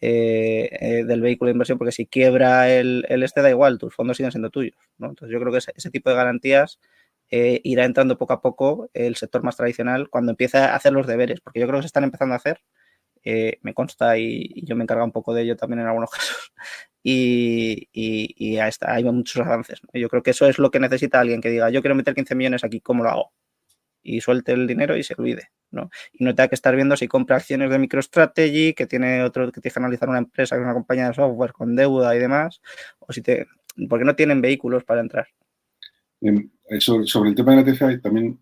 [0.00, 3.94] eh, eh, del vehículo de inversión, porque si quiebra el, el, este, da igual, tus
[3.94, 4.76] fondos siguen siendo tuyos.
[4.98, 6.80] Entonces, yo creo que ese, tipo de garantías
[7.30, 11.06] eh, irá entrando poco a poco el sector más tradicional cuando empieza a hacer los
[11.06, 12.60] deberes, porque yo creo que se están empezando a hacer
[13.24, 16.52] eh, me consta y, yo me encargo un poco de ello también en algunos casos.
[17.02, 19.80] Y, y, hay muchos avances.
[19.92, 22.34] Yo creo que eso es lo que necesita alguien que diga, yo quiero meter 15
[22.34, 23.32] millones aquí, ¿cómo lo hago?
[24.02, 25.50] Y suelte el dinero y se olvide.
[25.70, 25.90] ¿no?
[26.12, 29.60] Y no tenga que estar viendo si compra acciones de MicroStrategy, que tiene otro, que
[29.60, 32.60] tiene que analizar una empresa, que es una compañía de software con deuda y demás,
[33.00, 33.46] o si te,
[33.88, 35.26] porque no tienen vehículos para entrar.
[36.20, 38.38] Em, sobre, el tema de la TCA hay también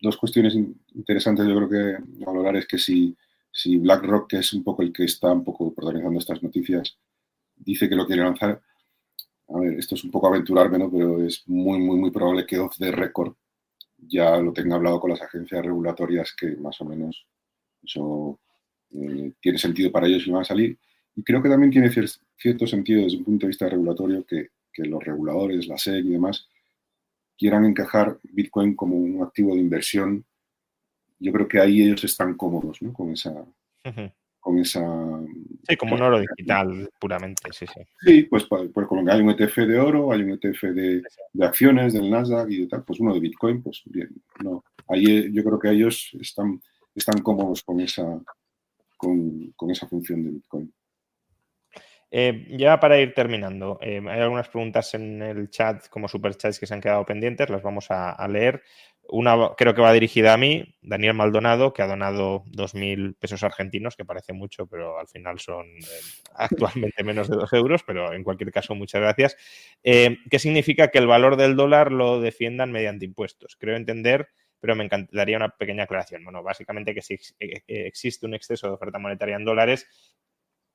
[0.00, 0.54] dos cuestiones
[0.94, 3.16] interesantes yo creo que valorar es que si
[3.54, 6.98] si BlackRock, que es un poco el que está un poco protagonizando estas noticias,
[7.54, 8.60] dice que lo quiere lanzar,
[9.48, 10.90] a ver, esto es un poco aventurarme, ¿no?
[10.90, 13.34] Pero es muy, muy, muy probable que off the record
[13.96, 17.26] ya lo tenga hablado con las agencias regulatorias que más o menos
[17.82, 18.40] eso
[18.90, 20.76] eh, tiene sentido para ellos y van a salir.
[21.14, 21.90] Y creo que también tiene
[22.36, 26.10] cierto sentido desde un punto de vista regulatorio que, que los reguladores, la SEC y
[26.10, 26.48] demás,
[27.38, 30.24] quieran encajar Bitcoin como un activo de inversión
[31.24, 32.92] yo creo que ahí ellos están cómodos ¿no?
[32.92, 33.32] con esa...
[34.40, 34.82] Con esa
[35.66, 37.80] sí, como un oro digital puramente, sí, sí.
[38.00, 41.02] Sí, pues, pues, como hay un ETF de oro, hay un ETF de,
[41.32, 44.10] de, acciones del Nasdaq y de tal, pues uno de Bitcoin, pues bien,
[44.42, 44.62] no.
[44.88, 46.60] Ahí eh, yo creo que ellos están,
[46.94, 48.04] están cómodos con esa,
[48.98, 50.70] con, con esa función de Bitcoin.
[52.16, 56.66] Eh, ya para ir terminando, eh, hay algunas preguntas en el chat como superchats que
[56.68, 58.62] se han quedado pendientes, las vamos a, leer.
[59.08, 63.96] Una creo que va dirigida a mí, Daniel Maldonado, que ha donado 2.000 pesos argentinos,
[63.96, 66.00] que parece mucho, pero al final son eh,
[66.36, 69.36] actualmente menos de 2 euros, pero en cualquier caso, muchas gracias.
[69.82, 73.56] ¿Qué significa que el valor del dólar lo defiendan mediante impuestos?
[73.58, 74.28] Creo entender,
[74.60, 76.22] pero me encantaría una pequeña aclaración.
[76.22, 77.18] Bueno, básicamente que si
[77.66, 79.88] existe un exceso de oferta monetaria en dólares,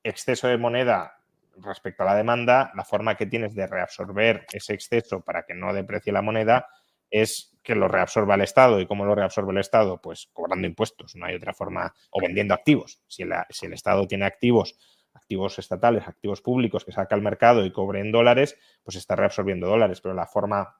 [0.02, 1.16] exceso de moneda
[1.58, 5.72] respecto a la demanda, la forma que tienes de reabsorber ese exceso para que no
[5.72, 6.68] deprecie la moneda
[7.10, 8.80] es que lo reabsorba el Estado.
[8.80, 10.00] ¿Y cómo lo reabsorbe el Estado?
[10.00, 13.02] Pues cobrando impuestos, no hay otra forma, o vendiendo activos.
[13.08, 14.78] Si, el Estado tiene activos,
[15.12, 19.66] activos estatales, activos públicos que saca al mercado y cobre en dólares, pues está reabsorbiendo
[19.66, 20.79] dólares, pero la forma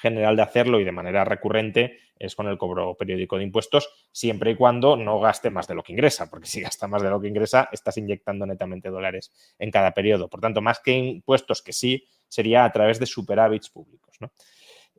[0.00, 4.52] general de hacerlo y de manera recurrente es con el cobro periódico de impuestos, siempre
[4.52, 7.20] y cuando no gaste más de lo que ingresa, porque si gasta más de lo
[7.20, 10.28] que ingresa, estás inyectando netamente dólares en cada periodo.
[10.28, 14.16] Por tanto, más que impuestos que sí, sería a través de superávits públicos.
[14.20, 14.32] ¿no?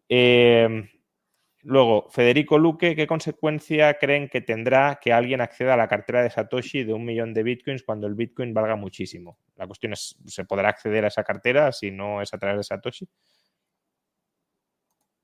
[0.08, 0.90] Eh,
[1.64, 6.30] luego, Federico Luque, ¿qué consecuencia creen que tendrá que alguien acceda a la cartera de
[6.30, 9.38] Satoshi de un millón de bitcoins cuando el bitcoin valga muchísimo?
[9.56, 12.64] La cuestión es, ¿se podrá acceder a esa cartera si no es a través de
[12.64, 13.08] Satoshi?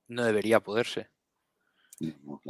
[0.07, 1.09] No debería poderse.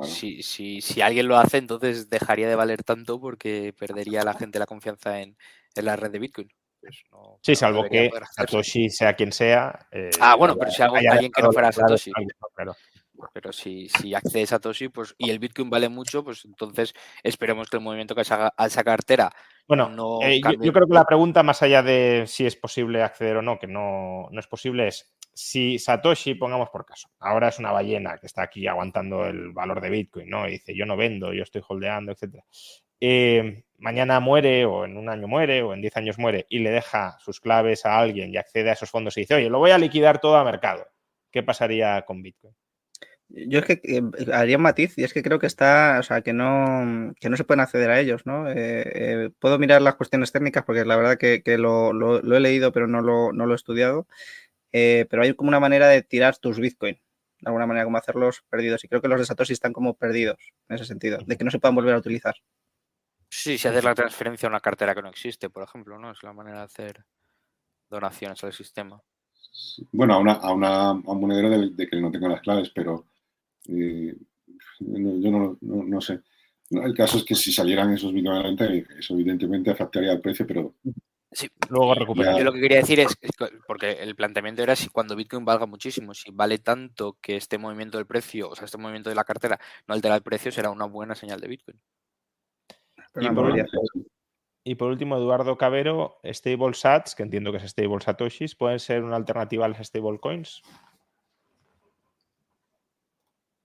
[0.03, 4.65] Si, si, alguien lo hace, entonces dejaría de valer tanto porque perdería la gente la
[4.65, 5.37] confianza en,
[5.75, 6.51] en la red de Bitcoin.
[6.81, 7.39] pues no.
[7.43, 8.09] Sí, no salvo que.
[8.31, 9.87] Satoshi sea quien sea.
[9.91, 12.11] eh, Ah, bueno, pero si haya alguien que no fuera Satoshi.
[12.55, 12.75] claro.
[13.33, 17.69] Pero si, si accede a Satoshi pues, y el Bitcoin vale mucho, pues entonces esperemos
[17.69, 19.31] que el movimiento que se haga a esa cartera
[19.67, 23.37] Bueno, no eh, yo creo que la pregunta, más allá de si es posible acceder
[23.37, 27.59] o no, que no, no es posible, es si Satoshi, pongamos por caso, ahora es
[27.59, 30.47] una ballena que está aquí aguantando el valor de Bitcoin, ¿no?
[30.47, 32.45] Y dice, yo no vendo, yo estoy holdeando, etcétera.
[33.01, 36.71] Eh, mañana muere, o en un año muere, o en 10 años muere, y le
[36.71, 39.71] deja sus claves a alguien y accede a esos fondos y dice, oye, lo voy
[39.71, 40.87] a liquidar todo a mercado.
[41.31, 42.55] ¿Qué pasaría con Bitcoin?
[43.27, 44.01] Yo es que eh,
[44.33, 47.35] haría un matiz y es que creo que está, o sea, que no, que no
[47.37, 48.45] se pueden acceder a ellos, ¿no?
[48.49, 51.91] Eh, puedo mirar las cuestiones técnicas porque la verdad que, lo-
[52.21, 54.07] lo he leído pero no lo, no lo he estudiado,
[54.77, 58.43] Eh, pero hay como una manera de tirar tus Bitcoin, de alguna manera como hacerlos
[58.49, 60.35] perdidos y creo que los de Satoshi están como perdidos
[60.67, 62.35] en ese sentido, de que no se puedan volver a utilizar.
[63.29, 66.11] Sí, si haces la transferencia a una cartera que no existe, por ejemplo, ¿no?
[66.11, 67.05] Es la manera de hacer
[67.89, 69.01] donaciones al sistema.
[69.93, 72.69] Bueno, a, una, a, una, a un monedero de, de que no tengo las claves,
[72.75, 73.05] pero
[73.69, 74.13] eh,
[74.79, 76.19] yo no, no, no sé.
[76.69, 80.11] El caso es que si salieran esos bitcoins a la venta, eh, eso evidentemente afectaría
[80.11, 80.75] al precio, pero
[81.35, 82.37] Sí, Luego recuperar.
[82.37, 85.43] Yo lo que quería decir es, es que- porque el planteamiento era si cuando Bitcoin
[85.43, 89.15] valga muchísimo, si vale tanto que este movimiento del precio, o sea, este movimiento de
[89.15, 91.81] la cartera no altera el precio, será una buena señal de Bitcoin.
[93.19, 93.67] Y por último-
[94.67, 99.03] Y por último, Eduardo Cabero, Stable Sats, que entiendo que es Stable Satoshis, ¿pueden ser
[99.03, 100.61] una alternativa a las stable coins?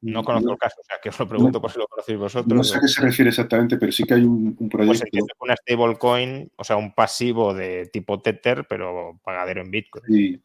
[0.03, 2.57] No conozco el caso, o sea que os lo pregunto por si lo conocéis vosotros.
[2.57, 5.05] no sé a qué se refiere exactamente, pero sí que hay un, un Pues proyecto.
[5.05, 10.05] entiendo que una stablecoin, o sea, un pasivo de tipo Tether, pero pagadero en Bitcoin.
[10.09, 10.43] Y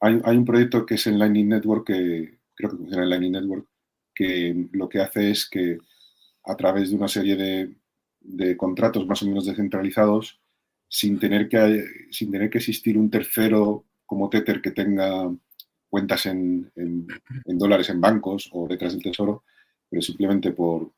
[0.00, 3.32] hay, hay un proyecto que es en Lightning Network, que creo que funciona en Lightning
[3.32, 3.68] Network,
[4.14, 5.78] que lo que hace es que
[6.44, 7.76] a través de una serie de,
[8.20, 10.40] de contratos más o menos descentralizados,
[10.88, 15.30] sin tener, que, sin tener que existir un tercero como Tether que tenga
[15.88, 17.06] cuentas en, en-
[17.44, 19.44] en dólares en bancos o letras del tesoro,
[19.88, 20.90] pero simplemente por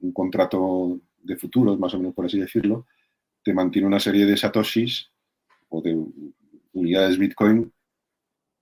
[0.00, 2.86] un contrato de futuros, más o menos por así decirlo,
[3.42, 5.10] te mantiene una serie de satoshis
[5.70, 5.96] o de
[6.72, 7.72] unidades Bitcoin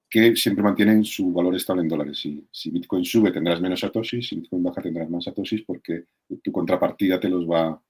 [0.08, 2.18] que siempre mantienen su valor estable en dólares.
[2.18, 6.04] Si, si Bitcoin sube tendrás menos satoshis, si Bitcoin baja tendrás más satoshis porque
[6.42, 7.80] tu contrapartida te los va,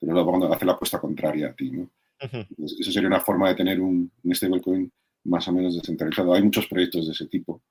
[0.00, 1.70] te los va cuando hace la apuesta contraria a ti.
[1.70, 1.82] ¿no?
[2.24, 2.36] Ujú.
[2.50, 4.90] Entonces, eso sería una forma de tener un, un stablecoin
[5.24, 6.34] más o menos descentralizado.
[6.34, 7.62] Hay muchos proyectos de ese tipo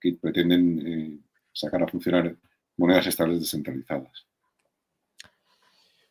[0.00, 1.18] que pretenden eh,
[1.52, 2.36] sacar a funcionar
[2.76, 4.26] monedas estables descentralizadas.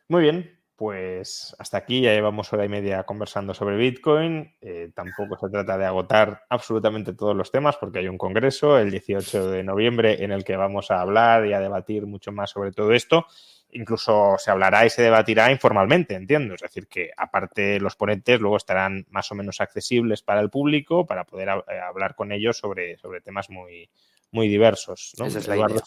[0.08, 4.56] Muy bien, pues hasta aquí ya llevamos hora y media conversando sobre Bitcoin.
[4.62, 8.90] Eh, tampoco se trata de agotar absolutamente todos los temas porque hay un congreso el
[8.90, 12.72] 18 de noviembre en el que vamos a hablar y a debatir mucho más sobre
[12.72, 13.26] todo esto.
[13.72, 16.56] Incluso se hablará y se debatirá informalmente, entiendo.
[16.56, 21.06] Es decir, que aparte los ponentes luego estarán más o menos accesibles para el público
[21.06, 23.90] para poder eh, hablar con ellos sobre, sobre temas muy,
[24.32, 25.14] muy diversos.
[25.20, 25.26] ¿no?
[25.26, 25.86] Esa es la Eduardo, idea.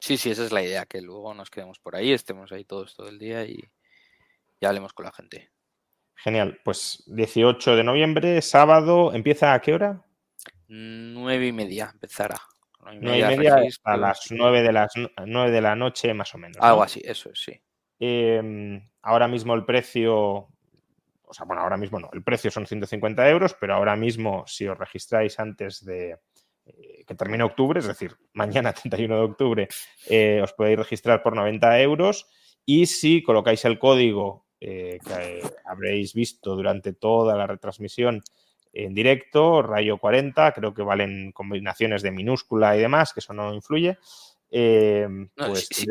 [0.00, 2.94] Sí, sí, esa es la idea, que luego nos quedemos por ahí, estemos ahí todos
[2.94, 3.68] todo el día y,
[4.60, 5.50] y hablemos con la gente.
[6.14, 6.60] Genial.
[6.64, 10.04] Pues 18 de noviembre, sábado, ¿empieza a qué hora?
[10.66, 12.36] Nueve y media empezará.
[12.80, 14.34] Nueve Nueve y media registro, a las sí.
[14.36, 16.56] nueve de las de la noche, más o menos.
[16.56, 16.64] ¿no?
[16.64, 17.60] Algo así, eso es, sí.
[18.00, 23.28] Eh, ahora mismo el precio, o sea, bueno, ahora mismo no, el precio son 150
[23.28, 26.18] euros, pero ahora mismo si os registráis antes de
[26.66, 29.68] eh, que termine octubre, es decir, mañana 31 de octubre,
[30.08, 32.26] eh, os podéis registrar por 90 euros
[32.64, 38.22] y si colocáis el código eh, que habréis visto durante toda la retransmisión
[38.72, 43.54] en directo, rayo 40, creo que valen combinaciones de minúscula y demás, que eso no
[43.54, 43.98] influye.
[44.50, 45.86] eh, No, pues sí-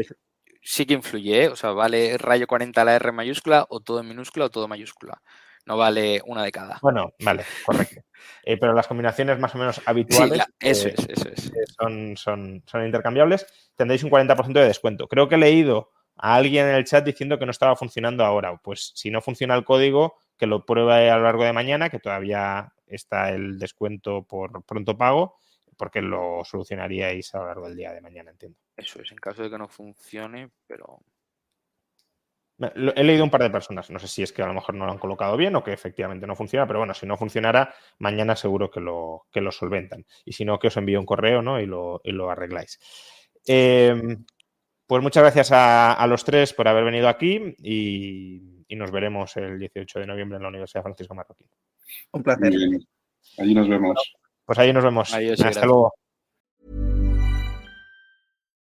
[0.61, 0.85] sí.
[0.85, 1.47] que influye, ¿eh?
[1.49, 5.21] O sea, vale rayo 40 la R mayúscula o todo en minúscula o todo mayúscula.
[5.65, 6.79] No vale una de cada.
[6.81, 8.01] Bueno, vale, correcto.
[8.43, 11.51] Eh, pero las combinaciones más o menos Sí, habituales la- eso es, eso es.
[11.77, 13.45] son, son, son intercambiables.
[13.75, 15.07] Tendréis un 40% de descuento.
[15.07, 18.57] Creo que he leído a alguien en el chat diciendo que no estaba funcionando ahora.
[18.57, 21.99] Pues si no funciona el código, que lo pruebe a lo largo de mañana, que
[21.99, 25.37] todavía está el descuento por pronto pago,
[25.77, 28.57] porque lo solucionaríais a lo largo del día de mañana, entiendo.
[28.75, 30.99] Eso es, en caso de que no funcione, pero
[32.59, 34.87] He leído un par de personas, no sé si es que a lo mejor no
[34.87, 38.35] lo han colocado bien o que efectivamente no funciona, pero bueno, si no funcionara, mañana
[38.35, 40.07] seguro que lo, que lo solventan.
[40.25, 41.61] Y si no, que os envío un correo ¿no?
[41.61, 42.79] y, lo, y lo arregláis.
[43.45, 44.17] Eh,
[44.87, 49.35] pues muchas gracias a, a los tres por haber venido aquí y, y nos veremos
[49.37, 51.47] el 18 de noviembre en la Universidad Francisco Marroquín.
[52.13, 52.53] Un placer.
[53.37, 54.13] Allí nos vemos.
[54.45, 55.13] Pues ahí nos vemos.
[55.13, 55.65] Adiós Hasta gracias.
[55.65, 55.93] luego.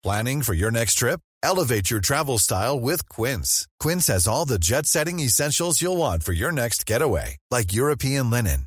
[0.02, 1.20] Planning for your next trip?
[1.42, 3.66] Elevate your travel style with Quince.
[3.78, 8.30] Quince has all the jet setting essentials you'll want for your next getaway, like European
[8.30, 8.66] linen,